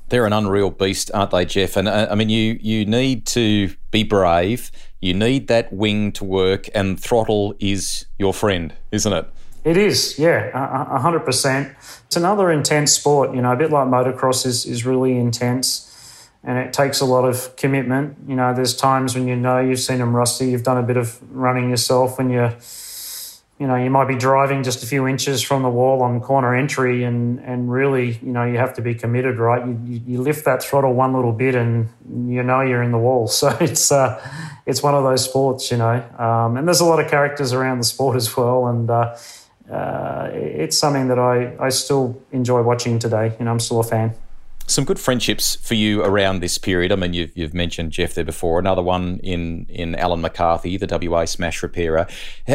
They're 0.10 0.26
an 0.26 0.34
unreal 0.34 0.72
beast, 0.72 1.12
aren't 1.14 1.32
they, 1.32 1.46
Jeff? 1.46 1.78
And 1.78 1.88
uh, 1.88 2.08
I 2.10 2.16
mean, 2.16 2.30
you, 2.30 2.58
you 2.62 2.86
need 2.86 3.26
to 3.28 3.74
be 3.92 4.04
brave. 4.04 4.72
You 5.02 5.14
need 5.14 5.48
that 5.48 5.72
wing 5.72 6.12
to 6.14 6.24
work, 6.24 6.70
and 6.74 7.00
throttle 7.00 7.56
is 7.60 8.06
your 8.18 8.34
friend, 8.34 8.74
isn't 8.92 9.12
it? 9.12 9.28
It 9.64 9.78
is, 9.78 10.20
yeah, 10.20 11.00
hundred 11.00 11.22
percent. 11.22 11.74
It's 12.08 12.18
another 12.18 12.52
intense 12.52 12.92
sport, 12.92 13.34
you 13.34 13.42
know, 13.42 13.54
a 13.54 13.56
bit 13.56 13.72
like 13.72 13.88
motocross 13.88 14.46
is 14.46 14.66
is 14.66 14.86
really 14.86 15.18
intense 15.18 15.90
and 16.44 16.58
it 16.58 16.74
takes 16.74 17.00
a 17.00 17.06
lot 17.06 17.24
of 17.24 17.56
commitment. 17.56 18.18
You 18.28 18.36
know, 18.36 18.54
there's 18.54 18.76
times 18.76 19.16
when 19.16 19.28
you 19.28 19.36
know 19.36 19.60
you've 19.60 19.80
seen 19.80 20.00
them 20.00 20.16
rusty, 20.16 20.50
you've 20.50 20.64
done 20.64 20.78
a 20.78 20.84
bit 20.84 20.98
of 20.98 21.20
running 21.32 21.70
yourself, 21.70 22.18
when 22.18 22.30
you're, 22.30 22.56
you 23.60 23.68
know, 23.68 23.76
you 23.76 23.90
might 23.90 24.08
be 24.08 24.16
driving 24.16 24.64
just 24.64 24.84
a 24.84 24.88
few 24.88 25.08
inches 25.08 25.42
from 25.42 25.62
the 25.62 25.70
wall 25.70 26.02
on 26.02 26.20
corner 26.22 26.56
entry, 26.56 27.04
and 27.04 27.40
and 27.40 27.72
really, 27.72 28.20
you 28.22 28.32
know, 28.32 28.44
you 28.44 28.58
have 28.58 28.74
to 28.76 28.82
be 28.82 28.96
committed, 28.96 29.38
right? 29.38 29.66
You 29.66 30.02
you 30.06 30.22
lift 30.22 30.46
that 30.46 30.64
throttle 30.64 30.94
one 30.94 31.14
little 31.14 31.32
bit, 31.32 31.56
and 31.56 31.90
you 32.28 32.44
know 32.44 32.62
you're 32.62 32.84
in 32.84 32.92
the 32.92 32.98
wall. 32.98 33.28
So 33.44 33.50
it's 33.62 33.92
uh, 33.92 34.20
it's 34.66 34.82
one 34.82 34.96
of 34.96 35.04
those 35.04 35.24
sports, 35.24 35.72
you 35.72 35.78
know, 35.78 36.04
um, 36.18 36.58
and 36.58 36.68
there's 36.68 36.82
a 36.82 36.86
lot 36.86 37.00
of 37.00 37.10
characters 37.10 37.54
around 37.54 37.80
the 37.80 37.86
sport 37.86 38.16
as 38.16 38.36
well, 38.36 38.68
and. 38.68 38.90
Uh, 38.90 39.16
uh, 39.72 40.30
it's 40.34 40.78
something 40.78 41.08
that 41.08 41.18
I, 41.18 41.56
I 41.58 41.70
still 41.70 42.22
enjoy 42.34 42.62
watching 42.62 43.00
today. 43.00 43.34
You 43.40 43.46
know, 43.46 43.52
I'm 43.52 43.62
still 43.62 43.80
a 43.80 43.84
fan 43.84 44.14
some 44.68 44.86
good 44.86 45.00
friendships 45.00 45.56
for 45.58 45.74
you 45.74 46.04
around 46.04 46.40
this 46.40 46.58
period. 46.58 46.92
I 46.92 46.96
mean, 46.96 47.14
you've, 47.14 47.36
you've 47.36 47.54
mentioned 47.54 47.92
Jeff 47.92 48.14
there 48.14 48.24
before. 48.24 48.60
Another 48.60 48.82
one 48.82 49.20
in 49.24 49.66
in 49.70 49.96
Alan 49.96 50.22
McCarthy, 50.22 50.78
the 50.78 50.88
WA 51.10 51.26
Smash 51.26 51.62
repairer. 51.62 52.08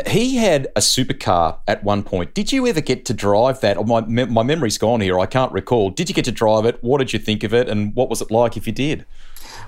He 0.07 0.37
had 0.37 0.67
a 0.77 0.81
supercar 0.81 1.59
at 1.67 1.85
one 1.85 2.03
point. 2.03 2.35
Did 2.35 2.53
you 2.53 2.67
ever 2.67 2.81
get 2.81 3.05
to 3.07 3.15
drive 3.15 3.61
that? 3.61 3.77
Oh, 3.77 3.85
my 3.85 4.01
my 4.01 4.43
memory's 4.43 4.79
gone 4.79 5.01
here. 5.01 5.19
I 5.19 5.27
can't 5.27 5.53
recall. 5.53 5.91
Did 5.91 6.09
you 6.09 6.15
get 6.15 6.25
to 6.25 6.33
drive 6.33 6.65
it? 6.65 6.83
What 6.83 6.99
did 6.99 7.13
you 7.13 7.19
think 7.19 7.45
of 7.45 7.53
it? 7.53 7.69
And 7.69 7.95
what 7.95 8.09
was 8.09 8.23
it 8.23 8.31
like 8.31 8.57
if 8.57 8.67
you 8.67 8.73
did? 8.73 9.05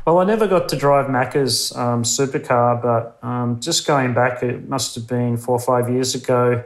Well, 0.07 0.18
I 0.18 0.24
never 0.24 0.46
got 0.46 0.68
to 0.70 0.76
drive 0.76 1.07
Macca's 1.07 1.76
um, 1.76 2.05
supercar, 2.05 2.81
but 2.81 3.18
um, 3.22 3.61
just 3.61 3.87
going 3.87 4.14
back, 4.14 4.42
it 4.42 4.66
must 4.66 4.94
have 4.94 5.07
been 5.07 5.37
four 5.37 5.57
or 5.57 5.61
five 5.61 5.90
years 5.90 6.14
ago. 6.14 6.64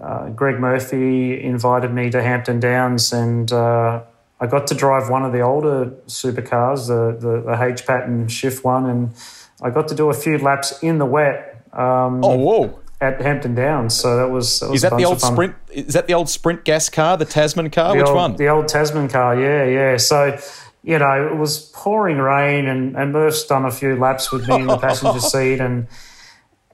Uh, 0.00 0.30
Greg 0.30 0.58
Murphy 0.58 1.42
invited 1.42 1.92
me 1.92 2.08
to 2.10 2.22
Hampton 2.22 2.60
Downs 2.60 3.12
and. 3.12 3.52
Uh, 3.52 4.04
I 4.42 4.48
got 4.48 4.66
to 4.66 4.74
drive 4.74 5.08
one 5.08 5.24
of 5.24 5.30
the 5.30 5.40
older 5.40 5.92
supercars, 6.08 6.88
the, 6.88 7.16
the, 7.16 7.42
the 7.42 7.64
H 7.64 7.86
pattern 7.86 8.26
shift 8.26 8.64
one, 8.64 8.86
and 8.86 9.14
I 9.62 9.70
got 9.70 9.86
to 9.88 9.94
do 9.94 10.10
a 10.10 10.14
few 10.14 10.36
laps 10.36 10.82
in 10.82 10.98
the 10.98 11.06
wet. 11.06 11.64
Um, 11.72 12.24
oh, 12.24 12.36
whoa! 12.36 12.80
At 13.00 13.20
Hampton 13.20 13.54
Downs, 13.54 13.94
so 13.94 14.16
that 14.16 14.30
was. 14.30 14.58
That 14.58 14.70
was 14.70 14.76
is 14.76 14.82
that 14.82 14.96
the 14.96 15.04
old 15.04 15.20
sprint? 15.20 15.54
Is 15.70 15.94
that 15.94 16.08
the 16.08 16.14
old 16.14 16.28
sprint 16.28 16.64
gas 16.64 16.88
car, 16.88 17.16
the 17.16 17.24
Tasman 17.24 17.70
car? 17.70 17.92
The 17.92 17.98
Which 17.98 18.08
old, 18.08 18.16
one? 18.16 18.36
The 18.36 18.48
old 18.48 18.66
Tasman 18.66 19.08
car, 19.08 19.40
yeah, 19.40 19.64
yeah. 19.64 19.96
So 19.96 20.36
you 20.82 20.98
know, 20.98 21.28
it 21.32 21.36
was 21.36 21.70
pouring 21.72 22.18
rain, 22.18 22.66
and, 22.66 22.96
and 22.96 23.12
Murph's 23.12 23.44
done 23.44 23.64
a 23.64 23.70
few 23.70 23.94
laps 23.94 24.32
with 24.32 24.48
me 24.48 24.56
in 24.56 24.66
the 24.66 24.76
passenger 24.76 25.20
seat, 25.32 25.60
and 25.60 25.86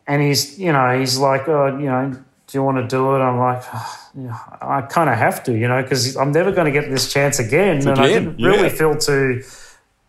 and 0.07 0.23
he's 0.23 0.59
you 0.59 0.73
know 0.73 0.99
he's 0.99 1.19
like, 1.19 1.47
oh, 1.49 1.77
you 1.79 1.85
know, 1.87 2.17
do 2.49 2.59
you 2.59 2.63
want 2.63 2.79
to 2.79 2.87
do 2.89 3.15
it? 3.15 3.19
I'm 3.19 3.39
like, 3.39 3.63
oh, 3.73 4.09
yeah, 4.19 4.39
I 4.61 4.81
kind 4.83 5.11
of 5.11 5.17
have 5.17 5.45
to, 5.45 5.53
you 5.53 5.69
know, 5.69 5.83
because 5.83 6.17
I'm 6.17 6.33
never 6.33 6.51
going 6.51 6.65
to 6.65 6.73
get 6.73 6.91
this 6.91 7.13
chance 7.13 7.39
again. 7.39 7.79
again 7.79 7.89
and 7.89 7.99
I 8.01 8.09
didn't 8.09 8.41
yeah. 8.41 8.49
really 8.49 8.71
feel 8.71 8.97
too 8.97 9.43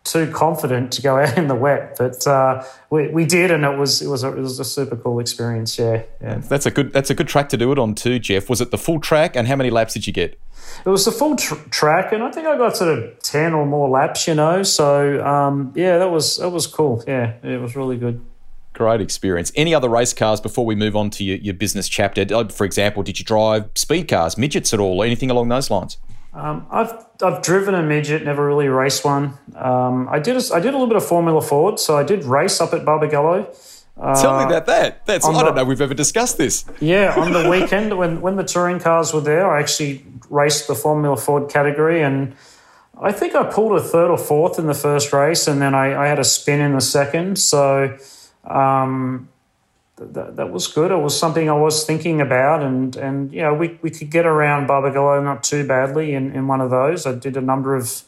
too 0.04 0.30
confident 0.32 0.92
to 0.92 1.02
go 1.02 1.18
out 1.22 1.36
in 1.36 1.48
the 1.48 1.54
wet, 1.54 1.96
but 1.98 2.26
uh, 2.26 2.64
we, 2.88 3.08
we 3.08 3.24
did, 3.24 3.50
and 3.50 3.64
it 3.64 3.76
was 3.76 4.02
it 4.02 4.08
was 4.08 4.24
a, 4.24 4.28
it 4.28 4.40
was 4.40 4.58
a 4.58 4.64
super 4.64 4.96
cool 4.96 5.20
experience. 5.20 5.78
Yeah, 5.78 6.02
yeah, 6.20 6.38
that's 6.38 6.66
a 6.66 6.70
good 6.70 6.92
that's 6.92 7.10
a 7.10 7.14
good 7.14 7.28
track 7.28 7.48
to 7.50 7.56
do 7.56 7.70
it 7.72 7.78
on 7.78 7.94
too, 7.94 8.18
Jeff. 8.18 8.48
Was 8.48 8.60
it 8.60 8.70
the 8.70 8.78
full 8.78 9.00
track, 9.00 9.36
and 9.36 9.46
how 9.46 9.56
many 9.56 9.70
laps 9.70 9.94
did 9.94 10.06
you 10.06 10.12
get? 10.12 10.40
It 10.84 10.88
was 10.88 11.04
the 11.04 11.12
full 11.12 11.36
tr- 11.36 11.54
track, 11.70 12.12
and 12.12 12.22
I 12.22 12.30
think 12.30 12.46
I 12.46 12.56
got 12.56 12.76
sort 12.76 12.98
of 12.98 13.18
ten 13.20 13.52
or 13.52 13.66
more 13.66 13.88
laps. 13.88 14.26
You 14.26 14.34
know, 14.34 14.62
so 14.62 15.24
um, 15.24 15.72
yeah, 15.76 15.98
that 15.98 16.10
was 16.10 16.38
that 16.38 16.50
was 16.50 16.66
cool. 16.66 17.04
Yeah, 17.06 17.34
it 17.42 17.60
was 17.60 17.76
really 17.76 17.98
good. 17.98 18.24
Great 18.72 19.00
experience. 19.00 19.50
Any 19.56 19.74
other 19.74 19.88
race 19.88 20.12
cars 20.12 20.40
before 20.40 20.64
we 20.64 20.74
move 20.74 20.94
on 20.94 21.10
to 21.10 21.24
your, 21.24 21.38
your 21.38 21.54
business 21.54 21.88
chapter? 21.88 22.24
Uh, 22.32 22.48
for 22.48 22.64
example, 22.64 23.02
did 23.02 23.18
you 23.18 23.24
drive 23.24 23.68
speed 23.74 24.08
cars, 24.08 24.38
midgets 24.38 24.72
at 24.72 24.78
all, 24.78 25.02
anything 25.02 25.30
along 25.30 25.48
those 25.48 25.70
lines? 25.70 25.98
Um, 26.32 26.66
I've 26.70 26.92
I've 27.22 27.42
driven 27.42 27.74
a 27.74 27.82
midget, 27.82 28.24
never 28.24 28.46
really 28.46 28.68
raced 28.68 29.04
one. 29.04 29.36
Um, 29.56 30.08
I 30.08 30.20
did 30.20 30.36
a, 30.36 30.54
I 30.54 30.60
did 30.60 30.68
a 30.68 30.78
little 30.78 30.86
bit 30.86 30.96
of 30.96 31.04
Formula 31.04 31.42
Ford, 31.42 31.80
so 31.80 31.96
I 31.96 32.04
did 32.04 32.24
race 32.24 32.60
up 32.60 32.72
at 32.72 32.84
Barbagallo. 32.84 33.48
Uh, 34.00 34.20
Tell 34.20 34.38
me 34.38 34.44
about 34.44 34.66
that. 34.66 35.04
That's 35.04 35.26
I 35.26 35.42
don't 35.42 35.56
know 35.56 35.64
we've 35.64 35.80
ever 35.80 35.92
discussed 35.92 36.38
this. 36.38 36.64
Yeah, 36.80 37.14
on 37.16 37.32
the 37.32 37.50
weekend 37.50 37.98
when 37.98 38.20
when 38.20 38.36
the 38.36 38.44
touring 38.44 38.78
cars 38.78 39.12
were 39.12 39.20
there, 39.20 39.50
I 39.50 39.60
actually 39.60 40.04
raced 40.30 40.68
the 40.68 40.76
Formula 40.76 41.16
Ford 41.16 41.50
category, 41.50 42.00
and 42.00 42.36
I 43.02 43.10
think 43.10 43.34
I 43.34 43.42
pulled 43.42 43.72
a 43.72 43.82
third 43.82 44.10
or 44.10 44.18
fourth 44.18 44.58
in 44.58 44.68
the 44.68 44.74
first 44.74 45.12
race, 45.12 45.48
and 45.48 45.60
then 45.60 45.74
I, 45.74 46.04
I 46.04 46.06
had 46.06 46.20
a 46.20 46.24
spin 46.24 46.60
in 46.60 46.74
the 46.74 46.80
second. 46.80 47.38
So 47.38 47.98
um, 48.44 49.28
th- 49.96 50.34
that 50.36 50.50
was 50.50 50.66
good. 50.66 50.90
It 50.90 50.96
was 50.96 51.18
something 51.18 51.48
I 51.48 51.54
was 51.54 51.84
thinking 51.84 52.20
about, 52.20 52.62
and 52.62 52.96
and 52.96 53.32
you 53.32 53.42
know 53.42 53.54
we, 53.54 53.78
we 53.82 53.90
could 53.90 54.10
get 54.10 54.26
around 54.26 54.68
Barbagallo 54.68 55.22
not 55.22 55.42
too 55.42 55.66
badly 55.66 56.14
in, 56.14 56.32
in 56.32 56.46
one 56.46 56.60
of 56.60 56.70
those. 56.70 57.06
I 57.06 57.14
did 57.14 57.36
a 57.36 57.40
number 57.40 57.74
of 57.74 58.02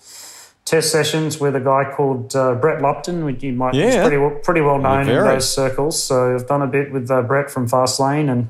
test 0.64 0.90
sessions 0.90 1.38
with 1.38 1.57
a 1.57 1.61
guy 1.61 1.92
called 1.95 2.35
uh, 2.37 2.55
Brett 2.55 2.81
Lupton, 2.81 3.25
which 3.25 3.42
you 3.42 3.53
might 3.53 3.75
yeah. 3.75 4.03
pretty 4.03 4.16
well, 4.16 4.38
pretty 4.42 4.61
well 4.61 4.79
known 4.79 5.09
in 5.09 5.16
those 5.16 5.53
circles. 5.53 6.03
So 6.03 6.35
I've 6.35 6.47
done 6.47 6.62
a 6.62 6.66
bit 6.66 6.92
with 6.92 7.11
uh, 7.11 7.23
Brett 7.23 7.51
from 7.51 7.68
Fastlane, 7.68 8.31
and 8.31 8.49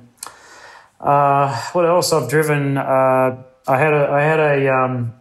uh, 1.00 1.60
what 1.72 1.84
else? 1.84 2.12
I've 2.12 2.28
driven. 2.28 2.76
Uh, 2.76 3.42
I 3.66 3.78
had 3.78 3.92
a 3.92 4.08
I 4.10 4.20
had 4.22 4.40
a 4.40 4.72
um, 4.72 5.14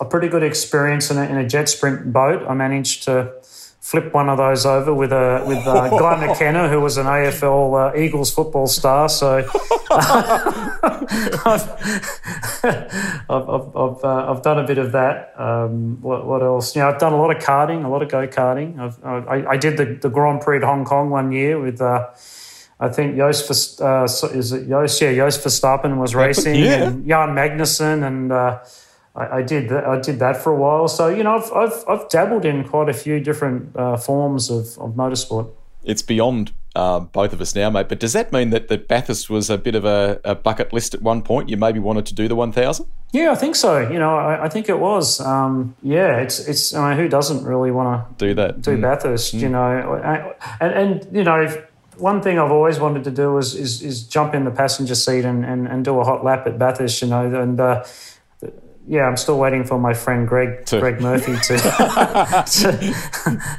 a 0.00 0.04
pretty 0.04 0.28
good 0.28 0.42
experience 0.42 1.10
in 1.10 1.18
a, 1.18 1.22
in 1.24 1.36
a 1.36 1.48
jet 1.48 1.68
sprint 1.68 2.12
boat. 2.12 2.44
I 2.48 2.54
managed 2.54 3.04
to 3.04 3.32
flip 3.82 4.14
one 4.14 4.28
of 4.28 4.38
those 4.38 4.64
over 4.64 4.94
with 4.94 5.12
a 5.12 5.44
with 5.46 5.58
uh, 5.66 5.88
Guy 5.98 6.26
McKenna, 6.26 6.68
who 6.68 6.80
was 6.80 6.96
an 6.96 7.06
AFL 7.06 7.92
uh, 7.92 7.98
Eagles 7.98 8.32
football 8.32 8.68
star. 8.68 9.08
So 9.08 9.38
I've, 9.90 11.68
I've, 13.28 13.76
I've, 13.76 14.04
uh, 14.04 14.32
I've, 14.32 14.42
done 14.42 14.60
a 14.60 14.66
bit 14.66 14.78
of 14.78 14.92
that. 14.92 15.34
Um, 15.36 16.00
what, 16.00 16.24
what, 16.26 16.42
else? 16.42 16.74
You 16.74 16.82
know, 16.82 16.88
I've 16.88 17.00
done 17.00 17.12
a 17.12 17.16
lot 17.16 17.36
of 17.36 17.42
karting, 17.42 17.84
a 17.84 17.88
lot 17.88 18.02
of 18.02 18.08
go 18.08 18.26
karting. 18.26 18.78
I, 19.04 19.50
I 19.50 19.56
did 19.56 19.76
the, 19.76 19.98
the 20.00 20.08
Grand 20.08 20.40
Prix 20.40 20.58
at 20.58 20.62
Hong 20.62 20.84
Kong 20.84 21.10
one 21.10 21.32
year 21.32 21.60
with. 21.60 21.80
Uh, 21.80 22.08
I 22.80 22.88
think 22.88 23.14
Joost, 23.14 23.80
uh, 23.80 24.04
is 24.04 24.52
it 24.52 24.68
Joost? 24.68 25.00
Yeah, 25.00 25.12
Joost 25.14 25.44
Verstappen 25.44 25.98
was 25.98 26.14
racing, 26.16 26.56
yeah. 26.56 26.88
and 26.88 27.06
Jan 27.06 27.28
Magnussen, 27.28 28.04
and 28.04 28.32
uh, 28.32 28.58
I, 29.14 29.38
I, 29.38 29.42
did 29.42 29.68
that, 29.68 29.84
I 29.84 30.00
did 30.00 30.18
that 30.20 30.36
for 30.36 30.52
a 30.52 30.56
while. 30.56 30.88
So 30.88 31.08
you 31.08 31.22
know, 31.22 31.36
I've 31.36 31.52
I've, 31.52 31.84
I've 31.88 32.08
dabbled 32.08 32.44
in 32.44 32.64
quite 32.64 32.88
a 32.88 32.94
few 32.94 33.20
different 33.20 33.76
uh, 33.76 33.96
forms 33.96 34.50
of, 34.50 34.78
of 34.78 34.94
motorsport. 34.94 35.50
It's 35.84 36.02
beyond 36.02 36.52
uh, 36.74 37.00
both 37.00 37.32
of 37.32 37.40
us 37.40 37.54
now, 37.54 37.68
mate. 37.70 37.88
But 37.88 38.00
does 38.00 38.12
that 38.12 38.32
mean 38.32 38.50
that, 38.50 38.68
that 38.68 38.88
Bathurst 38.88 39.28
was 39.28 39.50
a 39.50 39.58
bit 39.58 39.74
of 39.74 39.84
a, 39.84 40.20
a 40.24 40.34
bucket 40.34 40.72
list 40.72 40.94
at 40.94 41.02
one 41.02 41.22
point? 41.22 41.48
You 41.48 41.56
maybe 41.56 41.78
wanted 41.78 42.06
to 42.06 42.14
do 42.14 42.28
the 42.28 42.34
1000? 42.34 42.86
Yeah, 43.12 43.32
I 43.32 43.34
think 43.34 43.56
so. 43.56 43.80
You 43.80 43.98
know, 43.98 44.16
I, 44.16 44.44
I 44.44 44.48
think 44.48 44.68
it 44.68 44.78
was. 44.78 45.20
Um, 45.20 45.76
yeah, 45.82 46.18
it's 46.18 46.38
it's. 46.48 46.74
I 46.74 46.90
mean, 46.90 46.98
who 46.98 47.08
doesn't 47.08 47.44
really 47.44 47.70
want 47.70 48.18
to 48.18 48.26
do 48.26 48.34
that? 48.34 48.62
Do 48.62 48.76
mm. 48.76 48.80
Bathurst? 48.80 49.34
Mm. 49.34 49.40
You 49.40 49.48
know, 49.50 50.34
and 50.60 50.72
and 50.72 51.16
you 51.16 51.24
know. 51.24 51.64
One 51.98 52.22
thing 52.22 52.38
I've 52.38 52.50
always 52.50 52.80
wanted 52.80 53.04
to 53.04 53.10
do 53.10 53.36
is, 53.36 53.54
is, 53.54 53.82
is 53.82 54.02
jump 54.02 54.34
in 54.34 54.44
the 54.44 54.50
passenger 54.50 54.94
seat 54.94 55.26
and, 55.26 55.44
and, 55.44 55.68
and 55.68 55.84
do 55.84 56.00
a 56.00 56.04
hot 56.04 56.24
lap 56.24 56.46
at 56.46 56.58
Bathurst, 56.58 57.02
you 57.02 57.08
know, 57.08 57.40
and 57.40 57.60
uh, 57.60 57.84
yeah, 58.86 59.02
I'm 59.02 59.16
still 59.16 59.38
waiting 59.38 59.64
for 59.64 59.78
my 59.78 59.94
friend 59.94 60.26
Greg. 60.26 60.66
Greg 60.66 61.00
Murphy 61.00 61.36
to 61.36 61.56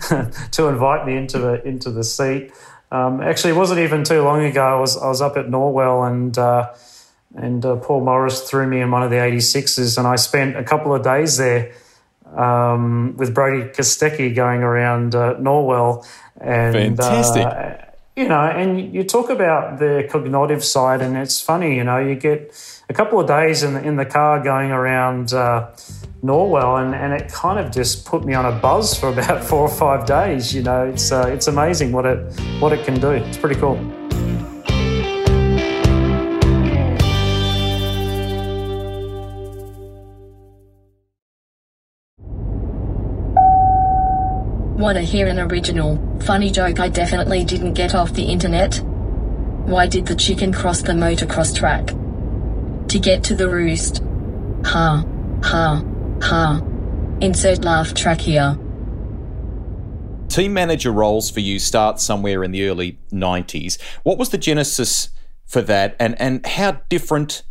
to, 0.09 0.31
to, 0.51 0.67
invite 0.67 1.05
me 1.05 1.15
into 1.15 1.39
the 1.39 1.65
into 1.65 1.91
the 1.91 2.03
seat. 2.03 2.51
Um, 2.91 3.21
actually, 3.21 3.51
it 3.51 3.55
wasn't 3.55 3.79
even 3.79 4.03
too 4.03 4.21
long 4.21 4.43
ago. 4.43 4.61
I 4.61 4.79
was 4.79 4.97
I 4.97 5.07
was 5.07 5.21
up 5.21 5.37
at 5.37 5.47
Norwell 5.47 6.07
and 6.07 6.37
uh, 6.37 6.73
and 7.35 7.65
uh, 7.65 7.77
Paul 7.77 8.01
Morris 8.01 8.41
threw 8.49 8.67
me 8.67 8.81
in 8.81 8.91
one 8.91 9.01
of 9.03 9.09
the 9.09 9.15
86s, 9.15 9.97
and 9.97 10.05
I 10.05 10.17
spent 10.17 10.55
a 10.55 10.63
couple 10.63 10.93
of 10.93 11.03
days 11.03 11.37
there 11.37 11.73
um, 12.35 13.15
with 13.17 13.33
Brody 13.33 13.69
Kostecki 13.69 14.35
going 14.35 14.61
around 14.61 15.15
uh, 15.15 15.35
Norwell. 15.35 16.05
And, 16.39 16.99
uh, 16.99 17.23
Fantastic. 17.23 17.92
You 18.15 18.27
know, 18.27 18.41
and 18.41 18.93
you 18.93 19.03
talk 19.03 19.29
about 19.29 19.79
the 19.79 20.07
cognitive 20.09 20.63
side, 20.63 21.01
and 21.01 21.17
it's 21.17 21.41
funny. 21.41 21.75
You 21.75 21.83
know, 21.83 21.97
you 21.97 22.15
get 22.15 22.53
a 22.89 22.93
couple 22.93 23.19
of 23.19 23.27
days 23.27 23.63
in 23.63 23.73
the, 23.73 23.81
in 23.81 23.95
the 23.95 24.05
car 24.05 24.41
going 24.43 24.71
around 24.71 25.33
uh, 25.33 25.71
Norwell, 26.23 26.83
and, 26.83 26.93
and 26.93 27.13
it 27.13 27.31
kind 27.31 27.57
of 27.57 27.71
just 27.71 28.05
put 28.05 28.23
me 28.23 28.33
on 28.35 28.45
a 28.45 28.51
buzz 28.59 28.97
for 28.97 29.09
about 29.09 29.43
four 29.49 29.61
or 29.61 29.69
five 29.69 30.05
days. 30.05 30.53
You 30.53 30.61
know, 30.61 30.85
it's 30.85 31.11
uh, 31.11 31.25
it's 31.27 31.47
amazing 31.47 31.91
what 31.91 32.05
it 32.05 32.39
what 32.59 32.71
it 32.71 32.85
can 32.85 32.99
do. 32.99 33.11
It's 33.11 33.37
pretty 33.37 33.59
cool. 33.59 34.02
Want 44.83 44.97
to 44.97 45.01
hear 45.01 45.27
an 45.27 45.39
original, 45.39 45.97
funny 46.21 46.51
joke 46.51 46.79
I 46.79 46.89
definitely 46.89 47.45
didn't 47.45 47.73
get 47.73 47.95
off 47.95 48.13
the 48.13 48.25
internet? 48.25 48.81
Why 49.65 49.87
did 49.87 50.05
the 50.05 50.15
chicken 50.15 50.51
cross 50.51 50.81
the 50.81 50.91
motocross 50.91 51.55
track? 51.55 51.93
to 52.93 52.99
get 52.99 53.23
to 53.23 53.35
the 53.35 53.49
roost. 53.49 54.03
Ha, 54.65 55.03
ha, 55.43 55.83
ha. 56.21 56.61
Insert 57.21 57.63
laugh 57.63 57.93
track 57.95 58.21
here. 58.21 58.55
Team 60.27 60.53
manager 60.53 60.91
roles 60.91 61.31
for 61.31 61.39
you 61.39 61.57
start 61.57 61.99
somewhere 61.99 62.43
in 62.43 62.51
the 62.51 62.67
early 62.67 62.99
90s. 63.11 63.81
What 64.03 64.19
was 64.19 64.29
the 64.29 64.37
genesis 64.37 65.09
for 65.45 65.61
that, 65.63 65.95
and, 65.99 66.19
and 66.21 66.45
how 66.45 66.81
different 66.89 67.41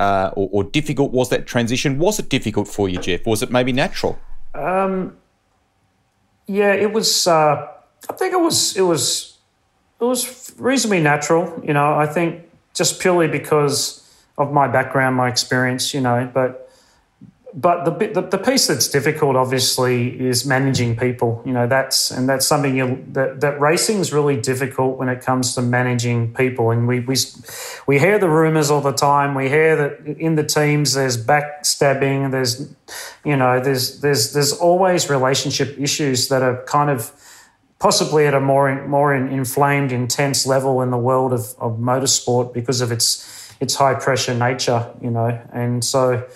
uh, 0.00 0.30
or, 0.34 0.48
or, 0.52 0.64
difficult 0.64 1.12
was 1.12 1.28
that 1.30 1.46
transition? 1.46 1.98
Was 1.98 2.18
it 2.18 2.28
difficult 2.28 2.66
for 2.66 2.88
you, 2.88 2.98
Jeff? 2.98 3.26
Was 3.26 3.42
it 3.42 3.50
maybe 3.50 3.72
natural? 3.72 4.18
Um, 4.54 5.16
yeah, 6.48 6.72
it 6.72 6.92
was. 6.92 7.26
Uh, 7.26 7.68
I 8.08 8.12
think 8.14 8.32
it 8.32 8.40
was. 8.40 8.76
It 8.76 8.82
was. 8.82 9.36
It 10.00 10.04
was 10.04 10.54
reasonably 10.58 11.00
natural. 11.00 11.62
You 11.64 11.74
know, 11.74 11.94
I 11.94 12.06
think 12.06 12.48
just 12.74 13.00
purely 13.00 13.28
because 13.28 14.04
of 14.38 14.52
my 14.52 14.66
background, 14.68 15.16
my 15.16 15.28
experience, 15.28 15.92
you 15.92 16.00
know. 16.00 16.30
But 16.32 16.67
but 17.54 17.84
the, 17.84 18.20
the, 18.20 18.20
the 18.20 18.38
piece 18.38 18.66
that's 18.66 18.88
difficult, 18.88 19.34
obviously, 19.34 20.20
is 20.20 20.44
managing 20.44 20.96
people. 20.96 21.42
You 21.46 21.52
know, 21.52 21.66
that's 21.66 22.10
and 22.10 22.28
that's 22.28 22.46
something 22.46 22.76
you, 22.76 23.04
that 23.12 23.40
that 23.40 23.58
racing 23.60 23.98
is 23.98 24.12
really 24.12 24.38
difficult 24.38 24.98
when 24.98 25.08
it 25.08 25.22
comes 25.22 25.54
to 25.54 25.62
managing 25.62 26.34
people. 26.34 26.70
And 26.70 26.86
we 26.86 27.00
we 27.00 27.16
we 27.86 27.98
hear 27.98 28.18
the 28.18 28.28
rumors 28.28 28.70
all 28.70 28.82
the 28.82 28.92
time. 28.92 29.34
We 29.34 29.48
hear 29.48 29.76
that 29.76 30.18
in 30.18 30.34
the 30.34 30.44
teams 30.44 30.92
there's 30.92 31.16
backstabbing. 31.22 32.30
There's 32.30 32.68
you 33.24 33.36
know 33.36 33.60
there's 33.60 34.00
there's 34.00 34.34
there's 34.34 34.52
always 34.52 35.08
relationship 35.08 35.78
issues 35.78 36.28
that 36.28 36.42
are 36.42 36.62
kind 36.64 36.90
of 36.90 37.12
possibly 37.78 38.26
at 38.26 38.34
a 38.34 38.40
more 38.40 38.86
more 38.86 39.14
inflamed, 39.14 39.92
intense 39.92 40.46
level 40.46 40.82
in 40.82 40.90
the 40.90 40.98
world 40.98 41.32
of, 41.32 41.54
of 41.58 41.78
motorsport 41.78 42.52
because 42.52 42.80
of 42.80 42.92
its 42.92 43.54
its 43.60 43.74
high 43.74 43.94
pressure 43.94 44.34
nature, 44.34 44.92
you 45.00 45.10
know. 45.10 45.40
And 45.52 45.84
so, 45.84 46.26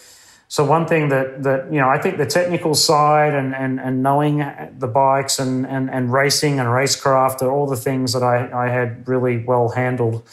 so 0.52 0.62
one 0.64 0.86
thing 0.86 1.08
that 1.08 1.44
that 1.44 1.72
you 1.72 1.80
know, 1.80 1.88
I 1.88 1.96
think 1.96 2.18
the 2.18 2.26
technical 2.26 2.74
side 2.74 3.32
and 3.32 3.54
and, 3.54 3.80
and 3.80 4.02
knowing 4.02 4.44
the 4.78 4.86
bikes 4.86 5.38
and, 5.38 5.66
and 5.66 5.88
and 5.88 6.12
racing 6.12 6.60
and 6.60 6.68
racecraft 6.68 7.40
are 7.40 7.50
all 7.50 7.66
the 7.66 7.80
things 7.88 8.12
that 8.12 8.22
I 8.22 8.66
I 8.66 8.68
had 8.68 9.08
really 9.08 9.38
well 9.42 9.70
handled. 9.70 10.28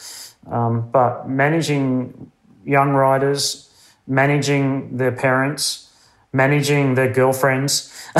Um, 0.46 0.90
but 0.90 1.26
managing 1.26 2.30
young 2.66 2.90
riders, 2.90 3.70
managing 4.06 4.98
their 4.98 5.12
parents, 5.12 5.88
managing 6.34 6.96
their 6.96 7.10
girlfriends, 7.10 7.90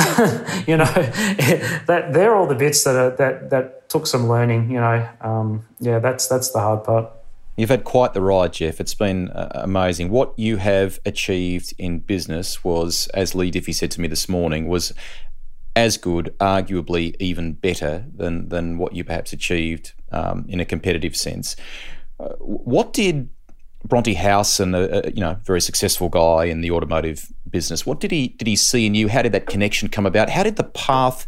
you 0.65 0.77
know, 0.77 0.85
that 1.85 2.09
they're 2.13 2.33
all 2.35 2.47
the 2.47 2.55
bits 2.55 2.83
that 2.83 2.95
are, 2.95 3.15
that 3.17 3.51
that 3.51 3.89
took 3.89 4.07
some 4.07 4.27
learning. 4.27 4.71
You 4.71 4.79
know, 4.79 5.07
um, 5.21 5.67
yeah, 5.79 5.99
that's 5.99 6.25
that's 6.25 6.49
the 6.49 6.61
hard 6.61 6.83
part. 6.83 7.11
You've 7.57 7.69
had 7.69 7.83
quite 7.83 8.13
the 8.13 8.21
ride, 8.21 8.53
Jeff. 8.53 8.79
It's 8.79 8.95
been 8.95 9.29
uh, 9.29 9.51
amazing. 9.55 10.09
What 10.09 10.37
you 10.37 10.57
have 10.57 10.99
achieved 11.05 11.73
in 11.77 11.99
business 11.99 12.63
was, 12.63 13.07
as 13.13 13.35
Lee 13.35 13.51
Diffey 13.51 13.75
said 13.75 13.91
to 13.91 14.01
me 14.01 14.07
this 14.07 14.29
morning, 14.29 14.67
was 14.67 14.93
as 15.75 15.97
good, 15.97 16.33
arguably 16.39 17.15
even 17.19 17.53
better 17.53 18.05
than 18.13 18.49
than 18.49 18.77
what 18.77 18.93
you 18.93 19.03
perhaps 19.03 19.33
achieved 19.33 19.93
um, 20.11 20.45
in 20.47 20.59
a 20.59 20.65
competitive 20.65 21.15
sense. 21.15 21.55
Uh, 22.19 22.29
what 22.39 22.93
did 22.93 23.29
Bronte 23.85 24.13
Howson, 24.13 24.75
a, 24.75 24.81
a, 24.81 25.11
you 25.11 25.21
know 25.21 25.37
very 25.43 25.61
successful 25.61 26.09
guy 26.09 26.45
in 26.45 26.61
the 26.61 26.71
automotive 26.71 27.31
business, 27.49 27.85
what 27.85 27.99
did 27.99 28.11
he 28.11 28.29
did 28.29 28.47
he 28.47 28.55
see 28.55 28.85
in 28.85 28.95
you? 28.95 29.07
How 29.07 29.21
did 29.21 29.31
that 29.33 29.47
connection 29.47 29.89
come 29.89 30.05
about? 30.05 30.29
How 30.29 30.43
did 30.43 30.55
the 30.55 30.63
path 30.63 31.27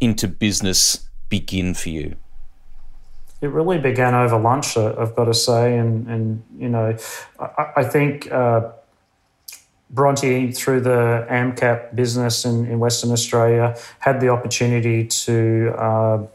into 0.00 0.28
business 0.28 1.08
begin 1.28 1.74
for 1.74 1.90
you? 1.90 2.16
It 3.44 3.48
really 3.48 3.78
began 3.78 4.14
over 4.14 4.38
lunch, 4.38 4.76
uh, 4.76 4.94
I've 4.98 5.14
got 5.14 5.26
to 5.26 5.34
say. 5.34 5.76
And, 5.76 6.08
and 6.08 6.42
you 6.58 6.68
know, 6.68 6.96
I, 7.38 7.72
I 7.76 7.84
think 7.84 8.30
uh, 8.32 8.70
Bronte, 9.90 10.50
through 10.52 10.80
the 10.80 11.26
AMCAP 11.30 11.94
business 11.94 12.46
in, 12.46 12.66
in 12.66 12.78
Western 12.78 13.12
Australia, 13.12 13.76
had 13.98 14.20
the 14.20 14.30
opportunity 14.30 15.06
to. 15.06 15.74
Uh, 15.76 16.26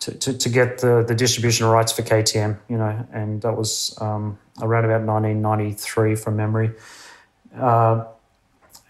to, 0.00 0.12
to, 0.12 0.32
to, 0.32 0.48
get 0.48 0.78
the, 0.78 1.04
the 1.06 1.14
distribution 1.14 1.66
rights 1.66 1.92
for 1.92 2.00
KTM, 2.00 2.58
you 2.70 2.78
know, 2.78 3.06
and 3.12 3.42
that 3.42 3.54
was 3.54 3.94
um, 4.00 4.38
around 4.62 4.86
about 4.86 5.02
1993 5.02 6.14
from 6.14 6.36
memory. 6.36 6.70
Uh, 7.54 8.06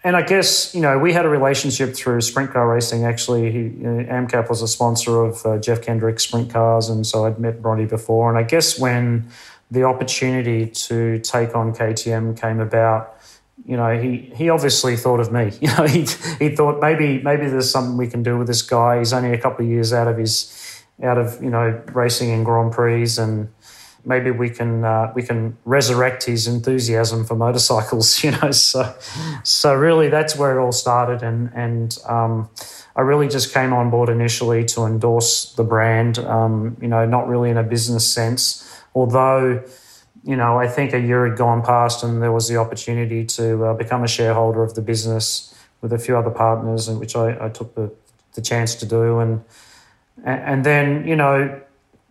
and 0.03 0.15
I 0.15 0.23
guess 0.23 0.73
you 0.73 0.81
know 0.81 0.97
we 0.97 1.13
had 1.13 1.25
a 1.25 1.29
relationship 1.29 1.95
through 1.95 2.21
Sprint 2.21 2.51
Car 2.51 2.67
Racing. 2.67 3.05
Actually, 3.05 3.51
he, 3.51 3.69
AMCAP 3.69 4.49
was 4.49 4.61
a 4.61 4.67
sponsor 4.67 5.23
of 5.23 5.45
uh, 5.45 5.57
Jeff 5.59 5.81
Kendrick's 5.81 6.23
Sprint 6.23 6.51
Cars, 6.51 6.89
and 6.89 7.05
so 7.05 7.25
I'd 7.25 7.39
met 7.39 7.61
Bronte 7.61 7.85
before. 7.85 8.29
And 8.29 8.37
I 8.37 8.43
guess 8.43 8.79
when 8.79 9.29
the 9.69 9.83
opportunity 9.83 10.67
to 10.67 11.19
take 11.19 11.55
on 11.55 11.73
KTM 11.73 12.39
came 12.39 12.59
about, 12.59 13.15
you 13.65 13.77
know, 13.77 13.99
he 13.99 14.31
he 14.35 14.49
obviously 14.49 14.97
thought 14.97 15.19
of 15.19 15.31
me. 15.31 15.51
You 15.61 15.67
know, 15.67 15.85
he 15.85 16.05
he 16.39 16.55
thought 16.55 16.81
maybe 16.81 17.21
maybe 17.21 17.47
there's 17.47 17.69
something 17.69 17.95
we 17.95 18.07
can 18.07 18.23
do 18.23 18.37
with 18.37 18.47
this 18.47 18.63
guy. 18.63 18.99
He's 18.99 19.13
only 19.13 19.33
a 19.33 19.37
couple 19.37 19.63
of 19.65 19.71
years 19.71 19.93
out 19.93 20.07
of 20.07 20.17
his 20.17 20.83
out 21.03 21.17
of 21.17 21.41
you 21.43 21.49
know 21.49 21.81
racing 21.93 22.29
in 22.29 22.43
Grand 22.43 22.71
Prix 22.71 23.17
and 23.17 23.49
maybe 24.05 24.31
we 24.31 24.49
can 24.49 24.83
uh, 24.83 25.11
we 25.15 25.23
can 25.23 25.57
resurrect 25.65 26.25
his 26.25 26.47
enthusiasm 26.47 27.25
for 27.25 27.35
motorcycles. 27.35 28.23
You 28.23 28.31
know, 28.31 28.51
so 28.51 28.95
so 29.43 29.73
really 29.73 30.09
that's 30.09 30.35
where 30.35 30.57
it 30.57 30.61
all 30.61 30.71
started, 30.71 31.23
and 31.23 31.51
and 31.55 31.97
um, 32.07 32.49
I 32.95 33.01
really 33.01 33.27
just 33.27 33.53
came 33.53 33.73
on 33.73 33.89
board 33.89 34.09
initially 34.09 34.65
to 34.65 34.85
endorse 34.85 35.53
the 35.53 35.63
brand. 35.63 36.19
Um, 36.19 36.77
you 36.81 36.87
know, 36.87 37.05
not 37.05 37.27
really 37.27 37.49
in 37.49 37.57
a 37.57 37.63
business 37.63 38.07
sense, 38.07 38.81
although. 38.93 39.63
You 40.23 40.35
know, 40.35 40.59
I 40.59 40.67
think 40.67 40.93
a 40.93 40.99
year 40.99 41.27
had 41.27 41.35
gone 41.35 41.63
past, 41.63 42.03
and 42.03 42.21
there 42.21 42.31
was 42.31 42.47
the 42.47 42.57
opportunity 42.57 43.25
to 43.25 43.65
uh, 43.65 43.73
become 43.73 44.03
a 44.03 44.07
shareholder 44.07 44.61
of 44.61 44.75
the 44.75 44.81
business 44.81 45.51
with 45.81 45.91
a 45.91 45.97
few 45.97 46.15
other 46.15 46.29
partners, 46.29 46.87
and 46.87 46.99
which 46.99 47.15
I, 47.15 47.45
I 47.45 47.49
took 47.49 47.73
the, 47.75 47.91
the 48.33 48.41
chance 48.41 48.75
to 48.75 48.85
do. 48.85 49.19
And, 49.19 49.43
and 50.23 50.63
then, 50.63 51.07
you 51.07 51.15
know, 51.15 51.59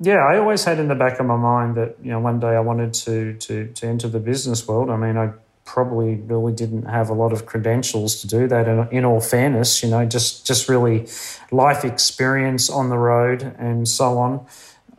yeah, 0.01 0.25
I 0.25 0.39
always 0.39 0.65
had 0.65 0.79
in 0.79 0.89
the 0.89 0.95
back 0.95 1.21
of 1.21 1.27
my 1.27 1.37
mind 1.37 1.77
that, 1.77 1.97
you 2.03 2.11
know, 2.11 2.21
one 2.21 2.41
day 2.41 2.49
I 2.57 2.61
wanted 2.61 2.95
to, 2.95 3.35
to, 3.35 3.67
to 3.69 3.87
enter 3.87 4.09
the 4.09 4.19
business 4.19 4.67
world. 4.67 4.89
I 4.89 4.97
mean, 4.97 5.19
I 5.19 5.33
probably 5.67 6.15
really 6.15 6.55
didn't 6.55 6.87
have 6.87 7.11
a 7.11 7.13
lot 7.13 7.33
of 7.33 7.45
credentials 7.45 8.21
to 8.23 8.27
do 8.27 8.49
that. 8.49 8.67
And 8.67 8.91
in 8.91 9.05
all 9.05 9.21
fairness, 9.21 9.83
you 9.83 9.91
know, 9.91 10.05
just, 10.07 10.47
just 10.47 10.69
really 10.71 11.07
life 11.53 11.85
experience 11.85 12.71
on 12.71 12.89
the 12.89 12.97
road 12.97 13.55
and 13.59 13.87
so 13.87 14.19
on. 14.19 14.47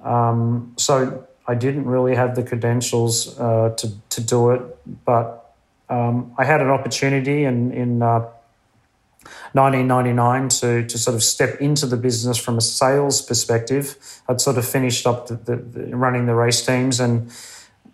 Um, 0.03 0.73
so 0.77 1.27
I 1.47 1.55
didn't 1.55 1.85
really 1.85 2.15
have 2.15 2.35
the 2.35 2.43
credentials 2.43 3.39
uh, 3.39 3.73
to, 3.77 3.91
to 4.09 4.21
do 4.21 4.51
it, 4.51 4.61
but 5.03 5.53
um, 5.89 6.33
I 6.37 6.45
had 6.45 6.61
an 6.61 6.69
opportunity 6.69 7.43
in, 7.43 7.71
in 7.73 8.01
uh, 8.03 8.27
1999 9.53 10.49
to, 10.49 10.85
to 10.87 10.97
sort 10.97 11.15
of 11.15 11.23
step 11.23 11.59
into 11.61 11.85
the 11.85 11.97
business 11.97 12.37
from 12.37 12.57
a 12.57 12.61
sales 12.61 13.21
perspective. 13.21 13.97
I'd 14.27 14.41
sort 14.41 14.57
of 14.57 14.67
finished 14.67 15.05
up 15.05 15.27
the, 15.27 15.35
the, 15.35 15.55
the 15.57 15.95
running 15.95 16.25
the 16.25 16.35
race 16.35 16.65
teams 16.65 16.99
and 16.99 17.31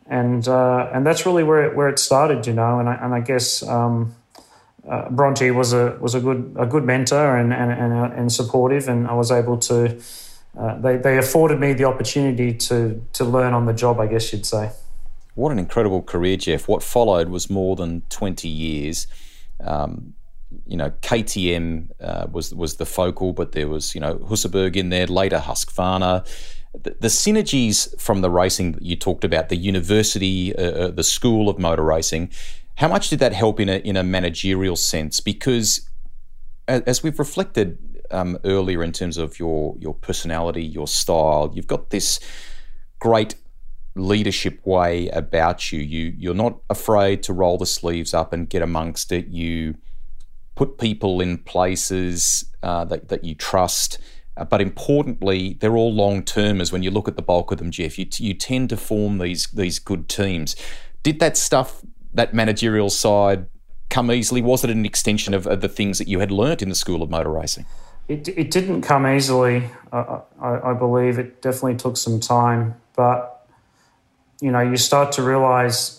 and 0.10 0.48
uh, 0.48 0.90
and 0.94 1.06
that's 1.06 1.26
really 1.26 1.44
where 1.44 1.66
it, 1.66 1.76
where 1.76 1.90
it 1.90 2.00
started, 2.00 2.48
you 2.48 2.54
know. 2.54 2.80
And 2.80 2.90
I, 2.90 2.96
and 2.96 3.14
I 3.14 3.20
guess 3.20 3.62
um, 3.64 4.16
uh, 4.88 5.10
Bronte 5.10 5.52
was 5.52 5.74
a 5.74 5.98
was 6.00 6.16
a 6.16 6.22
good 6.22 6.56
a 6.58 6.66
good 6.66 6.86
mentor 6.86 7.36
and 7.38 7.54
and 7.54 7.72
and, 7.72 7.94
uh, 7.94 8.16
and 8.16 8.32
supportive, 8.32 8.88
and 8.88 9.08
I 9.08 9.14
was 9.14 9.32
able 9.32 9.58
to. 9.58 10.00
Uh, 10.58 10.80
they 10.80 10.98
they 10.98 11.18
afforded 11.18 11.60
me 11.60 11.74
the 11.74 11.84
opportunity 11.84 12.54
to 12.54 13.06
to 13.14 13.26
learn 13.26 13.54
on 13.54 13.66
the 13.66 13.74
job, 13.74 14.00
I 14.00 14.08
guess 14.08 14.32
you'd 14.32 14.46
say. 14.46 14.72
What 15.36 15.52
an 15.52 15.60
incredible 15.60 16.02
career, 16.02 16.38
Jeff! 16.38 16.68
What 16.68 16.82
followed 16.82 17.30
was 17.30 17.50
more 17.50 17.76
than 17.76 18.04
twenty 18.10 18.48
years. 18.48 19.08
Um, 19.60 20.14
you 20.66 20.78
know, 20.78 20.92
KTM 21.02 21.90
uh, 22.02 22.28
was 22.32 22.54
was 22.54 22.76
the 22.76 22.86
focal, 22.86 23.34
but 23.34 23.52
there 23.52 23.68
was 23.68 23.94
you 23.96 24.02
know 24.02 24.16
Husaberg 24.16 24.76
in 24.76 24.90
there, 24.90 25.08
later 25.08 25.38
Husqvarna. 25.38 26.26
The, 26.74 26.96
the 27.00 27.08
synergies 27.08 28.00
from 28.00 28.22
the 28.22 28.30
racing 28.30 28.74
that 28.74 28.84
you 28.84 28.96
talked 28.96 29.24
about, 29.24 29.50
the 29.50 29.56
university, 29.56 30.56
uh, 30.56 30.62
uh, 30.62 30.92
the 30.92 31.04
school 31.04 31.50
of 31.50 31.58
motor 31.58 31.84
racing, 31.84 32.32
how 32.76 32.88
much 32.88 33.10
did 33.10 33.20
that 33.20 33.34
help 33.34 33.60
in 33.60 33.70
a 33.70 33.78
in 33.78 33.98
a 33.98 34.04
managerial 34.04 34.76
sense? 34.76 35.20
Because 35.20 35.90
as 36.68 37.02
we've 37.02 37.18
reflected 37.18 37.78
um, 38.12 38.38
earlier 38.44 38.84
in 38.84 38.92
terms 38.92 39.18
of 39.18 39.40
your 39.40 39.76
your 39.80 39.94
personality, 39.94 40.64
your 40.64 40.88
style, 40.88 41.52
you've 41.54 41.68
got 41.68 41.90
this 41.90 42.20
great 43.00 43.36
leadership 43.96 44.66
way 44.66 45.10
about 45.10 45.72
you. 45.72 45.80
You 45.80 46.14
you're 46.18 46.34
not 46.34 46.60
afraid 46.70 47.24
to 47.24 47.34
roll 47.34 47.58
the 47.58 47.66
sleeves 47.66 48.14
up 48.14 48.34
and 48.34 48.50
get 48.50 48.62
amongst 48.62 49.12
it. 49.12 49.28
You 49.28 49.76
put 50.58 50.78
people 50.80 51.22
in 51.22 51.38
places 51.38 52.44
uh, 52.64 52.84
that, 52.84 53.08
that 53.08 53.24
you 53.24 53.36
trust. 53.36 54.00
Uh, 54.36 54.44
but 54.44 54.60
importantly, 54.60 55.56
they're 55.60 55.78
all 55.78 55.94
long 55.94 56.24
termers. 56.24 56.72
When 56.72 56.84
you 56.84 56.92
look 56.92 57.08
at 57.08 57.16
the 57.16 57.22
bulk 57.22 57.52
of 57.52 57.60
them, 57.60 57.72
Jeff, 57.72 57.98
you, 57.98 58.08
you 58.18 58.34
tend 58.34 58.70
to 58.72 58.78
form 58.78 59.20
these 59.20 59.48
these 59.48 59.80
good 59.80 60.10
teams. 60.10 60.56
Did 61.04 61.20
that 61.20 61.38
stuff, 61.38 61.82
that 62.14 62.34
managerial 62.34 62.90
side, 62.90 63.48
come 63.90 64.12
easily? 64.12 64.42
Was 64.42 64.64
it 64.64 64.70
an 64.70 64.86
extension 64.86 65.34
of, 65.34 65.48
of 65.48 65.62
the 65.62 65.70
things 65.70 66.00
that 66.00 66.08
you 66.08 66.20
had 66.20 66.32
learnt 66.32 66.62
in 66.62 66.70
the 66.70 66.76
School 66.76 67.02
of 67.02 67.10
Motor 67.10 67.32
Racing? 67.32 67.66
It, 68.08 68.28
it 68.30 68.52
didn't 68.52 68.82
come 68.82 69.08
easily. 69.08 69.70
Uh, 69.92 70.22
I, 70.42 70.72
I 70.72 70.74
believe 70.74 71.20
it 71.20 71.42
definitely 71.42 71.76
took 71.76 71.98
some 71.98 72.20
time, 72.20 72.76
but 72.96 73.48
you 74.42 74.52
know, 74.52 74.60
you 74.60 74.78
start 74.78 75.12
to 75.14 75.24
realize 75.24 75.97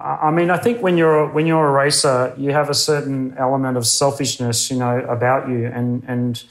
I 0.00 0.30
mean, 0.30 0.50
I 0.50 0.56
think 0.56 0.82
when 0.82 0.96
you're 0.96 1.28
when 1.30 1.46
you're 1.46 1.66
a 1.66 1.72
racer, 1.72 2.34
you 2.36 2.52
have 2.52 2.70
a 2.70 2.74
certain 2.74 3.34
element 3.36 3.76
of 3.76 3.86
selfishness, 3.86 4.70
you 4.70 4.78
know, 4.78 5.00
about 5.00 5.48
you, 5.48 5.66
and 5.66 6.02
and 6.06 6.42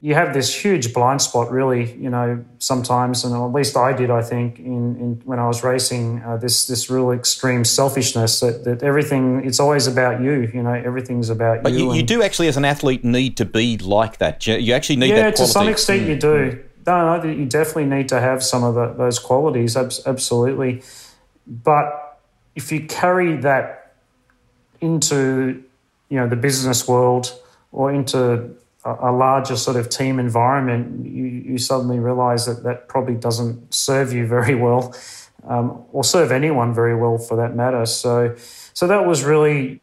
you 0.00 0.14
have 0.14 0.34
this 0.34 0.54
huge 0.54 0.92
blind 0.92 1.22
spot, 1.22 1.50
really, 1.50 1.94
you 1.94 2.10
know, 2.10 2.44
sometimes, 2.58 3.24
and 3.24 3.34
at 3.34 3.52
least 3.52 3.76
I 3.76 3.92
did, 3.92 4.10
I 4.10 4.22
think, 4.22 4.58
in, 4.58 4.96
in 4.96 5.22
when 5.24 5.38
I 5.38 5.48
was 5.48 5.64
racing, 5.64 6.22
uh, 6.22 6.36
this 6.36 6.66
this 6.66 6.90
real 6.90 7.10
extreme 7.10 7.64
selfishness 7.64 8.40
that, 8.40 8.64
that 8.64 8.82
everything 8.82 9.44
it's 9.44 9.58
always 9.58 9.86
about 9.86 10.20
you, 10.20 10.50
you 10.54 10.62
know, 10.62 10.74
everything's 10.74 11.30
about 11.30 11.62
but 11.62 11.72
you. 11.72 11.86
But 11.88 11.94
you, 11.94 11.94
you 11.94 12.02
do 12.02 12.22
actually, 12.22 12.48
as 12.48 12.56
an 12.56 12.64
athlete, 12.64 13.04
need 13.04 13.36
to 13.38 13.44
be 13.44 13.78
like 13.78 14.18
that. 14.18 14.46
You 14.46 14.74
actually 14.74 14.96
need 14.96 15.10
yeah, 15.10 15.16
that. 15.16 15.38
Yeah, 15.38 15.44
to 15.44 15.46
some 15.46 15.68
extent, 15.68 16.02
mm. 16.02 16.08
you 16.08 16.16
do. 16.16 16.64
No, 16.86 17.18
no, 17.18 17.28
you 17.28 17.46
definitely 17.46 17.86
need 17.86 18.08
to 18.10 18.20
have 18.20 18.44
some 18.44 18.62
of 18.62 18.76
the, 18.76 18.92
those 18.92 19.18
qualities, 19.18 19.76
absolutely, 19.76 20.82
but 21.46 22.05
if 22.56 22.72
you 22.72 22.86
carry 22.86 23.36
that 23.36 23.94
into 24.80 25.62
you 26.08 26.16
know 26.18 26.28
the 26.28 26.36
business 26.36 26.88
world 26.88 27.38
or 27.70 27.92
into 27.92 28.56
a, 28.84 29.10
larger 29.10 29.56
sort 29.56 29.76
of 29.76 29.88
team 29.88 30.20
environment, 30.20 31.04
you, 31.04 31.24
you 31.24 31.58
suddenly 31.58 31.98
realize 31.98 32.46
that 32.46 32.62
that 32.62 32.88
probably 32.88 33.16
doesn't 33.16 33.74
serve 33.74 34.12
you 34.12 34.26
very 34.26 34.54
well, 34.54 34.94
um, 35.44 35.84
or 35.92 36.04
serve 36.04 36.30
anyone 36.32 36.72
very 36.72 36.94
well 36.94 37.18
for 37.18 37.36
that 37.36 37.54
matter. 37.54 37.84
So, 37.86 38.34
so 38.72 38.86
that 38.86 39.06
was 39.06 39.24
really 39.24 39.80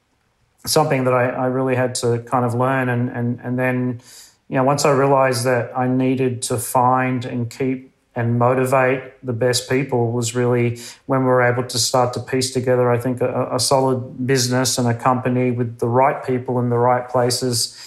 something 0.66 1.04
that 1.04 1.14
I, 1.14 1.30
I 1.30 1.46
really 1.48 1.76
had 1.76 1.96
to 1.96 2.20
kind 2.20 2.46
of 2.46 2.54
learn, 2.54 2.90
and 2.90 3.10
and 3.10 3.40
and 3.42 3.60
then 3.60 4.02
you 4.50 4.56
know 4.56 4.64
once 4.64 4.86
I 4.86 4.92
realized 4.92 5.46
that 5.46 5.78
I 5.78 5.88
needed 5.88 6.42
to 6.44 6.58
find 6.58 7.26
and 7.26 7.50
keep 7.50 7.93
and 8.16 8.38
motivate 8.38 9.14
the 9.26 9.34
best 9.34 9.70
people 9.70 10.12
was 10.12 10.36
really 10.36 10.80
when 11.08 11.22
we 11.22 11.26
were 11.26 11.42
able 11.42 11.64
to 11.64 11.80
start 11.80 12.14
to 12.14 12.20
piece 12.20 12.54
together, 12.54 12.92
I 12.92 13.00
think, 13.00 13.22
a, 13.22 13.56
a 13.56 13.60
solid 13.60 14.28
business 14.28 14.78
and 14.78 14.88
a 14.88 14.94
company 14.94 15.52
with 15.52 15.80
the 15.80 15.88
right 15.88 16.24
people 16.24 16.60
in 16.60 16.70
the 16.70 16.78
right 16.78 17.08
places. 17.10 17.80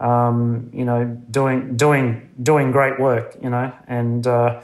Um, 0.00 0.70
you 0.72 0.84
know, 0.84 1.04
doing 1.30 1.76
doing 1.76 2.30
doing 2.42 2.72
great 2.72 2.98
work. 2.98 3.36
You 3.42 3.50
know, 3.50 3.72
and, 3.86 4.26
uh, 4.26 4.62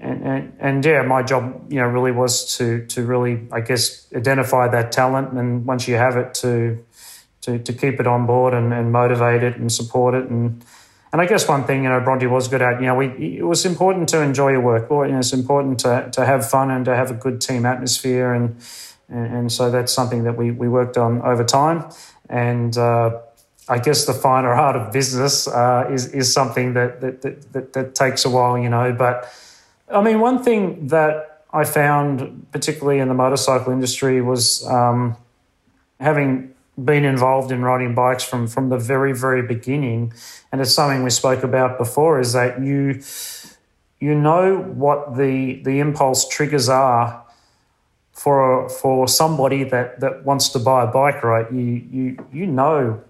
and 0.00 0.22
and 0.26 0.52
and 0.58 0.84
yeah, 0.84 1.02
my 1.02 1.22
job, 1.22 1.72
you 1.72 1.78
know, 1.78 1.86
really 1.86 2.12
was 2.12 2.56
to 2.56 2.84
to 2.86 3.04
really, 3.04 3.48
I 3.52 3.60
guess, 3.60 4.06
identify 4.14 4.68
that 4.68 4.92
talent, 4.92 5.32
and 5.32 5.64
once 5.64 5.86
you 5.88 5.94
have 5.94 6.16
it, 6.16 6.34
to 6.34 6.84
to 7.42 7.58
to 7.58 7.72
keep 7.72 8.00
it 8.00 8.06
on 8.06 8.26
board 8.26 8.54
and, 8.54 8.72
and 8.72 8.92
motivate 8.92 9.42
it 9.42 9.56
and 9.56 9.72
support 9.72 10.14
it 10.14 10.28
and 10.28 10.64
and 11.12 11.20
I 11.20 11.26
guess 11.26 11.48
one 11.48 11.64
thing, 11.64 11.82
you 11.82 11.88
know, 11.88 12.00
Bronte 12.00 12.26
was 12.26 12.46
good 12.46 12.62
at, 12.62 12.80
you 12.80 12.86
know, 12.86 12.94
we, 12.94 13.38
it 13.38 13.42
was 13.42 13.66
important 13.66 14.08
to 14.10 14.22
enjoy 14.22 14.52
your 14.52 14.60
work. 14.60 14.90
Or, 14.90 15.06
you 15.06 15.12
know, 15.12 15.18
it's 15.18 15.32
important 15.32 15.80
to, 15.80 16.08
to 16.12 16.24
have 16.24 16.48
fun 16.48 16.70
and 16.70 16.84
to 16.84 16.94
have 16.94 17.10
a 17.10 17.14
good 17.14 17.40
team 17.40 17.66
atmosphere. 17.66 18.32
And, 18.32 18.56
and, 19.08 19.34
and 19.34 19.52
so 19.52 19.72
that's 19.72 19.92
something 19.92 20.22
that 20.22 20.36
we, 20.36 20.52
we 20.52 20.68
worked 20.68 20.96
on 20.96 21.20
over 21.22 21.42
time. 21.42 21.90
And 22.28 22.78
uh, 22.78 23.18
I 23.68 23.78
guess 23.80 24.04
the 24.04 24.14
finer 24.14 24.50
art 24.52 24.76
of 24.76 24.92
business 24.92 25.48
uh, 25.48 25.88
is, 25.90 26.06
is 26.12 26.32
something 26.32 26.74
that, 26.74 27.00
that, 27.00 27.22
that, 27.22 27.52
that, 27.52 27.72
that 27.72 27.94
takes 27.96 28.24
a 28.24 28.30
while, 28.30 28.56
you 28.56 28.68
know. 28.68 28.92
But 28.92 29.28
I 29.92 30.02
mean, 30.02 30.20
one 30.20 30.44
thing 30.44 30.86
that 30.88 31.44
I 31.52 31.64
found, 31.64 32.46
particularly 32.52 33.00
in 33.00 33.08
the 33.08 33.14
motorcycle 33.14 33.72
industry, 33.72 34.22
was 34.22 34.64
um, 34.68 35.16
having 35.98 36.54
been 36.84 37.04
involved 37.04 37.52
in 37.52 37.62
riding 37.62 37.94
bikes 37.94 38.24
from 38.24 38.46
from 38.46 38.68
the 38.68 38.78
very 38.78 39.12
very 39.12 39.42
beginning. 39.42 40.12
And 40.52 40.60
it's 40.60 40.72
something 40.72 41.02
we 41.02 41.10
spoke 41.10 41.42
about 41.42 41.78
before 41.78 42.20
is 42.20 42.32
that 42.32 42.62
you 42.62 43.02
you 44.00 44.14
know 44.14 44.58
what 44.58 45.16
the 45.16 45.62
the 45.62 45.78
impulse 45.80 46.28
triggers 46.28 46.68
are 46.68 47.24
for 48.12 48.68
for 48.68 49.08
somebody 49.08 49.64
that 49.64 50.00
that 50.00 50.24
wants 50.24 50.48
to 50.50 50.58
buy 50.58 50.84
a 50.84 50.86
bike 50.86 51.22
right? 51.22 51.50
You 51.52 51.82
you 51.90 52.26
you 52.32 52.46
know 52.46 53.02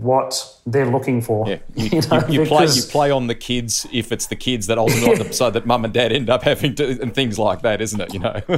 what 0.00 0.58
they're 0.66 0.90
looking 0.90 1.20
for. 1.20 1.46
Yeah, 1.48 1.58
you, 1.74 1.84
you, 2.00 2.08
know, 2.08 2.26
you, 2.28 2.40
you 2.42 2.46
play 2.46 2.66
you 2.66 2.82
play 2.82 3.10
on 3.10 3.26
the 3.26 3.34
kids 3.34 3.86
if 3.92 4.12
it's 4.12 4.26
the 4.26 4.36
kids 4.36 4.66
that 4.66 4.78
ultimately 4.78 5.26
yeah. 5.26 5.30
so 5.30 5.50
that 5.50 5.66
mum 5.66 5.84
and 5.84 5.92
dad 5.92 6.12
end 6.12 6.30
up 6.30 6.42
having 6.42 6.74
to 6.76 7.00
and 7.00 7.14
things 7.14 7.38
like 7.38 7.62
that, 7.62 7.80
isn't 7.80 8.00
it? 8.00 8.14
You 8.14 8.20
know, 8.20 8.32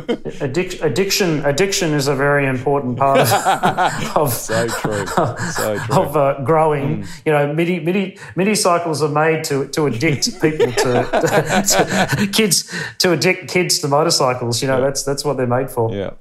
Addic- 0.40 0.83
addiction 0.83 1.44
addiction 1.44 1.92
is 1.94 2.07
a 2.07 2.14
very 2.14 2.46
important 2.46 2.96
part 2.96 3.20
of, 3.20 4.16
of 4.16 4.33
so 4.33 4.68
true, 4.68 5.07
so 5.07 5.78
true. 5.78 5.96
of 5.96 6.16
uh, 6.16 6.40
growing. 6.44 7.02
Mm. 7.02 7.26
You 7.26 7.33
know, 7.33 7.52
midi 7.52 7.81
midi 7.81 8.18
midi 8.37 8.55
cycles 8.55 9.02
are 9.02 9.09
made 9.09 9.44
to 9.44 9.66
to 9.68 9.87
addict 9.87 10.40
people 10.40 10.72
to, 10.72 11.09
to, 11.12 12.16
to, 12.18 12.26
kids 12.28 12.72
to 12.98 13.12
addict 13.12 13.50
kids 13.50 13.81
to 13.81 13.88
motorcycles. 13.88 14.62
You 14.62 14.68
know, 14.68 14.78
yeah. 14.78 14.87
that's 14.87 15.02
that's 15.02 15.24
what 15.24 15.37
they're 15.37 15.46
made 15.46 15.70
for. 15.70 15.92
Yeah 15.92 16.12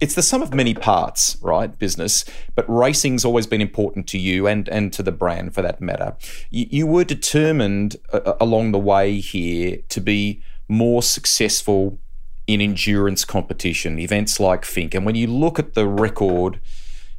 it's 0.00 0.14
the 0.14 0.22
sum 0.22 0.42
of 0.42 0.54
many 0.54 0.74
parts, 0.74 1.36
right? 1.40 1.76
Business, 1.78 2.24
but 2.54 2.68
racing's 2.68 3.24
always 3.24 3.46
been 3.46 3.60
important 3.60 4.06
to 4.08 4.18
you 4.18 4.46
and 4.46 4.68
and 4.68 4.92
to 4.92 5.02
the 5.02 5.12
brand 5.12 5.54
for 5.54 5.62
that 5.62 5.80
matter. 5.80 6.16
You, 6.50 6.66
you 6.70 6.86
were 6.86 7.04
determined 7.04 7.96
uh, 8.12 8.18
uh, 8.18 8.36
along 8.40 8.72
the 8.72 8.78
way 8.78 9.18
here 9.20 9.78
to 9.88 10.00
be 10.00 10.42
more 10.68 11.02
successful 11.02 11.98
in 12.46 12.60
endurance 12.62 13.24
competition, 13.24 13.98
events 13.98 14.40
like 14.40 14.62
Finke, 14.62 14.94
And 14.94 15.04
when 15.04 15.14
you 15.14 15.26
look 15.26 15.58
at 15.58 15.74
the 15.74 15.86
record 15.86 16.60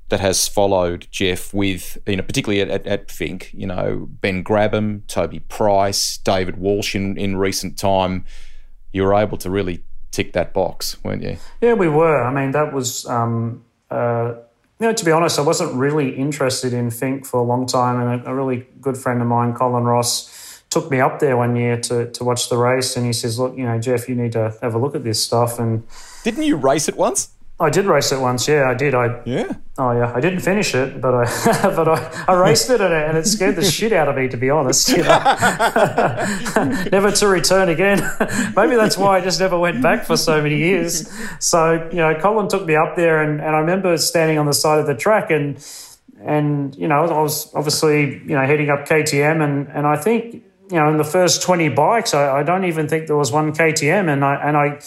that 0.09 0.19
has 0.19 0.47
followed 0.47 1.07
Jeff 1.11 1.53
with, 1.53 1.99
you 2.07 2.15
know, 2.15 2.23
particularly 2.23 2.61
at, 2.61 2.69
at, 2.69 2.87
at 2.87 3.07
Finke, 3.09 3.53
you 3.53 3.67
know, 3.67 4.07
Ben 4.09 4.43
Grabham, 4.43 5.05
Toby 5.05 5.39
Price, 5.39 6.17
David 6.17 6.57
Walsh 6.57 6.95
in, 6.95 7.15
in 7.15 7.37
recent 7.37 7.77
time, 7.77 8.25
you 8.91 9.03
were 9.03 9.13
able 9.13 9.37
to 9.37 9.51
really 9.51 9.83
tick 10.11 10.33
that 10.33 10.53
box, 10.53 11.01
weren't 11.03 11.23
you? 11.23 11.37
Yeah, 11.61 11.73
we 11.73 11.87
were. 11.87 12.23
I 12.23 12.33
mean, 12.33 12.51
that 12.51 12.73
was 12.73 13.05
um, 13.05 13.63
uh, 13.89 14.33
you 14.79 14.87
know, 14.87 14.93
to 14.93 15.05
be 15.05 15.11
honest, 15.11 15.37
I 15.37 15.41
wasn't 15.41 15.73
really 15.75 16.15
interested 16.15 16.71
in 16.73 16.89
Finke 16.89 17.25
for 17.25 17.39
a 17.39 17.43
long 17.43 17.65
time, 17.65 17.99
and 17.99 18.21
a, 18.21 18.29
a 18.29 18.35
really 18.35 18.65
good 18.79 18.97
friend 18.97 19.21
of 19.21 19.27
mine, 19.27 19.53
Colin 19.53 19.83
Ross, 19.83 20.63
took 20.69 20.89
me 20.89 21.01
up 21.01 21.19
there 21.19 21.35
one 21.35 21.55
year 21.55 21.77
to 21.81 22.09
to 22.11 22.23
watch 22.23 22.49
the 22.49 22.57
race, 22.57 22.95
and 22.95 23.05
he 23.05 23.11
says, 23.11 23.37
"Look, 23.37 23.57
you 23.57 23.65
know, 23.65 23.77
Jeff, 23.79 24.07
you 24.07 24.15
need 24.15 24.31
to 24.33 24.55
have 24.61 24.73
a 24.75 24.77
look 24.77 24.95
at 24.95 25.03
this 25.03 25.21
stuff." 25.21 25.59
And 25.59 25.83
didn't 26.23 26.43
you 26.43 26.55
race 26.55 26.87
it 26.87 26.95
once? 26.95 27.29
I 27.61 27.69
did 27.69 27.85
race 27.85 28.11
it 28.13 28.19
once. 28.21 28.47
Yeah, 28.47 28.69
I 28.69 28.73
did. 28.73 28.95
I 28.95 29.21
yeah. 29.25 29.53
Oh 29.77 29.91
yeah, 29.91 30.13
I 30.15 30.21
didn't 30.21 30.39
finish 30.39 30.73
it, 30.73 31.01
but 31.01 31.13
I 31.13 31.25
but 31.75 31.87
I, 31.87 32.25
I 32.27 32.33
raced 32.35 32.69
it 32.69 32.79
and, 32.79 32.93
it 32.93 33.09
and 33.09 33.17
it 33.17 33.27
scared 33.27 33.57
the 33.57 33.65
shit 33.65 33.91
out 33.91 34.07
of 34.07 34.15
me 34.15 34.29
to 34.29 34.37
be 34.37 34.49
honest. 34.49 34.87
You 34.89 35.03
know? 35.03 35.19
never 36.91 37.11
to 37.11 37.27
return 37.27 37.67
again. 37.67 37.99
Maybe 38.55 38.75
that's 38.75 38.97
why 38.97 39.17
I 39.17 39.21
just 39.21 39.41
never 39.41 39.59
went 39.59 39.81
back 39.81 40.05
for 40.05 40.15
so 40.15 40.41
many 40.41 40.57
years. 40.57 41.11
So 41.39 41.89
you 41.91 41.97
know, 41.97 42.15
Colin 42.15 42.47
took 42.47 42.65
me 42.65 42.75
up 42.75 42.95
there, 42.95 43.21
and, 43.21 43.41
and 43.41 43.55
I 43.55 43.59
remember 43.59 43.97
standing 43.97 44.37
on 44.37 44.45
the 44.45 44.53
side 44.53 44.79
of 44.79 44.87
the 44.87 44.95
track 44.95 45.29
and 45.29 45.57
and 46.21 46.75
you 46.75 46.87
know 46.87 47.03
I 47.05 47.21
was 47.21 47.53
obviously 47.53 48.19
you 48.19 48.35
know 48.35 48.45
heading 48.45 48.69
up 48.69 48.87
KTM, 48.87 49.43
and 49.43 49.67
and 49.67 49.85
I 49.85 49.97
think 49.97 50.35
you 50.71 50.79
know 50.79 50.89
in 50.89 50.97
the 50.97 51.03
first 51.03 51.41
twenty 51.41 51.67
bikes, 51.67 52.13
I, 52.13 52.39
I 52.39 52.43
don't 52.43 52.65
even 52.65 52.87
think 52.87 53.07
there 53.07 53.17
was 53.17 53.31
one 53.31 53.51
KTM, 53.53 54.11
and 54.11 54.23
I 54.23 54.35
and 54.35 54.57
I 54.57 54.79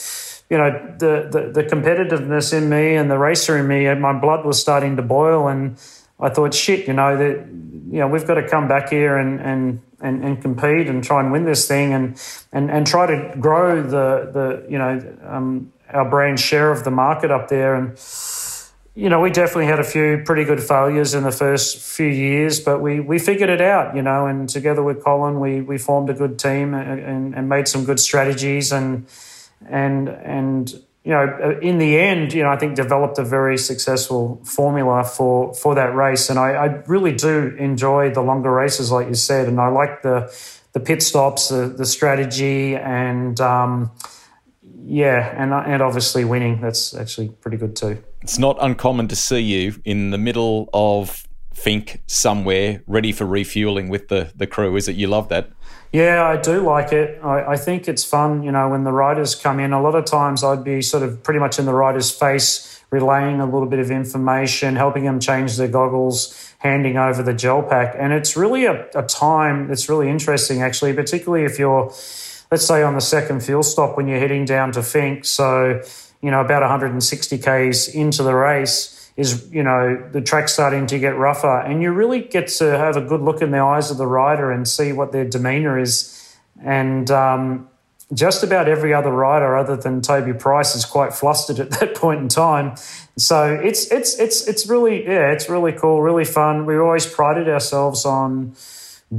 you 0.53 0.59
know, 0.59 0.71
the, 0.99 1.29
the, 1.33 1.63
the 1.63 1.65
competitiveness 1.65 2.53
in 2.53 2.69
me 2.69 2.95
and 2.95 3.11
the 3.11 3.17
racer 3.17 3.57
in 3.57 3.67
me, 3.67 3.93
my 3.95 4.13
blood 4.13 4.45
was 4.45 4.61
starting 4.61 4.97
to 4.97 5.03
boil. 5.03 5.49
And 5.49 5.81
I 6.21 6.29
thought, 6.29 6.53
shit, 6.53 6.87
you 6.87 6.93
know, 6.93 7.17
that, 7.17 7.47
you 7.91 8.01
know, 8.01 8.07
we've 8.07 8.27
got 8.27 8.35
to 8.35 8.47
come 8.47 8.69
back 8.69 8.91
here 8.91 9.17
and, 9.17 9.41
and, 9.41 9.81
and, 10.03 10.23
and 10.23 10.43
compete 10.43 10.89
and 10.89 11.03
try 11.03 11.21
and 11.21 11.33
win 11.33 11.47
this 11.47 11.67
thing 11.67 11.95
and, 11.95 12.21
and, 12.53 12.71
and 12.71 12.87
try 12.87 13.07
to 13.07 13.35
grow 13.41 13.83
the, 13.83 14.31
the 14.31 14.67
you 14.69 14.77
know, 14.77 15.17
um, 15.23 15.73
our 15.89 16.05
brand 16.05 16.39
share 16.39 16.71
of 16.71 16.85
the 16.85 16.91
market 16.91 17.31
up 17.31 17.49
there. 17.49 17.75
And, 17.75 17.99
you 18.95 19.09
know, 19.09 19.23
we 19.23 19.31
definitely 19.31 19.69
had 19.69 19.79
a 19.79 19.85
few 19.85 20.23
pretty 20.23 20.45
good 20.45 20.63
failures 20.63 21.15
in 21.15 21.23
the 21.23 21.33
first 21.33 21.79
few 21.79 22.09
years, 22.09 22.61
but 22.61 22.83
we, 22.83 23.01
we 23.01 23.19
figured 23.19 23.49
it 23.49 23.63
out, 23.63 23.97
you 23.97 24.03
know, 24.03 24.27
and 24.27 24.51
together 24.51 24.83
with 24.83 25.03
Colin, 25.03 25.41
we, 25.41 25.63
we 25.63 25.79
formed 25.79 26.11
a 26.11 26.15
good 26.15 26.39
team 26.39 26.75
and, 26.75 27.01
and, 27.01 27.35
and 27.35 27.49
made 27.49 27.69
some 27.69 27.87
good 27.87 27.99
strategies 27.99 28.71
and, 28.71 29.07
and 29.69 30.09
and 30.09 30.73
you 31.05 31.11
know, 31.11 31.59
in 31.61 31.79
the 31.79 31.99
end, 31.99 32.33
you 32.33 32.45
know, 32.45 32.51
I 32.51 32.57
think 32.57 32.77
developed 32.77 33.19
a 33.19 33.25
very 33.25 33.59
successful 33.59 34.41
formula 34.45 35.03
for 35.03 35.53
for 35.55 35.75
that 35.75 35.95
race, 35.97 36.31
and 36.31 36.39
I, 36.39 36.53
I 36.53 36.67
really 36.87 37.13
do 37.13 37.57
enjoy 37.59 38.11
the 38.11 38.23
longer 38.23 38.53
races, 38.53 38.93
like 38.93 39.09
you 39.09 39.15
said, 39.15 39.49
and 39.49 39.61
I 39.61 39.69
like 39.69 40.03
the 40.03 40.33
the 40.73 40.81
pit 40.81 41.03
stops, 41.03 41.49
the, 41.49 41.67
the 41.67 41.85
strategy, 41.85 42.77
and 42.77 43.41
um, 43.41 43.91
yeah, 44.85 45.35
and 45.37 45.53
and 45.53 45.83
obviously 45.83 46.25
winning. 46.25 46.61
That's 46.61 46.95
actually 46.95 47.31
pretty 47.31 47.57
good 47.57 47.75
too. 47.75 48.03
It's 48.23 48.39
not 48.39 48.57
uncommon 48.61 49.09
to 49.09 49.17
see 49.17 49.41
you 49.41 49.81
in 49.85 50.11
the 50.11 50.19
middle 50.19 50.71
of 50.73 51.27
Finke 51.53 51.99
somewhere, 52.07 52.83
ready 52.87 53.11
for 53.11 53.27
refueling 53.27 53.89
with 53.89 54.07
the 54.07 54.31
the 54.37 54.47
crew. 54.47 54.77
Is 54.77 54.87
it? 54.87 54.95
You 54.95 55.09
love 55.09 55.29
that? 55.31 55.51
Yeah, 55.93 56.27
I 56.27 56.39
do 56.39 56.63
like 56.63 56.91
it. 56.93 57.21
I, 57.23 57.53
I, 57.53 57.57
think 57.57 57.87
it's 57.87 58.03
fun, 58.03 58.43
you 58.43 58.51
know, 58.51 58.71
when 58.71 58.85
the 58.85 58.93
riders 58.93 59.35
come 59.35 59.61
in. 59.61 59.75
A 59.75 59.83
lot 59.83 59.95
of 59.95 60.07
times 60.07 60.43
I'd 60.43 60.65
be 60.65 60.81
sort 60.81 61.03
of 61.03 61.23
pretty 61.23 61.39
much 61.39 61.59
in 61.59 61.67
the 61.67 61.75
rider's 61.75 62.11
face, 62.11 62.83
relaying 62.89 63.41
a 63.41 63.45
little 63.45 63.69
bit 63.69 63.79
of 63.79 63.91
information, 63.91 64.75
helping 64.75 65.05
them 65.05 65.21
change 65.21 65.59
their 65.59 65.69
goggles, 65.69 66.55
handing 66.61 66.97
over 66.97 67.23
the 67.23 67.35
gel 67.35 67.63
pack. 67.63 67.95
And 67.99 68.15
it's 68.15 68.39
really 68.39 68.65
a, 68.65 68.89
a 68.95 69.03
time 69.03 69.69
that's 69.69 69.91
really 69.91 70.09
interesting, 70.09 70.63
actually, 70.63 70.95
particularly 70.95 71.45
if 71.45 71.59
you're, 71.59 71.93
let's 72.51 72.65
say, 72.65 72.83
on 72.83 72.95
the 72.95 73.03
second 73.03 73.43
fuel 73.43 73.63
stop 73.63 73.99
when 73.99 74.09
you're 74.09 74.19
heading 74.19 74.47
down 74.47 74.73
to 74.73 74.81
Finke. 74.81 75.27
So, 75.27 75.83
you 76.23 76.31
know, 76.31 76.41
about 76.41 76.63
160 76.63 77.37
Ks 77.37 77.89
into 77.89 78.23
the 78.23 78.35
race 78.35 79.02
is 79.17 79.53
you 79.53 79.63
know 79.63 80.09
the 80.13 80.21
track 80.21 80.49
starting 80.49 80.87
to 80.89 80.99
get 80.99 81.17
rougher. 81.17 81.59
And 81.61 81.83
you 81.83 81.93
really 81.93 82.21
get 82.21 82.49
to 82.49 82.65
have 82.79 82.97
a 82.97 83.03
good 83.03 83.21
look 83.21 83.43
in 83.43 83.51
the 83.51 83.59
eyes 83.59 83.91
of 83.91 83.99
the 83.99 84.07
rider 84.07 84.51
and 84.51 84.67
see 84.67 84.93
what 84.93 85.13
their 85.13 85.25
demeanor 85.25 85.79
is. 85.79 86.19
And 86.63 87.11
um, 87.11 87.69
just 88.15 88.43
about 88.43 88.69
every 88.69 88.93
other 88.93 89.11
rider 89.11 89.57
other 89.57 89.77
than 89.77 90.03
Toby 90.03 90.33
Price 90.33 90.75
is 90.75 90.85
quite 90.85 91.15
flustered 91.15 91.59
at 91.61 91.71
that 91.81 91.95
point 91.95 92.21
in 92.21 92.29
time. 92.29 92.77
So 93.17 93.55
it's 93.55 93.91
it's 93.91 94.19
it's 94.19 94.47
it's 94.49 94.67
really 94.67 95.05
yeah 95.05 95.33
it's 95.33 95.49
really 95.49 95.73
cool 95.73 96.03
really 96.03 96.25
fun. 96.25 96.67
We 96.67 96.79
always 96.79 97.07
prided 97.07 97.49
ourselves 97.49 98.05
on 98.05 98.55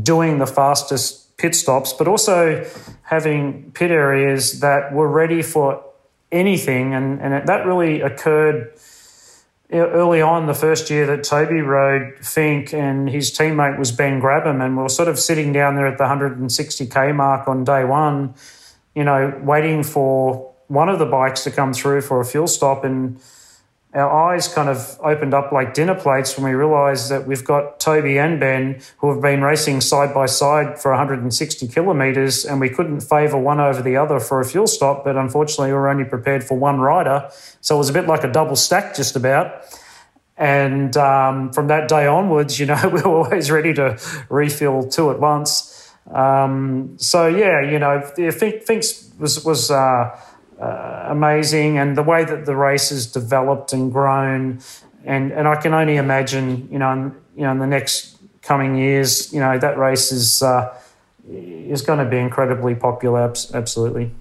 doing 0.02 0.40
the 0.40 0.48
fastest 0.48 1.38
pit 1.38 1.54
stops 1.54 1.94
but 1.94 2.08
also 2.08 2.66
having 3.04 3.72
pit 3.74 3.92
areas 3.92 4.62
that 4.62 4.94
were 4.94 5.08
ready 5.08 5.42
for 5.42 5.84
anything. 6.32 6.94
And 6.94 7.22
and 7.22 7.48
that 7.48 7.66
really 7.66 8.02
occurred 8.02 8.74
early 9.74 10.22
on, 10.22 10.46
the 10.46 10.54
first 10.54 10.90
year 10.90 11.06
that 11.08 11.24
Toby 11.24 11.62
rode 11.62 12.16
Finke 12.20 12.74
and 12.74 13.10
his 13.10 13.32
teammate 13.32 13.78
was 13.80 13.92
Ben 13.92 14.22
Grabham, 14.22 14.64
and 14.64 14.78
we 14.78 14.84
were 14.84 14.90
sort 14.90 15.08
of 15.08 15.20
sitting 15.20 15.52
down 15.52 15.76
there 15.76 15.88
at 15.88 15.98
the 15.98 16.04
160k 16.04 17.16
mark 17.16 17.48
on 17.48 17.64
day 17.64 17.84
one, 17.84 18.36
you 18.96 19.04
know, 19.04 19.40
waiting 19.44 19.84
for 19.84 20.54
one 20.68 20.90
of 20.90 21.00
the 21.00 21.06
bikes 21.06 21.44
to 21.44 21.52
come 21.52 21.74
through 21.74 22.02
for 22.02 22.22
a 22.22 22.26
fuel 22.26 22.48
stop. 22.48 22.84
And 22.84 23.20
our 23.94 24.34
eyes 24.34 24.48
kind 24.48 24.70
of 24.70 25.00
opened 25.04 25.36
up 25.36 25.52
like 25.52 25.76
dinner 25.76 25.94
plates 25.94 26.36
when 26.36 26.46
we 26.46 26.56
realized 26.56 27.12
that 27.12 27.28
we've 27.28 27.44
got 27.44 27.80
Toby 27.80 28.18
and 28.18 28.40
Ben 28.40 28.82
who 28.98 29.12
have 29.12 29.22
been 29.22 29.44
racing 29.44 29.82
side 29.82 30.14
by 30.14 30.26
side 30.26 30.80
for 30.80 30.92
160 30.92 31.68
kilometers, 31.68 32.44
and 32.44 32.60
we 32.60 32.70
couldn't 32.70 33.02
favor 33.02 33.38
one 33.38 33.60
over 33.60 33.84
the 33.84 33.96
other 33.96 34.20
for 34.20 34.40
a 34.40 34.46
fuel 34.46 34.66
stop. 34.66 35.04
But 35.04 35.16
unfortunately, 35.16 35.68
we 35.68 35.74
were 35.74 35.90
only 35.90 36.06
prepared 36.06 36.44
for 36.44 36.58
one 36.58 36.80
rider. 36.80 37.30
So 37.62 37.76
it 37.76 37.78
was 37.78 37.90
a 37.90 37.94
bit 37.94 38.08
like 38.08 38.24
a 38.24 38.32
double 38.32 38.56
stack, 38.56 38.96
just 38.96 39.16
about. 39.16 39.64
And 40.38 40.98
um, 40.98 41.54
from 41.54 41.68
that 41.68 41.88
day 41.88 42.08
onwards, 42.08 42.60
you 42.60 42.66
know, 42.66 42.82
we 42.92 43.02
were 43.02 43.26
always 43.26 43.52
ready 43.52 43.76
to 43.76 44.00
refill 44.30 44.90
two 44.90 45.12
at 45.12 45.20
once. 45.20 45.94
Um, 46.12 46.96
so 46.98 47.28
yeah, 47.28 47.62
you 47.62 47.78
know, 47.78 48.02
think 48.02 48.66
Finke's 48.66 49.14
was 49.20 49.46
was. 49.46 49.70
Uh, 49.70 50.20
uh, 50.64 51.08
amazing, 51.10 51.78
and 51.78 51.98
the 51.98 52.04
way 52.04 52.24
that 52.26 52.46
the 52.46 52.56
race 52.56 52.90
has 52.90 53.06
developed 53.06 53.74
and 53.74 53.92
grown, 53.92 54.60
and 55.06 55.32
and 55.32 55.48
I 55.48 55.56
can 55.62 55.74
only 55.74 55.98
imagine, 55.98 56.68
you 56.72 56.80
know, 56.80 56.92
in, 56.92 57.02
you 57.36 57.44
know, 57.44 57.52
in 57.52 57.60
the 57.60 57.68
next 57.68 58.18
coming 58.42 58.76
years, 58.76 59.34
you 59.34 59.40
know, 59.40 59.58
that 59.58 59.78
race 59.78 60.12
is 60.12 60.42
uh, 60.42 60.74
is 61.28 61.82
going 61.82 62.00
to 62.00 62.06
be 62.06 62.18
incredibly 62.18 62.76
popular. 62.76 63.34
Absolutely. 63.54 64.12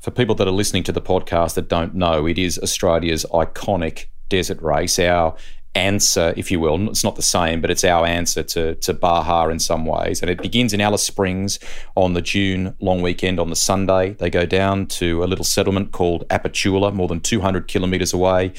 For 0.00 0.10
people 0.10 0.34
that 0.36 0.46
are 0.46 0.52
listening 0.52 0.84
to 0.84 0.92
the 0.92 1.00
podcast 1.00 1.54
that 1.54 1.68
don't 1.68 1.94
know, 1.94 2.26
it 2.26 2.38
is 2.38 2.58
Australia's 2.58 3.24
iconic 3.32 4.06
desert 4.28 4.60
race. 4.62 4.98
Our 4.98 5.34
answer, 5.76 6.32
if 6.36 6.50
you 6.50 6.58
will. 6.58 6.88
It's 6.88 7.04
not 7.04 7.16
the 7.16 7.22
same, 7.22 7.60
but 7.60 7.70
it's 7.70 7.84
our 7.84 8.06
answer 8.06 8.42
to, 8.42 8.74
to 8.76 8.94
Baja 8.94 9.48
in 9.48 9.58
some 9.58 9.84
ways. 9.84 10.22
And 10.22 10.30
it 10.30 10.42
begins 10.42 10.72
in 10.72 10.80
Alice 10.80 11.04
Springs 11.04 11.58
on 11.94 12.14
the 12.14 12.22
June 12.22 12.74
long 12.80 13.02
weekend 13.02 13.38
on 13.38 13.50
the 13.50 13.56
Sunday. 13.56 14.14
They 14.14 14.30
go 14.30 14.46
down 14.46 14.86
to 14.86 15.22
a 15.22 15.26
little 15.26 15.44
settlement 15.44 15.92
called 15.92 16.26
Aputula, 16.28 16.92
more 16.92 17.08
than 17.08 17.20
200 17.20 17.68
kilometres 17.68 18.12
away. 18.12 18.52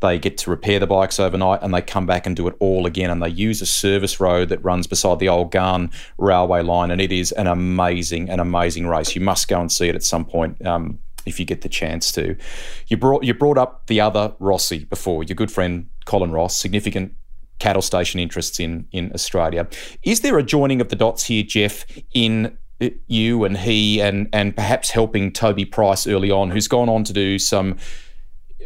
They 0.00 0.18
get 0.18 0.38
to 0.38 0.50
repair 0.50 0.78
the 0.78 0.86
bikes 0.86 1.20
overnight 1.20 1.60
and 1.62 1.74
they 1.74 1.82
come 1.82 2.06
back 2.06 2.26
and 2.26 2.34
do 2.34 2.48
it 2.48 2.56
all 2.58 2.86
again. 2.86 3.10
And 3.10 3.22
they 3.22 3.28
use 3.28 3.60
a 3.60 3.66
service 3.66 4.18
road 4.18 4.48
that 4.48 4.64
runs 4.64 4.86
beside 4.86 5.18
the 5.18 5.28
old 5.28 5.50
Ghan 5.50 5.90
railway 6.16 6.62
line. 6.62 6.90
And 6.90 7.02
it 7.02 7.12
is 7.12 7.32
an 7.32 7.46
amazing, 7.46 8.30
an 8.30 8.40
amazing 8.40 8.86
race. 8.86 9.14
You 9.14 9.20
must 9.20 9.48
go 9.48 9.60
and 9.60 9.70
see 9.70 9.88
it 9.88 9.94
at 9.94 10.02
some 10.02 10.24
point. 10.24 10.64
Um, 10.64 11.00
if 11.26 11.38
you 11.38 11.46
get 11.46 11.62
the 11.62 11.68
chance 11.68 12.12
to. 12.12 12.36
You 12.88 12.96
brought 12.96 13.24
you 13.24 13.34
brought 13.34 13.58
up 13.58 13.86
the 13.86 14.00
other 14.00 14.34
Rossi 14.38 14.84
before, 14.84 15.24
your 15.24 15.36
good 15.36 15.50
friend 15.50 15.88
Colin 16.04 16.32
Ross, 16.32 16.56
significant 16.56 17.14
cattle 17.58 17.82
station 17.82 18.20
interests 18.20 18.58
in 18.58 18.86
in 18.92 19.12
Australia. 19.12 19.68
Is 20.02 20.20
there 20.20 20.38
a 20.38 20.42
joining 20.42 20.80
of 20.80 20.88
the 20.88 20.96
dots 20.96 21.24
here, 21.24 21.42
Jeff, 21.42 21.84
in 22.12 22.56
uh, 22.80 22.88
you 23.06 23.44
and 23.44 23.58
he 23.58 24.00
and 24.00 24.28
and 24.32 24.54
perhaps 24.54 24.90
helping 24.90 25.32
Toby 25.32 25.64
Price 25.64 26.06
early 26.06 26.30
on, 26.30 26.50
who's 26.50 26.68
gone 26.68 26.88
on 26.88 27.04
to 27.04 27.12
do 27.12 27.38
some 27.38 27.76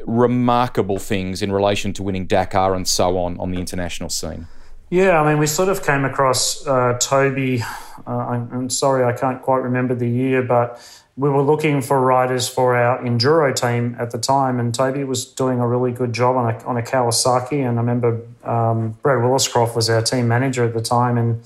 remarkable 0.06 0.98
things 0.98 1.42
in 1.42 1.50
relation 1.50 1.92
to 1.94 2.02
winning 2.02 2.26
Dakar 2.26 2.74
and 2.74 2.86
so 2.86 3.18
on 3.18 3.38
on 3.38 3.50
the 3.50 3.58
international 3.58 4.08
scene? 4.08 4.46
Yeah, 4.90 5.20
I 5.20 5.28
mean, 5.28 5.38
we 5.38 5.46
sort 5.46 5.70
of 5.70 5.84
came 5.84 6.04
across 6.04 6.66
uh, 6.66 6.96
Toby. 7.00 7.62
Uh, 8.06 8.10
I'm, 8.10 8.50
I'm, 8.52 8.70
sorry, 8.70 9.04
I 9.04 9.12
can't 9.12 9.40
quite 9.42 9.62
remember 9.62 9.94
the 9.94 10.08
year, 10.08 10.42
but 10.42 10.78
we 11.16 11.30
were 11.30 11.42
looking 11.42 11.80
for 11.80 12.00
riders 12.00 12.48
for 12.48 12.76
our 12.76 13.00
enduro 13.00 13.54
team 13.54 13.96
at 14.00 14.10
the 14.10 14.18
time, 14.18 14.58
and 14.58 14.74
Toby 14.74 15.04
was 15.04 15.24
doing 15.24 15.60
a 15.60 15.68
really 15.68 15.92
good 15.92 16.12
job 16.12 16.36
on 16.36 16.54
a, 16.54 16.64
on 16.64 16.76
a 16.76 16.82
Kawasaki. 16.82 17.60
And 17.60 17.78
I 17.78 17.82
remember 17.82 18.20
um, 18.42 18.98
Brad 19.02 19.18
Williscroft 19.18 19.76
was 19.76 19.88
our 19.88 20.02
team 20.02 20.26
manager 20.26 20.64
at 20.64 20.74
the 20.74 20.82
time, 20.82 21.16
and 21.16 21.44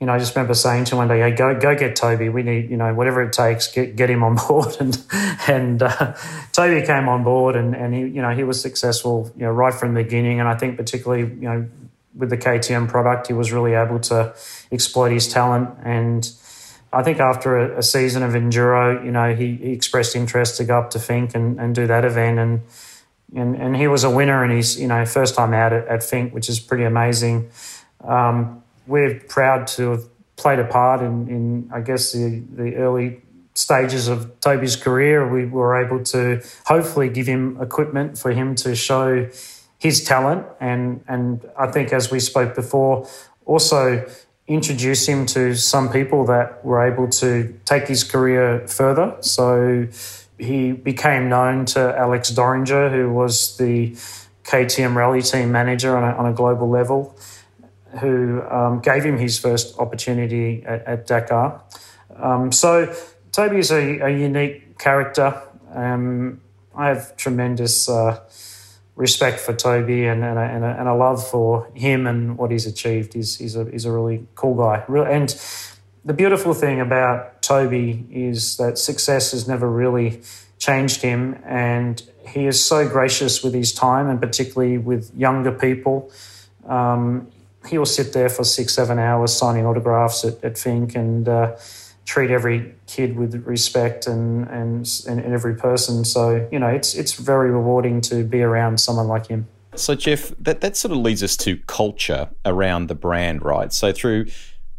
you 0.00 0.06
know, 0.06 0.12
I 0.12 0.18
just 0.18 0.34
remember 0.34 0.54
saying 0.54 0.86
to 0.86 0.96
him 0.96 0.98
one 0.98 1.08
day, 1.08 1.20
"Hey, 1.20 1.30
go 1.30 1.58
go 1.58 1.76
get 1.76 1.94
Toby. 1.94 2.28
We 2.28 2.42
need 2.42 2.68
you 2.68 2.76
know 2.76 2.92
whatever 2.94 3.22
it 3.22 3.32
takes, 3.32 3.72
get 3.72 3.94
get 3.94 4.10
him 4.10 4.24
on 4.24 4.36
board." 4.36 4.76
And 4.80 5.04
and 5.48 5.82
uh, 5.82 6.14
Toby 6.52 6.84
came 6.84 7.08
on 7.08 7.22
board, 7.22 7.54
and 7.54 7.76
and 7.76 7.94
he 7.94 8.00
you 8.00 8.22
know 8.22 8.34
he 8.34 8.42
was 8.42 8.60
successful 8.60 9.30
you 9.36 9.44
know 9.44 9.52
right 9.52 9.72
from 9.72 9.94
the 9.94 10.02
beginning, 10.02 10.40
and 10.40 10.48
I 10.48 10.56
think 10.56 10.76
particularly 10.76 11.22
you 11.22 11.48
know 11.48 11.68
with 12.16 12.30
the 12.30 12.36
KTM 12.36 12.88
product, 12.88 13.28
he 13.28 13.34
was 13.34 13.52
really 13.52 13.74
able 13.74 14.00
to 14.00 14.34
exploit 14.72 15.12
his 15.12 15.28
talent 15.28 15.70
and 15.84 16.28
I 16.92 17.02
think 17.02 17.20
after 17.20 17.58
a, 17.58 17.78
a, 17.78 17.82
season 17.82 18.22
of 18.22 18.32
enduro, 18.32 19.04
you 19.04 19.10
know, 19.10 19.34
he, 19.34 19.56
he, 19.56 19.72
expressed 19.72 20.16
interest 20.16 20.56
to 20.58 20.64
go 20.64 20.78
up 20.78 20.90
to 20.90 20.98
Finke 20.98 21.34
and, 21.34 21.58
and 21.60 21.74
do 21.74 21.86
that 21.86 22.04
event. 22.04 22.38
And, 22.38 22.62
and 23.34 23.56
and 23.56 23.76
he 23.76 23.88
was 23.88 24.04
a 24.04 24.10
winner 24.10 24.44
in 24.44 24.50
his 24.50 24.80
you 24.80 24.86
know 24.86 25.04
first 25.04 25.34
time 25.34 25.52
out 25.52 25.72
at, 25.72 25.86
at 25.88 26.00
Finke, 26.00 26.32
which 26.32 26.48
is 26.48 26.60
pretty 26.60 26.84
amazing. 26.84 27.50
Um, 28.04 28.62
we're 28.86 29.18
proud 29.20 29.66
to 29.68 29.90
have 29.90 30.04
played 30.36 30.58
a 30.58 30.64
part 30.64 31.00
in, 31.00 31.28
in 31.28 31.70
I 31.72 31.80
guess 31.80 32.12
the 32.12 32.42
the 32.52 32.76
early 32.76 33.20
stages 33.54 34.08
of 34.08 34.38
Toby's 34.40 34.76
career. 34.76 35.28
We 35.28 35.46
were 35.46 35.82
able 35.84 36.04
to 36.04 36.42
hopefully 36.66 37.08
give 37.08 37.26
him 37.26 37.60
equipment 37.60 38.18
for 38.18 38.30
him 38.30 38.54
to 38.56 38.76
show 38.76 39.28
his 39.78 40.04
talent, 40.04 40.46
and 40.60 41.02
and 41.08 41.44
I 41.58 41.66
think 41.72 41.92
as 41.92 42.10
we 42.10 42.20
spoke 42.20 42.54
before, 42.54 43.08
also 43.44 44.06
introduce 44.48 45.08
him 45.08 45.26
to 45.26 45.54
some 45.54 45.90
people 45.90 46.24
that 46.26 46.64
were 46.64 46.86
able 46.86 47.08
to 47.08 47.58
take 47.64 47.88
his 47.88 48.04
career 48.04 48.66
further. 48.68 49.16
So 49.20 49.88
he 50.38 50.72
became 50.72 51.28
known 51.28 51.64
to 51.66 51.96
Alex 51.98 52.30
Doringer, 52.30 52.90
who 52.90 53.12
was 53.12 53.56
the 53.56 53.90
KTM 54.44 54.94
rally 54.94 55.22
team 55.22 55.50
manager 55.50 55.96
on 55.96 56.04
a, 56.04 56.16
on 56.16 56.26
a 56.26 56.32
global 56.32 56.68
level, 56.68 57.18
who 58.00 58.42
um, 58.48 58.80
gave 58.80 59.04
him 59.04 59.18
his 59.18 59.38
first 59.38 59.78
opportunity 59.78 60.62
at, 60.64 60.84
at 60.84 61.06
Dakar. 61.06 61.62
Um, 62.16 62.52
so 62.52 62.94
Toby 63.32 63.58
is 63.58 63.72
a, 63.72 63.98
a 64.00 64.10
unique 64.10 64.78
character. 64.78 65.42
Um, 65.74 66.40
I 66.74 66.88
have 66.88 67.16
tremendous 67.16 67.88
uh, 67.88 68.20
respect 68.96 69.38
for 69.38 69.54
Toby 69.54 70.06
and, 70.06 70.24
and, 70.24 70.38
a, 70.38 70.42
and, 70.42 70.64
a, 70.64 70.68
and, 70.68 70.88
a, 70.88 70.94
love 70.94 71.26
for 71.26 71.70
him 71.74 72.06
and 72.06 72.38
what 72.38 72.50
he's 72.50 72.66
achieved. 72.66 73.12
He's, 73.12 73.36
he's, 73.36 73.54
a, 73.54 73.70
he's 73.70 73.84
a 73.84 73.92
really 73.92 74.26
cool 74.34 74.54
guy. 74.54 74.82
And 74.88 75.38
the 76.04 76.14
beautiful 76.14 76.54
thing 76.54 76.80
about 76.80 77.42
Toby 77.42 78.06
is 78.10 78.56
that 78.56 78.78
success 78.78 79.32
has 79.32 79.46
never 79.46 79.70
really 79.70 80.22
changed 80.58 81.02
him, 81.02 81.38
and 81.44 82.02
he 82.26 82.46
is 82.46 82.64
so 82.64 82.88
gracious 82.88 83.42
with 83.42 83.52
his 83.52 83.72
time, 83.72 84.08
and 84.08 84.20
particularly 84.20 84.78
with 84.78 85.14
younger 85.14 85.52
people. 85.52 86.10
Um, 86.64 87.30
he 87.68 87.76
will 87.78 87.86
sit 87.86 88.12
there 88.12 88.28
for 88.28 88.44
six, 88.44 88.74
seven 88.74 88.98
hours 88.98 89.34
signing 89.34 89.66
autographs 89.66 90.24
at, 90.24 90.42
at 90.42 90.54
Finke 90.54 90.94
and 90.94 91.28
uh, 91.28 91.56
treat 92.06 92.30
every 92.30 92.72
kid 92.86 93.16
with 93.16 93.34
respect 93.44 94.06
and, 94.06 94.46
and 94.48 94.88
and 95.06 95.20
every 95.20 95.56
person. 95.56 96.04
So 96.04 96.48
you 96.50 96.58
know, 96.58 96.68
it's 96.68 96.94
it's 96.94 97.14
very 97.14 97.50
rewarding 97.50 98.00
to 98.02 98.24
be 98.24 98.42
around 98.42 98.80
someone 98.80 99.08
like 99.08 99.26
him. 99.26 99.48
So 99.74 99.94
Jeff, 99.94 100.32
that 100.38 100.62
that 100.62 100.76
sort 100.76 100.92
of 100.92 100.98
leads 100.98 101.22
us 101.22 101.36
to 101.38 101.58
culture 101.66 102.30
around 102.46 102.86
the 102.86 102.94
brand, 102.94 103.44
right? 103.44 103.72
So 103.72 103.92
through 103.92 104.26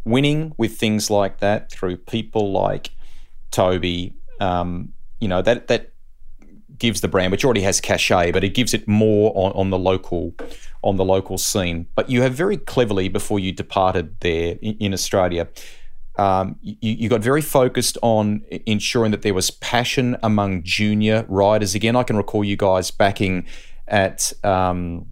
winning 0.06 0.54
with 0.58 0.78
things 0.78 1.10
like 1.10 1.40
that 1.40 1.70
through 1.70 1.98
people 1.98 2.52
like 2.52 2.92
Toby, 3.52 4.16
um, 4.40 4.94
you 5.20 5.28
know 5.28 5.42
that 5.42 5.68
that 5.68 5.92
gives 6.80 7.02
the 7.02 7.08
brand, 7.08 7.32
which 7.32 7.44
already 7.44 7.62
has 7.62 7.82
cachet, 7.82 8.32
but 8.32 8.44
it 8.44 8.54
gives 8.54 8.74
it 8.74 8.88
more 8.88 9.32
on, 9.36 9.52
on 9.54 9.70
the 9.70 9.80
local 9.80 10.34
on 10.82 10.96
the 10.96 11.06
local 11.06 11.38
scene. 11.38 11.88
But 11.94 12.10
you 12.10 12.22
have 12.22 12.34
very 12.34 12.56
cleverly, 12.58 13.10
before 13.10 13.40
you 13.40 13.52
departed 13.52 14.20
there 14.22 14.58
in, 14.62 14.78
in 14.78 14.94
Australia, 14.94 15.50
um, 16.18 16.58
you, 16.62 16.76
you, 16.82 17.10
got 17.10 17.22
very 17.22 17.42
focused 17.42 17.98
on 18.02 18.44
ensuring 18.66 19.12
that 19.12 19.22
there 19.22 19.36
was 19.36 19.52
passion 19.52 20.18
among 20.24 20.64
junior 20.64 21.26
riders. 21.28 21.76
Again, 21.76 21.96
I 21.96 22.04
can 22.04 22.18
recall 22.18 22.44
you 22.44 22.58
guys 22.58 22.90
backing 22.90 23.46
at 23.88 24.34
um, 24.44 25.08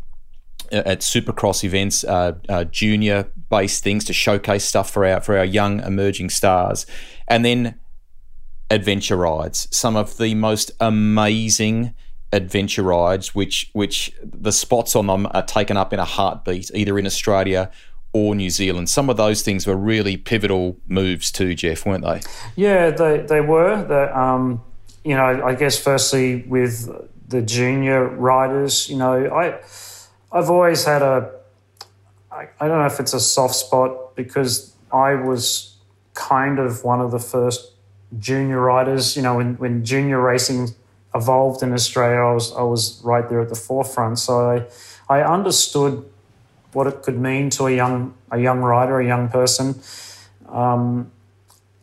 at 0.71 1.01
Supercross 1.01 1.63
events, 1.63 2.03
uh, 2.03 2.33
uh, 2.49 2.63
junior 2.65 3.31
based 3.49 3.83
things 3.83 4.03
to 4.05 4.13
showcase 4.13 4.65
stuff 4.65 4.89
for 4.89 5.05
our 5.05 5.21
for 5.21 5.37
our 5.37 5.45
young 5.45 5.79
emerging 5.81 6.31
stars, 6.31 6.87
and 7.27 7.45
then 7.45 7.79
adventure 8.71 9.17
rides. 9.17 9.67
Some 9.71 9.95
of 9.95 10.17
the 10.17 10.33
most 10.33 10.71
amazing 10.79 11.93
adventure 12.33 12.83
rides, 12.83 13.35
which 13.35 13.69
which 13.73 14.11
the 14.23 14.51
spots 14.51 14.95
on 14.95 15.05
them 15.05 15.27
are 15.31 15.43
taken 15.43 15.77
up 15.77 15.93
in 15.93 15.99
a 15.99 16.05
heartbeat, 16.05 16.71
either 16.73 16.97
in 16.97 17.05
Australia 17.05 17.71
or 18.15 18.33
New 18.33 18.49
Zealand. 18.49 18.87
Some 18.87 19.09
of 19.09 19.17
those 19.17 19.41
things 19.41 19.67
were 19.67 19.75
really 19.75 20.15
pivotal 20.15 20.77
moves 20.87 21.29
too, 21.33 21.53
Jeff, 21.53 21.85
weren't 21.85 22.05
they? 22.05 22.21
Yeah, 22.55 22.91
they 22.91 23.17
they 23.17 23.41
were. 23.41 23.83
The, 23.83 24.17
um, 24.17 24.63
you 25.03 25.15
know, 25.17 25.43
I 25.45 25.53
guess 25.53 25.77
firstly 25.77 26.43
with 26.47 26.89
the 27.27 27.41
junior 27.41 28.07
riders, 28.07 28.89
you 28.89 28.95
know, 28.95 29.27
I 29.35 29.59
I've 30.31 30.49
always 30.49 30.85
had 30.85 31.01
a, 31.01 31.29
I, 32.31 32.47
I 32.57 32.67
don't 32.69 32.79
know 32.79 32.85
if 32.85 33.01
it's 33.01 33.13
a 33.13 33.19
soft 33.19 33.55
spot 33.55 34.15
because 34.15 34.73
I 34.93 35.15
was 35.15 35.75
kind 36.13 36.57
of 36.57 36.85
one 36.85 37.01
of 37.01 37.11
the 37.11 37.19
first 37.19 37.73
junior 38.17 38.61
riders. 38.61 39.17
You 39.17 39.23
know, 39.23 39.35
when, 39.35 39.55
when 39.55 39.83
junior 39.83 40.21
racing 40.21 40.69
evolved 41.13 41.63
in 41.63 41.73
Australia, 41.73 42.19
I 42.19 42.31
was 42.31 42.55
I 42.55 42.61
was 42.61 43.01
right 43.03 43.27
there 43.27 43.41
at 43.41 43.49
the 43.49 43.55
forefront. 43.55 44.19
So 44.19 44.33
I, 44.51 45.17
I 45.17 45.21
understood 45.21 46.05
what 46.75 46.87
it 46.87 47.01
could 47.01 47.17
mean 47.17 47.49
to 47.51 47.67
a 47.67 47.75
young 47.75 48.13
a 48.29 48.39
young 48.39 48.59
rider, 48.59 48.99
a 48.99 49.05
young 49.05 49.29
person, 49.29 49.81
um, 50.49 51.11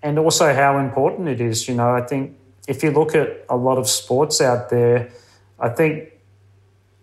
and 0.02 0.18
also 0.18 0.54
how 0.54 0.78
important 0.78 1.28
it 1.28 1.40
is. 1.40 1.66
You 1.66 1.74
know, 1.74 1.94
I 1.94 2.02
think 2.02 2.36
if 2.68 2.82
you 2.82 2.90
look 2.90 3.14
at 3.14 3.44
a 3.48 3.56
lot 3.56 3.78
of 3.78 3.88
sports 3.88 4.40
out 4.40 4.70
there, 4.70 5.10
I 5.58 5.68
think 5.68 6.12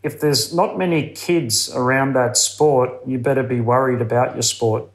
if 0.04 0.20
there's 0.20 0.54
not 0.54 0.78
many 0.78 1.10
kids 1.10 1.74
around 1.74 2.14
that 2.14 2.38
sport, 2.38 2.92
you 3.06 3.18
better 3.18 3.44
be 3.44 3.60
worried 3.60 4.02
about 4.02 4.36
your 4.36 4.44
sport. 4.44 4.90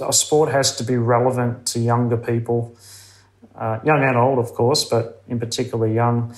A 0.00 0.12
sport 0.12 0.50
has 0.50 0.76
to 0.76 0.84
be 0.84 0.96
relevant 0.96 1.66
to 1.68 1.80
younger 1.80 2.16
people, 2.16 2.76
uh, 3.54 3.80
young 3.84 4.02
and 4.02 4.16
old, 4.16 4.38
of 4.38 4.52
course, 4.54 4.84
but 4.84 5.22
in 5.28 5.38
particular 5.38 5.86
young. 5.86 6.34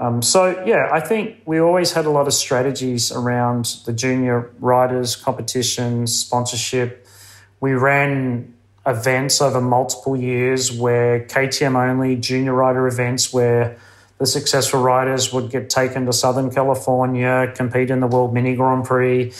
Um, 0.00 0.22
so, 0.22 0.64
yeah, 0.64 0.88
I 0.90 1.00
think 1.00 1.42
we 1.44 1.60
always 1.60 1.92
had 1.92 2.06
a 2.06 2.10
lot 2.10 2.26
of 2.26 2.32
strategies 2.32 3.12
around 3.12 3.76
the 3.84 3.92
junior 3.92 4.50
riders, 4.58 5.14
competitions, 5.14 6.18
sponsorship. 6.18 7.06
We 7.60 7.74
ran 7.74 8.54
events 8.86 9.42
over 9.42 9.60
multiple 9.60 10.16
years 10.16 10.72
where 10.72 11.20
KTM 11.26 11.76
only 11.76 12.16
junior 12.16 12.54
rider 12.54 12.86
events 12.88 13.30
where 13.30 13.76
the 14.16 14.24
successful 14.24 14.80
riders 14.80 15.34
would 15.34 15.50
get 15.50 15.68
taken 15.68 16.06
to 16.06 16.14
Southern 16.14 16.50
California, 16.50 17.52
compete 17.54 17.90
in 17.90 18.00
the 18.00 18.06
World 18.06 18.32
Mini 18.32 18.56
Grand 18.56 18.86
Prix. 18.86 19.34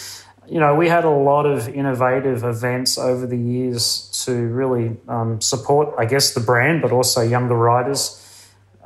You 0.47 0.61
know, 0.61 0.75
we 0.75 0.89
had 0.89 1.07
a 1.07 1.11
lot 1.11 1.47
of 1.47 1.71
innovative 1.71 2.45
events 2.45 2.99
over 2.99 3.27
the 3.27 3.37
years 3.37 4.11
to 4.25 4.33
really 4.33 4.99
um, 5.09 5.41
support, 5.41 5.95
I 5.97 6.05
guess, 6.05 6.35
the 6.35 6.41
brand, 6.41 6.83
but 6.83 6.93
also 6.93 7.23
younger 7.23 7.57
riders. 7.57 8.17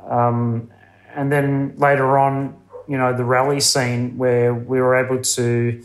Um, 0.07 0.69
and 1.15 1.31
then 1.31 1.75
later 1.77 2.17
on, 2.17 2.57
you 2.87 2.97
know, 2.97 3.15
the 3.15 3.25
rally 3.25 3.59
scene 3.59 4.17
where 4.17 4.53
we 4.53 4.79
were 4.79 4.95
able 4.95 5.21
to, 5.21 5.83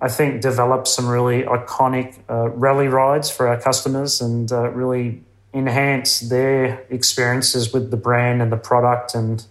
I 0.00 0.08
think, 0.08 0.42
develop 0.42 0.86
some 0.86 1.08
really 1.08 1.42
iconic 1.42 2.18
uh, 2.28 2.50
rally 2.50 2.88
rides 2.88 3.30
for 3.30 3.48
our 3.48 3.60
customers 3.60 4.20
and 4.20 4.50
uh, 4.52 4.70
really 4.70 5.22
enhance 5.54 6.20
their 6.20 6.84
experiences 6.90 7.72
with 7.72 7.90
the 7.90 7.96
brand 7.96 8.42
and 8.42 8.52
the 8.52 8.58
product. 8.58 9.14
And 9.14 9.44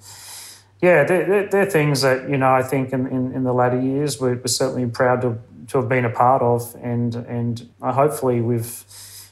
yeah, 0.81 1.03
they're, 1.03 1.47
they're, 1.47 1.65
things 1.65 2.01
that, 2.01 2.29
you 2.29 2.37
know, 2.37 2.51
I 2.51 2.61
think 2.61 2.93
in, 2.93 3.07
in, 3.07 3.31
in 3.31 3.43
the 3.43 3.53
latter 3.53 3.79
years 3.79 4.19
we're, 4.19 4.35
we're, 4.35 4.47
certainly 4.47 4.85
proud 4.87 5.21
to, 5.21 5.39
to 5.69 5.79
have 5.79 5.89
been 5.89 6.05
a 6.05 6.11
part 6.11 6.43
of. 6.43 6.75
And, 6.81 7.15
and 7.15 7.67
uh, 7.81 7.91
hopefully 7.91 8.41
we've, 8.41 8.83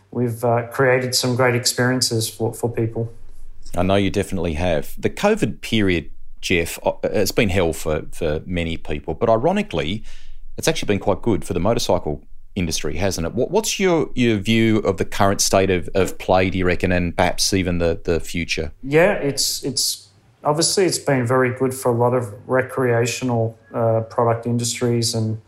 we've 0.09 0.43
uh, 0.43 0.67
created 0.71 1.13
some 1.13 1.35
great 1.35 1.53
experiences 1.53 2.27
for, 2.27 2.53
for 2.53 2.71
people. 2.71 3.13
I 3.75 3.83
know 3.83 3.95
you 3.95 4.09
definitely 4.09 4.53
have. 4.53 4.95
The 4.97 5.09
COVID 5.09 5.61
period, 5.61 6.11
Jeff, 6.41 6.79
uh, 6.85 6.93
it's 7.03 7.31
been 7.31 7.49
hell 7.49 7.73
for, 7.73 8.03
for 8.11 8.41
many 8.45 8.77
people, 8.77 9.13
but 9.13 9.29
ironically, 9.29 10.03
it's 10.57 10.67
actually 10.67 10.87
been 10.87 10.99
quite 10.99 11.21
good 11.21 11.43
for 11.43 11.53
the 11.53 11.59
motorcycle 11.59 12.23
industry, 12.55 12.97
hasn't 12.97 13.25
it? 13.25 13.33
What, 13.33 13.49
what's 13.49 13.79
your, 13.79 14.09
your 14.13 14.37
view 14.37 14.77
of 14.79 14.97
the 14.97 15.05
current 15.05 15.41
state 15.41 15.71
of, 15.71 15.89
of 15.95 16.17
play, 16.19 16.49
do 16.49 16.57
you 16.57 16.65
reckon, 16.65 16.91
and 16.91 17.15
perhaps 17.15 17.53
even 17.53 17.79
the, 17.79 17.99
the 18.03 18.19
future? 18.19 18.71
Yeah, 18.83 19.13
it's 19.13 19.63
it's 19.63 20.09
obviously 20.43 20.85
it's 20.85 20.99
been 20.99 21.25
very 21.25 21.51
good 21.57 21.73
for 21.73 21.89
a 21.91 21.95
lot 21.95 22.13
of 22.13 22.31
recreational 22.47 23.57
uh, 23.73 24.01
product 24.01 24.45
industries 24.45 25.15
and 25.15 25.41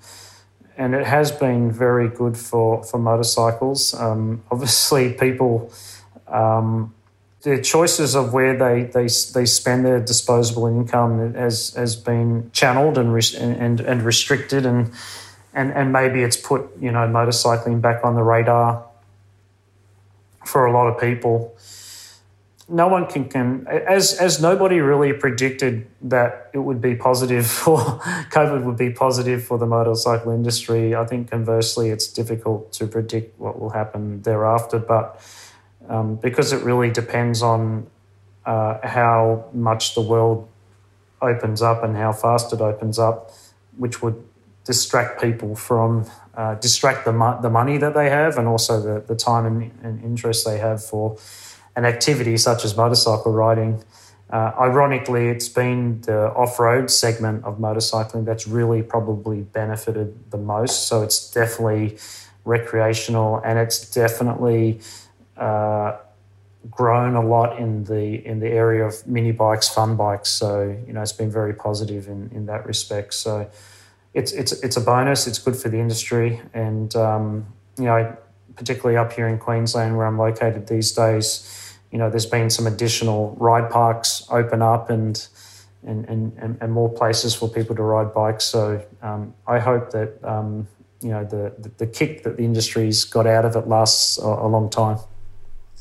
and 0.78 0.94
it 0.94 1.06
has 1.06 1.32
been 1.32 1.72
very 1.72 2.10
good 2.10 2.38
for 2.38 2.84
for 2.84 2.98
motorcycles. 2.98 3.94
Um, 3.94 4.44
obviously, 4.52 5.14
people. 5.14 5.72
Um, 6.28 6.95
their 7.46 7.62
choices 7.62 8.16
of 8.16 8.34
where 8.34 8.58
they, 8.58 8.86
they, 8.86 9.08
they 9.36 9.46
spend 9.46 9.86
their 9.86 10.00
disposable 10.00 10.66
income 10.66 11.36
has, 11.36 11.76
has 11.76 11.96
been 11.96 12.50
channeled 12.54 12.98
and, 12.98 13.16
and, 13.36 13.80
and 13.80 14.02
restricted 14.02 14.66
and 14.66 14.92
and 15.56 15.72
and 15.72 15.92
maybe 15.94 16.22
it's 16.22 16.38
put 16.38 16.70
you 16.80 16.92
know 16.92 17.08
motorcycling 17.08 17.82
back 17.82 18.04
on 18.04 18.16
the 18.16 18.22
radar 18.22 18.86
for 20.46 20.66
a 20.66 20.72
lot 20.72 20.88
of 20.88 21.00
people. 21.00 21.56
No 22.68 22.88
one 22.88 23.08
can, 23.08 23.30
can 23.30 23.66
as 23.68 24.14
as 24.20 24.42
nobody 24.42 24.80
really 24.80 25.14
predicted 25.14 25.88
that 26.02 26.50
it 26.54 26.60
would 26.60 26.82
be 26.82 26.96
positive 26.96 27.48
for 27.62 27.78
COVID 28.38 28.66
would 28.66 28.78
be 28.78 28.90
positive 28.90 29.46
for 29.46 29.58
the 29.58 29.66
motorcycle 29.66 30.32
industry. 30.32 30.94
I 30.94 31.06
think 31.06 31.32
conversely, 31.32 31.90
it's 31.90 32.08
difficult 32.08 32.74
to 32.74 32.86
predict 32.86 33.40
what 33.40 33.60
will 33.60 33.70
happen 33.70 34.24
thereafter. 34.24 34.78
But 34.78 35.22
um, 35.90 36.16
because 36.16 36.54
it 36.54 36.64
really 36.64 36.92
depends 36.92 37.42
on 37.42 37.88
uh, 38.46 38.80
how 38.84 39.46
much 39.54 39.96
the 39.96 40.02
world 40.02 40.48
opens 41.22 41.62
up 41.62 41.84
and 41.84 41.96
how 41.96 42.12
fast 42.12 42.54
it 42.54 42.62
opens 42.62 43.00
up, 43.00 43.32
which 43.78 44.02
would 44.02 44.24
distract 44.64 45.22
people 45.22 45.56
from 45.56 46.06
uh, 46.36 46.56
distract 46.56 47.06
the, 47.06 47.14
mo- 47.14 47.40
the 47.42 47.50
money 47.50 47.78
that 47.78 47.94
they 47.94 48.10
have 48.10 48.38
and 48.38 48.48
also 48.48 48.82
the, 48.82 49.06
the 49.08 49.16
time 49.16 49.46
and, 49.46 49.72
and 49.84 50.04
interest 50.04 50.46
they 50.46 50.58
have 50.58 50.84
for 50.84 51.18
an 51.76 51.86
activity 51.86 52.36
such 52.38 52.66
as 52.66 52.76
motorcycle 52.76 53.32
riding. 53.32 53.84
Uh, 54.30 54.52
ironically, 54.60 55.28
it's 55.28 55.48
been 55.48 56.02
the 56.02 56.34
off 56.34 56.60
road 56.60 56.90
segment 56.90 57.44
of 57.46 57.60
motorcycling 57.60 58.26
that's 58.26 58.48
really 58.48 58.82
probably 58.82 59.42
benefited 59.42 60.32
the 60.32 60.38
most. 60.38 60.88
So 60.88 61.04
it's 61.04 61.30
definitely 61.32 61.98
recreational 62.44 63.42
and 63.46 63.60
it's 63.60 63.90
definitely 63.92 64.80
uh, 65.38 65.98
grown 66.70 67.16
a 67.16 67.26
lot 67.26 67.60
in 67.60 67.84
the 67.84 68.26
in 68.26 68.40
the 68.40 68.50
area 68.50 68.86
of 68.86 69.06
mini 69.08 69.32
bikes, 69.32 69.70
fun 69.70 69.96
bikes. 69.96 70.30
So 70.30 70.78
you 70.88 70.94
know, 70.94 71.02
it's 71.02 71.12
been 71.12 71.32
very 71.32 71.54
positive 71.54 72.08
in, 72.08 72.30
in 72.34 72.46
that 72.48 72.66
respect. 72.66 73.14
So 73.14 73.50
it's 74.14 74.32
it's 74.32 74.52
it's 74.64 74.78
a 74.78 74.82
bonus. 74.82 75.28
It's 75.28 75.40
good 75.40 75.56
for 75.56 75.70
the 75.70 75.80
industry, 75.80 76.42
and 76.54 76.96
um, 76.96 77.46
you 77.78 77.86
know, 77.86 78.18
particularly 78.56 78.98
up 78.98 79.14
here 79.14 79.28
in 79.28 79.38
Queensland 79.38 79.98
where 79.98 80.06
I'm 80.06 80.18
located 80.18 80.68
these 80.68 80.92
days 80.92 81.66
you 81.96 82.00
know, 82.00 82.10
there's 82.10 82.26
been 82.26 82.50
some 82.50 82.68
additional 82.68 83.38
ride 83.40 83.72
parks 83.72 84.28
open 84.30 84.62
up 84.62 84.90
and 84.90 85.26
and, 85.88 86.06
and, 86.10 86.58
and 86.60 86.72
more 86.74 86.90
places 86.90 87.34
for 87.34 87.48
people 87.48 87.74
to 87.76 87.84
ride 87.84 88.14
bikes. 88.14 88.44
So 88.44 88.84
um, 89.02 89.34
I 89.48 89.60
hope 89.60 89.92
that 89.92 90.20
um, 90.22 90.68
you 91.00 91.12
know 91.12 91.24
the, 91.24 91.54
the, 91.58 91.70
the 91.78 91.88
kick 91.88 92.24
that 92.24 92.36
the 92.36 92.44
industry's 92.44 93.06
got 93.06 93.26
out 93.26 93.46
of 93.46 93.56
it 93.56 93.70
lasts 93.70 94.18
a, 94.18 94.26
a 94.26 94.48
long 94.48 94.70
time. 94.70 94.98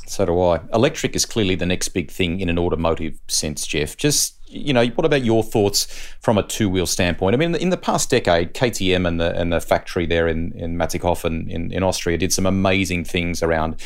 So 0.07 0.27
do 0.27 0.41
I. 0.41 0.61
Electric 0.73 1.17
is 1.17 1.25
clearly 1.25 1.55
the 1.55 1.67
next 1.67 1.89
big 1.89 2.11
thing 2.11 2.41
in 2.41 2.49
an 2.49 2.59
automotive 2.59 3.19
sense, 3.29 3.67
Jeff. 3.67 3.97
Just 3.97 4.35
you 4.47 4.73
know, 4.73 4.87
what 4.87 5.05
about 5.05 5.25
your 5.25 5.43
thoughts 5.43 5.87
from 6.21 6.39
a 6.39 6.43
two 6.43 6.69
wheel 6.69 6.87
standpoint? 6.87 7.35
I 7.35 7.39
mean, 7.39 7.55
in 7.55 7.71
the 7.71 7.77
past 7.77 8.11
decade, 8.11 8.55
KTM 8.55 9.07
and 9.07 9.21
the 9.21 9.35
and 9.35 9.53
the 9.53 9.61
factory 9.61 10.07
there 10.07 10.29
in 10.29 10.53
in 10.53 10.77
Mattighofen 10.77 11.49
in, 11.51 11.73
in 11.73 11.83
Austria 11.83 12.19
did 12.19 12.33
some 12.33 12.47
amazing 12.47 13.05
things 13.05 13.43
around 13.43 13.81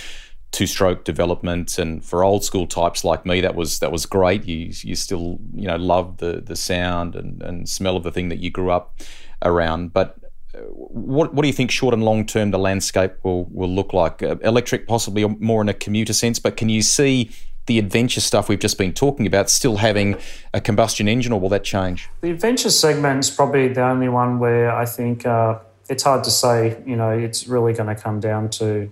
two 0.51 0.66
stroke 0.66 1.05
development 1.05 1.79
and 1.79 2.05
for 2.05 2.25
old 2.25 2.43
school 2.43 2.66
types 2.66 3.05
like 3.05 3.27
me 3.27 3.41
that 3.41 3.55
was 3.55 3.81
that 3.81 3.93
was 3.93 4.07
great 4.07 4.47
you 4.47 4.73
you 4.81 4.95
still 4.95 5.39
you 5.55 5.66
know 5.66 5.77
love 5.77 6.16
the 6.19 6.41
the 6.41 6.57
sound 6.57 7.14
and, 7.14 7.43
and 7.43 7.69
smell 7.69 7.99
of 7.99 8.03
the 8.03 8.11
thing 8.11 8.31
that 8.31 8.39
you 8.39 8.51
grew 8.51 8.71
up 8.71 8.99
around 9.43 9.93
but 9.93 10.16
what 10.55 11.35
what 11.35 11.43
do 11.43 11.49
you 11.49 11.55
think 11.55 11.71
short 11.71 11.95
and 11.95 12.03
long 12.05 12.25
term 12.25 12.51
the 12.51 12.59
landscape 12.59 13.13
will 13.23 13.45
will 13.51 13.69
look 13.69 13.93
like? 13.93 14.23
Uh, 14.23 14.37
electric 14.43 14.87
possibly 14.87 15.27
more 15.27 15.61
in 15.61 15.69
a 15.69 15.75
commuter 15.75 16.13
sense 16.13 16.39
but 16.39 16.57
can 16.57 16.69
you 16.69 16.83
see 16.83 17.31
the 17.67 17.79
adventure 17.79 18.21
stuff 18.21 18.49
we've 18.49 18.59
just 18.59 18.79
been 18.79 18.95
talking 18.95 19.27
about 19.27 19.51
still 19.51 19.77
having 19.77 20.17
a 20.55 20.61
combustion 20.61 21.07
engine 21.07 21.33
or 21.33 21.41
will 21.41 21.51
that 21.51 21.65
change? 21.65 22.09
The 22.23 22.31
adventure 22.31 22.71
segment 22.71 23.21
is 23.21 23.31
probably 23.31 23.69
the 23.69 23.83
only 23.83 24.09
one 24.09 24.39
where 24.39 24.75
I 24.75 24.87
think 24.87 25.27
uh, 25.27 25.59
it's 25.91 26.03
hard 26.03 26.25
to 26.25 26.31
say 26.31 26.83
you 26.87 26.97
know 26.97 27.11
it's 27.11 27.47
really 27.47 27.75
going 27.75 27.95
to 27.95 28.01
come 28.01 28.21
down 28.21 28.49
to 28.51 28.91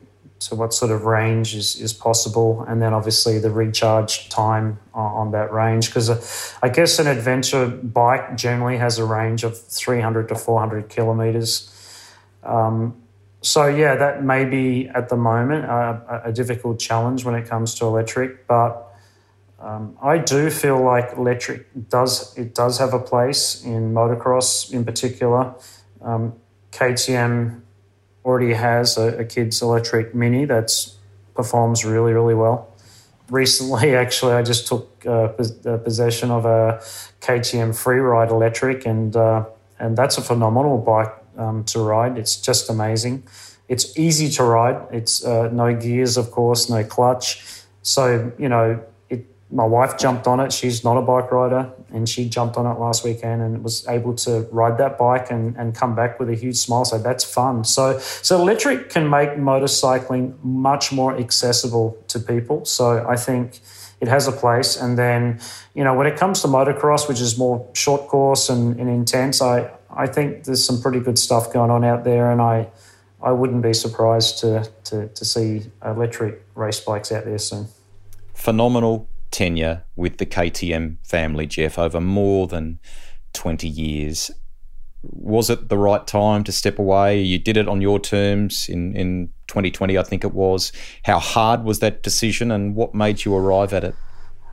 to 0.49 0.55
what 0.55 0.73
sort 0.73 0.91
of 0.91 1.05
range 1.05 1.55
is, 1.55 1.81
is 1.81 1.93
possible, 1.93 2.65
and 2.69 2.81
then 2.81 2.93
obviously 2.93 3.39
the 3.39 3.51
recharge 3.51 4.29
time 4.29 4.79
on, 4.95 5.13
on 5.13 5.31
that 5.33 5.53
range. 5.53 5.89
Because 5.89 6.11
uh, 6.11 6.57
I 6.63 6.69
guess 6.69 6.99
an 6.99 7.07
adventure 7.07 7.67
bike 7.69 8.37
generally 8.37 8.79
has 8.79 8.99
a 8.99 9.05
range 9.05 9.45
of 9.45 9.59
300 9.59 10.29
to 10.29 10.35
400 10.35 10.89
kilometers. 10.89 11.73
Um, 12.43 13.03
so, 13.43 13.67
yeah, 13.67 13.95
that 13.97 14.25
may 14.25 14.45
be 14.45 14.89
at 14.89 15.09
the 15.09 15.17
moment 15.17 15.65
a, 15.67 16.23
a 16.27 16.33
difficult 16.33 16.79
challenge 16.79 17.25
when 17.25 17.35
it 17.35 17.49
comes 17.49 17.75
to 17.77 17.85
electric, 17.85 18.47
but 18.47 18.87
um, 19.59 19.97
I 20.03 20.19
do 20.19 20.51
feel 20.51 20.83
like 20.83 21.13
electric 21.17 21.89
does 21.89 22.37
it 22.37 22.55
does 22.55 22.79
have 22.79 22.93
a 22.93 22.99
place 22.99 23.65
in 23.65 23.95
motocross 23.95 24.73
in 24.73 24.85
particular. 24.85 25.55
Um, 26.03 26.35
KTM 26.73 27.63
already 28.27 28.53
has 28.55 28.99
a, 28.99 29.21
a 29.21 29.25
kid's 29.25 29.63
electric 29.63 30.15
mini 30.15 30.45
that's 30.45 30.97
performs 31.35 31.85
really 31.85 32.13
really 32.13 32.35
well. 32.35 32.69
Recently, 33.31 33.95
actually, 34.05 34.35
I 34.35 34.43
just 34.43 34.67
took 34.67 35.05
uh, 35.07 35.11
uh 35.11 35.79
possession 35.79 36.31
of 36.31 36.45
a 36.45 36.81
KTM 37.21 37.71
Freeride 37.71 38.31
electric, 38.31 38.85
and 38.85 39.17
uh, 39.17 39.45
and 39.79 39.97
that's 39.97 40.19
a 40.19 40.23
phenomenal 40.23 40.79
bike 40.79 41.15
um, 41.39 41.65
to 41.65 41.81
ride. 41.81 42.19
It's 42.19 42.37
just 42.37 42.69
amazing. 42.69 43.23
It's 43.69 43.99
easy 43.99 44.29
to 44.31 44.45
ride. 44.45 44.79
It's 44.93 45.25
uh, 45.25 45.49
no 45.53 45.75
gears, 45.75 46.17
of 46.17 46.31
course, 46.31 46.69
no 46.69 46.85
clutch. 46.85 47.45
So 47.83 48.33
you 48.39 48.49
know 48.49 48.81
my 49.51 49.65
wife 49.65 49.97
jumped 49.97 50.27
on 50.27 50.41
it. 50.41 50.53
She's 50.53 50.83
not 50.83 50.97
a 50.97 51.03
bike 51.03 51.31
rider, 51.31 51.71
and 51.91 52.09
she 52.09 52.29
jumped 52.29 52.57
on 52.57 52.67
it 52.67 52.81
last 52.81 53.05
weekend 53.05 53.43
and 53.43 53.63
was 53.63 53.87
able 53.87 54.15
to 54.17 54.41
ride 54.51 54.77
that 54.79 54.99
bike 54.99 55.31
and, 55.31 55.57
and 55.57 55.75
come 55.75 55.95
back 55.95 56.19
with 56.19 56.29
a 56.29 56.35
huge 56.35 56.57
smile. 56.57 56.85
So 56.85 56.99
that's 56.99 57.23
fun. 57.23 57.65
So 57.65 57.99
so 57.99 58.41
electric 58.41 58.91
can 58.91 59.09
make 59.09 59.31
motorcycling 59.31 60.43
much 60.43 60.91
more 60.91 61.17
accessible 61.17 61.97
to 62.09 62.19
people. 62.19 62.65
So 62.65 63.07
I 63.09 63.17
think 63.17 63.61
it 64.01 64.09
has 64.09 64.27
a 64.27 64.33
place. 64.33 64.77
And 64.77 64.99
then 64.99 65.39
you 65.75 65.85
know 65.85 65.95
when 65.95 66.09
it 66.09 66.17
comes 66.17 66.43
to 66.43 66.49
motocross, 66.49 67.09
which 67.09 67.21
is 67.21 67.39
more 67.39 67.69
short 67.73 68.09
course 68.09 68.49
and, 68.49 68.79
and 68.81 68.91
intense, 68.91 69.41
I 69.41 69.71
I 69.91 70.09
think 70.09 70.45
there's 70.45 70.65
some 70.65 70.83
pretty 70.83 70.99
good 70.99 71.19
stuff 71.19 71.53
going 71.53 71.71
on 71.71 71.85
out 71.85 72.05
there, 72.05 72.31
and 72.31 72.41
I. 72.41 72.69
I 73.23 73.33
wouldn't 73.33 73.63
be 73.63 73.73
surprised 73.73 74.41
to, 74.41 74.71
to, 74.85 75.09
to 75.09 75.25
see 75.25 75.63
electric 75.83 76.45
race 76.55 76.79
bikes 76.79 77.11
out 77.11 77.25
there 77.25 77.39
soon. 77.39 77.67
Phenomenal 78.35 79.09
tenure 79.37 79.85
with 79.97 80.17
the 80.17 80.25
KTM 80.25 80.97
family, 81.05 81.47
Jeff, 81.47 81.79
over 81.79 82.01
more 82.01 82.47
than 82.47 82.79
20 83.35 83.69
years. 83.69 84.31
Was 85.03 85.51
it 85.51 85.69
the 85.69 85.77
right 85.77 86.07
time 86.07 86.43
to 86.45 86.53
step 86.53 86.79
away? 86.79 87.21
You 87.21 87.39
did 87.39 87.59
it 87.59 87.69
on 87.69 87.83
your 87.83 88.01
terms 88.01 88.67
in, 88.67 88.97
in 88.97 89.29
2020, 89.49 89.99
I 89.99 90.03
think 90.05 90.25
it 90.25 90.33
was. 90.33 90.73
How 91.05 91.19
hard 91.19 91.65
was 91.65 91.81
that 91.81 92.03
decision 92.03 92.51
and 92.51 92.75
what 92.75 92.95
made 92.95 93.27
you 93.27 93.37
arrive 93.37 93.75
at 93.75 93.85
it? 93.85 93.95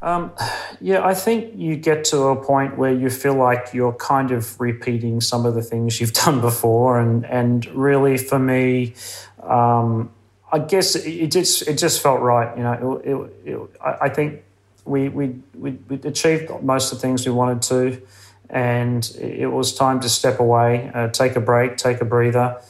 Um, 0.01 0.33
yeah, 0.81 1.05
I 1.05 1.13
think 1.13 1.53
you 1.55 1.77
get 1.77 2.03
to 2.05 2.23
a 2.23 2.35
point 2.35 2.77
where 2.77 2.93
you 2.93 3.09
feel 3.09 3.35
like 3.35 3.73
you're 3.73 3.93
kind 3.93 4.31
of 4.31 4.59
repeating 4.59 5.21
some 5.21 5.45
of 5.45 5.55
the 5.55 5.63
things 5.63 6.01
you've 6.01 6.11
done 6.25 6.41
before, 6.41 6.99
and 6.99 7.25
and 7.27 7.65
really 7.67 8.17
for 8.17 8.37
me, 8.37 8.95
um, 9.43 10.11
I 10.51 10.59
guess 10.59 10.97
it 10.97 11.27
just 11.31 11.65
it 11.69 11.77
just 11.77 12.03
felt 12.03 12.19
right. 12.19 12.51
You 12.57 12.63
know, 12.63 12.97
it, 12.97 13.47
it, 13.47 13.53
it, 13.53 13.69
I 13.81 14.09
think 14.09 14.43
we, 14.85 15.09
we, 15.09 15.35
we, 15.53 15.71
we 15.87 15.95
achieved 16.03 16.51
most 16.61 16.91
of 16.91 16.97
the 16.97 17.01
things 17.01 17.25
we 17.25 17.31
wanted 17.31 17.61
to, 17.63 18.01
and 18.49 19.09
it 19.19 19.47
was 19.47 19.73
time 19.73 19.99
to 20.01 20.09
step 20.09 20.39
away, 20.39 20.91
uh, 20.93 21.07
take 21.09 21.35
a 21.35 21.41
break, 21.41 21.77
take 21.77 22.01
a 22.01 22.05
breather. 22.05 22.61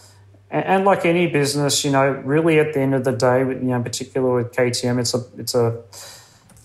And, 0.49 0.65
and, 0.65 0.85
like 0.85 1.05
any 1.05 1.27
business, 1.27 1.83
you 1.83 1.91
know, 1.91 2.09
really 2.09 2.59
at 2.59 2.73
the 2.73 2.79
end 2.79 2.93
of 2.93 3.03
the 3.03 3.11
day, 3.11 3.39
you 3.39 3.55
know, 3.55 3.81
particularly 3.81 4.43
with 4.43 4.53
KTM, 4.53 4.99
it's 4.99 5.13
a 5.13 5.25
it's 5.37 5.55
a 5.55 5.81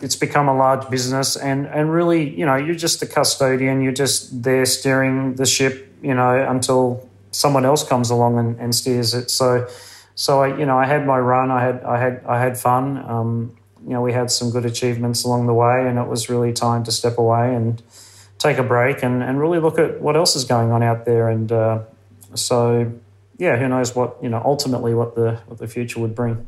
it's 0.01 0.14
become 0.14 0.49
a 0.49 0.57
large 0.57 0.88
business, 0.90 1.36
and 1.36 1.66
and 1.66 1.92
really, 1.92 2.28
you 2.38 2.46
know, 2.46 2.57
you're 2.57 2.74
just 2.74 3.01
the 3.01 3.07
custodian. 3.07 3.80
You're 3.80 3.92
just 3.92 4.42
there 4.42 4.66
steering 4.66 5.34
the 5.34 5.46
ship, 5.46 5.92
you 6.03 6.14
know, 6.14 6.46
until 6.49 7.09
someone 7.30 7.64
else 7.64 7.82
comes 7.82 8.11
along 8.11 8.38
and, 8.38 8.59
and 8.61 8.74
steers 8.74 9.14
it. 9.14 9.30
So, 9.30 9.68
so 10.14 10.42
I, 10.42 10.59
you 10.59 10.66
know, 10.66 10.78
I 10.78 10.86
had 10.86 11.07
my 11.07 11.18
run. 11.18 11.51
I 11.51 11.62
had 11.62 11.82
I 11.82 11.99
had 11.99 12.22
I 12.26 12.38
had 12.38 12.59
fun. 12.59 12.99
Um, 12.99 13.57
you 13.89 13.95
know, 13.95 14.03
we 14.03 14.12
had 14.12 14.30
some 14.30 14.51
good 14.51 14.66
achievements 14.66 15.24
along 15.24 15.47
the 15.47 15.55
way, 15.55 15.89
and 15.89 15.99
it 15.99 16.07
was 16.07 16.28
really 16.28 16.53
time 16.53 16.84
to 16.84 16.93
step 16.93 17.16
away 17.16 17.55
and 17.55 17.82
take 18.36 18.59
a 18.59 18.62
break 18.62 19.03
and, 19.03 19.22
and 19.22 19.41
really 19.41 19.59
look 19.59 19.78
at 19.78 20.03
what 20.03 20.14
else 20.14 20.36
is 20.36 20.45
going 20.45 20.70
on 20.70 20.82
out 20.82 21.07
there. 21.07 21.30
And 21.30 21.51
uh, 21.51 21.84
so, 22.34 22.93
yeah, 23.39 23.57
who 23.57 23.66
knows 23.66 23.97
what 23.97 24.18
you 24.22 24.28
know 24.28 24.43
ultimately 24.45 24.93
what 24.93 25.14
the 25.14 25.41
what 25.47 25.59
the 25.59 25.66
future 25.66 26.01
would 26.01 26.14
bring. 26.14 26.47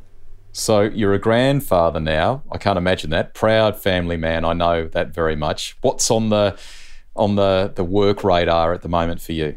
So 0.52 0.82
you're 0.82 1.14
a 1.14 1.18
grandfather 1.18 1.98
now. 1.98 2.42
I 2.52 2.58
can't 2.58 2.76
imagine 2.76 3.08
that. 3.10 3.32
Proud 3.32 3.80
family 3.80 4.18
man. 4.18 4.44
I 4.44 4.52
know 4.52 4.86
that 4.88 5.14
very 5.14 5.36
much. 5.36 5.78
What's 5.80 6.10
on 6.10 6.28
the 6.28 6.58
on 7.16 7.36
the 7.36 7.72
the 7.74 7.84
work 7.84 8.22
radar 8.22 8.74
at 8.74 8.82
the 8.82 8.88
moment 8.90 9.22
for 9.22 9.32
you? 9.32 9.56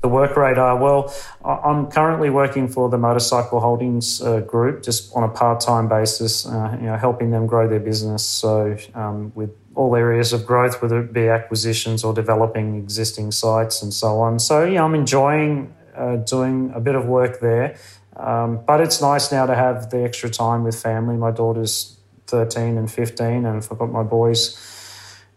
The 0.00 0.08
work 0.08 0.36
rate, 0.36 0.50
radar? 0.50 0.76
Well, 0.76 1.12
I'm 1.44 1.90
currently 1.90 2.30
working 2.30 2.68
for 2.68 2.88
the 2.88 2.98
Motorcycle 2.98 3.60
Holdings 3.60 4.22
uh, 4.22 4.40
Group, 4.40 4.82
just 4.82 5.14
on 5.14 5.24
a 5.24 5.28
part-time 5.28 5.88
basis, 5.88 6.46
uh, 6.46 6.76
you 6.80 6.86
know, 6.86 6.96
helping 6.96 7.30
them 7.30 7.46
grow 7.46 7.68
their 7.68 7.80
business. 7.80 8.24
So, 8.24 8.76
um, 8.94 9.32
with 9.34 9.50
all 9.74 9.96
areas 9.96 10.32
of 10.32 10.46
growth, 10.46 10.80
whether 10.82 11.00
it 11.00 11.12
be 11.12 11.28
acquisitions 11.28 12.04
or 12.04 12.12
developing 12.12 12.76
existing 12.76 13.32
sites 13.32 13.82
and 13.82 13.92
so 13.92 14.20
on. 14.20 14.38
So, 14.38 14.64
yeah, 14.64 14.84
I'm 14.84 14.94
enjoying 14.94 15.74
uh, 15.96 16.16
doing 16.16 16.72
a 16.74 16.80
bit 16.80 16.94
of 16.94 17.06
work 17.06 17.40
there. 17.40 17.76
Um, 18.16 18.60
but 18.66 18.80
it's 18.80 19.00
nice 19.00 19.30
now 19.30 19.46
to 19.46 19.54
have 19.54 19.90
the 19.90 20.02
extra 20.02 20.30
time 20.30 20.64
with 20.64 20.80
family. 20.80 21.16
My 21.16 21.30
daughter's 21.30 21.98
13 22.26 22.76
and 22.76 22.90
15, 22.90 23.26
and 23.26 23.46
I've 23.46 23.68
got 23.68 23.90
my 23.90 24.02
boys 24.02 24.56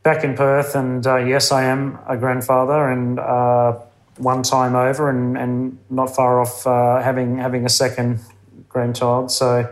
back 0.04 0.24
in 0.24 0.36
Perth. 0.36 0.76
And 0.76 1.06
uh, 1.06 1.18
yes, 1.18 1.52
I 1.52 1.64
am 1.66 2.00
a 2.08 2.18
grandfather, 2.18 2.90
and 2.90 3.20
uh, 3.20 3.80
one 4.18 4.44
time 4.44 4.76
over 4.76 5.10
and, 5.10 5.38
and 5.38 5.78
not 5.90 6.16
far 6.16 6.40
off 6.42 6.66
uh, 6.68 7.02
having 7.02 7.38
having 7.38 7.66
a 7.66 7.70
second 7.70 8.20
grandchild. 8.70 9.32
So 9.32 9.72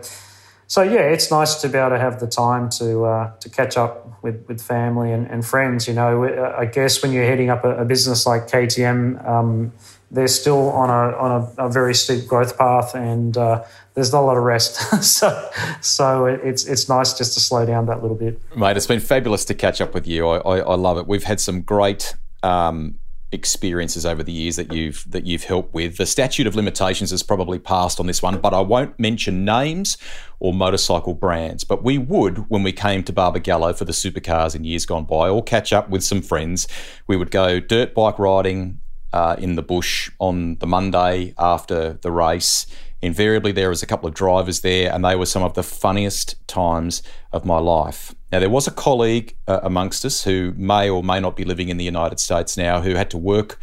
so 0.70 0.84
yeah, 0.84 1.00
it's 1.00 1.32
nice 1.32 1.56
to 1.62 1.68
be 1.68 1.80
able 1.80 1.90
to 1.90 2.00
have 2.00 2.20
the 2.20 2.28
time 2.28 2.70
to 2.78 3.04
uh, 3.06 3.32
to 3.40 3.50
catch 3.50 3.76
up 3.76 4.22
with, 4.22 4.46
with 4.48 4.62
family 4.62 5.12
and, 5.12 5.26
and 5.26 5.44
friends. 5.44 5.88
You 5.88 5.96
know, 5.96 6.54
I 6.56 6.66
guess 6.66 7.02
when 7.02 7.12
you're 7.12 7.26
heading 7.26 7.50
up 7.50 7.66
a, 7.66 7.78
a 7.78 7.86
business 7.86 8.28
like 8.28 8.44
KTM, 8.44 9.28
um, 9.28 9.74
they're 10.12 10.28
still 10.28 10.70
on 10.70 10.92
a 10.92 11.18
on 11.18 11.54
a, 11.58 11.66
a 11.66 11.70
very 11.72 11.96
steep 11.96 12.28
growth 12.28 12.56
path, 12.56 12.94
and 12.94 13.36
uh, 13.36 13.64
there's 13.96 14.14
not 14.14 14.22
a 14.22 14.28
lot 14.28 14.38
of 14.38 14.44
rest. 14.44 14.76
so 15.04 15.50
so 15.82 16.26
it's 16.28 16.66
it's 16.66 16.88
nice 16.88 17.14
just 17.14 17.34
to 17.34 17.40
slow 17.40 17.66
down 17.66 17.88
that 17.88 18.04
little 18.04 18.18
bit. 18.18 18.40
Mate, 18.56 18.78
it's 18.78 18.86
been 18.86 19.00
fabulous 19.00 19.46
to 19.46 19.56
catch 19.56 19.82
up 19.82 19.96
with 19.96 20.06
you. 20.06 20.28
I 20.28 20.38
I, 20.38 20.60
I 20.60 20.76
love 20.76 21.00
it. 21.00 21.08
We've 21.08 21.24
had 21.24 21.40
some 21.40 21.62
great. 21.62 22.14
Um, 22.44 23.00
experiences 23.32 24.06
over 24.06 24.24
the 24.24 24.32
years 24.32 24.56
that 24.56 24.74
you've 24.74 25.06
that 25.10 25.26
you've 25.26 25.44
helped 25.44 25.74
with. 25.74 25.98
The 25.98 26.06
statute 26.06 26.48
of 26.48 26.56
limitations 26.56 27.12
has 27.12 27.24
probably 27.24 27.60
passed 27.60 28.00
on 28.00 28.08
this 28.08 28.22
one, 28.22 28.40
but 28.40 28.54
I 28.54 28.62
won't 28.62 29.00
mention 29.00 29.46
names 29.46 29.98
or 30.40 30.54
motorcycle 30.54 31.14
brands. 31.14 31.64
But 31.64 31.84
we 31.84 31.98
would 31.98 32.50
when 32.50 32.64
we 32.64 32.72
came 32.72 33.04
to 33.04 33.14
Barbagallo 33.14 33.78
for 33.78 33.86
the 33.86 33.92
supercars 33.92 34.56
in 34.56 34.64
years 34.64 34.86
gone 34.86 35.06
by, 35.06 35.30
or 35.30 35.44
catch 35.44 35.72
up 35.72 35.90
with 35.90 36.04
some 36.04 36.22
friends. 36.22 36.68
We 37.08 37.18
would 37.18 37.32
go 37.32 37.60
dirt 37.60 37.94
bike 37.94 38.18
riding 38.18 38.80
uh, 39.14 39.36
in 39.40 39.56
the 39.56 39.64
bush 39.64 40.12
on 40.20 40.56
the 40.56 40.68
Monday 40.68 41.34
after 41.38 41.94
the 42.02 42.12
race. 42.12 42.66
Invariably, 43.02 43.52
there 43.54 43.70
was 43.70 43.82
a 43.82 43.86
couple 43.86 44.10
of 44.10 44.14
drivers 44.14 44.60
there, 44.60 44.94
and 44.94 45.06
they 45.06 45.16
were 45.16 45.26
some 45.26 45.44
of 45.44 45.54
the 45.54 45.64
funniest 45.64 46.36
times 46.48 47.02
of 47.32 47.46
my 47.46 47.58
life. 47.58 48.14
Now, 48.32 48.40
there 48.40 48.50
was 48.50 48.68
a 48.68 48.72
colleague 48.72 49.36
uh, 49.48 49.62
amongst 49.64 50.04
us 50.04 50.24
who 50.24 50.54
may 50.58 50.90
or 50.90 51.04
may 51.04 51.20
not 51.20 51.36
be 51.36 51.46
living 51.46 51.70
in 51.70 51.78
the 51.78 51.86
United 51.86 52.20
States 52.20 52.58
now 52.58 52.82
who 52.82 52.96
had 52.96 53.10
to 53.12 53.18
work 53.18 53.58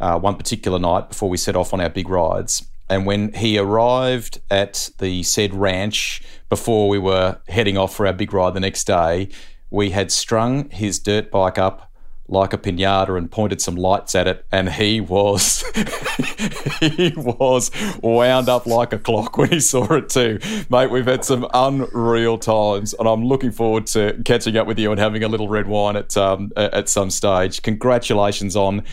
uh, 0.00 0.18
one 0.18 0.36
particular 0.36 0.78
night 0.78 1.10
before 1.10 1.28
we 1.28 1.36
set 1.36 1.56
off 1.56 1.74
on 1.74 1.80
our 1.80 1.90
big 1.90 2.08
rides. 2.08 2.66
And 2.88 3.06
when 3.06 3.32
he 3.34 3.58
arrived 3.58 4.40
at 4.50 4.88
the 4.98 5.22
said 5.22 5.54
ranch 5.54 6.22
before 6.48 6.88
we 6.88 6.98
were 6.98 7.38
heading 7.48 7.76
off 7.76 7.94
for 7.94 8.06
our 8.06 8.12
big 8.12 8.32
ride 8.32 8.54
the 8.54 8.60
next 8.60 8.84
day, 8.84 9.28
we 9.70 9.90
had 9.90 10.10
strung 10.10 10.68
his 10.70 10.98
dirt 10.98 11.30
bike 11.30 11.58
up 11.58 11.89
like 12.30 12.52
a 12.52 12.58
pinata 12.58 13.18
and 13.18 13.30
pointed 13.30 13.60
some 13.60 13.74
lights 13.74 14.14
at 14.14 14.26
it, 14.26 14.46
and 14.52 14.70
he 14.70 15.00
was 15.00 15.64
he 16.80 17.12
was 17.16 17.70
wound 18.02 18.48
up 18.48 18.66
like 18.66 18.92
a 18.92 18.98
clock 18.98 19.36
when 19.36 19.50
he 19.50 19.60
saw 19.60 19.92
it 19.94 20.08
too, 20.08 20.38
mate. 20.70 20.90
We've 20.90 21.06
had 21.06 21.24
some 21.24 21.46
unreal 21.52 22.38
times, 22.38 22.94
and 22.94 23.08
I'm 23.08 23.24
looking 23.24 23.50
forward 23.50 23.86
to 23.88 24.20
catching 24.24 24.56
up 24.56 24.66
with 24.66 24.78
you 24.78 24.90
and 24.92 25.00
having 25.00 25.24
a 25.24 25.28
little 25.28 25.48
red 25.48 25.66
wine 25.66 25.96
at 25.96 26.16
um, 26.16 26.52
at 26.56 26.88
some 26.88 27.10
stage. 27.10 27.62
Congratulations 27.62 28.56
on 28.56 28.84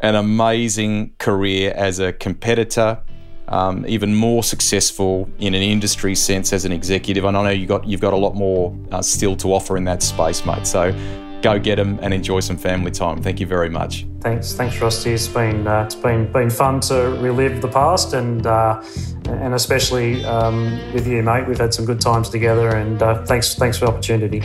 an 0.00 0.14
amazing 0.14 1.14
career 1.18 1.72
as 1.74 1.98
a 1.98 2.12
competitor. 2.12 3.00
Um, 3.48 3.84
even 3.86 4.14
more 4.14 4.42
successful 4.42 5.28
in 5.38 5.52
an 5.54 5.62
industry 5.62 6.14
sense 6.14 6.52
as 6.52 6.64
an 6.64 6.72
executive, 6.72 7.24
and 7.24 7.36
I 7.36 7.42
know 7.42 7.50
you 7.50 7.66
got 7.66 7.86
you've 7.86 8.00
got 8.00 8.12
a 8.12 8.16
lot 8.16 8.34
more 8.34 8.76
uh, 8.92 9.02
still 9.02 9.34
to 9.36 9.52
offer 9.52 9.76
in 9.76 9.84
that 9.84 10.02
space, 10.02 10.46
mate. 10.46 10.66
So 10.66 10.94
go 11.42 11.58
get 11.58 11.76
them 11.76 11.98
and 12.00 12.14
enjoy 12.14 12.40
some 12.40 12.56
family 12.56 12.90
time. 12.90 13.20
Thank 13.20 13.40
you 13.40 13.46
very 13.46 13.68
much. 13.68 14.06
Thanks, 14.20 14.54
thanks, 14.54 14.80
Rusty. 14.80 15.10
It's 15.10 15.28
been 15.28 15.66
uh, 15.66 15.84
it's 15.84 15.94
been 15.94 16.30
been 16.32 16.48
fun 16.48 16.80
to 16.82 17.18
relive 17.20 17.60
the 17.60 17.68
past 17.68 18.14
and 18.14 18.46
uh, 18.46 18.82
and 19.26 19.54
especially 19.54 20.24
um, 20.24 20.80
with 20.94 21.06
you, 21.06 21.22
mate. 21.22 21.46
We've 21.46 21.58
had 21.58 21.74
some 21.74 21.84
good 21.84 22.00
times 22.00 22.28
together, 22.30 22.68
and 22.68 23.02
uh, 23.02 23.24
thanks 23.26 23.54
thanks 23.56 23.78
for 23.78 23.86
the 23.86 23.92
opportunity. 23.92 24.40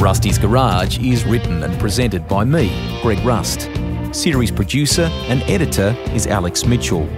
Rusty's 0.00 0.38
Garage 0.38 1.00
is 1.00 1.24
written 1.24 1.64
and 1.64 1.76
presented 1.80 2.28
by 2.28 2.44
me, 2.44 3.00
Greg 3.02 3.18
Rust. 3.24 3.68
Series 4.12 4.52
producer 4.52 5.10
and 5.28 5.42
editor 5.42 5.96
is 6.14 6.28
Alex 6.28 6.64
Mitchell. 6.64 7.08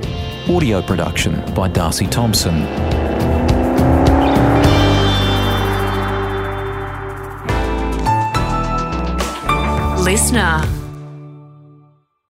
Audio 0.48 0.80
production 0.80 1.54
by 1.54 1.68
Darcy 1.68 2.06
Thompson. 2.06 2.97
Listener. 10.08 10.87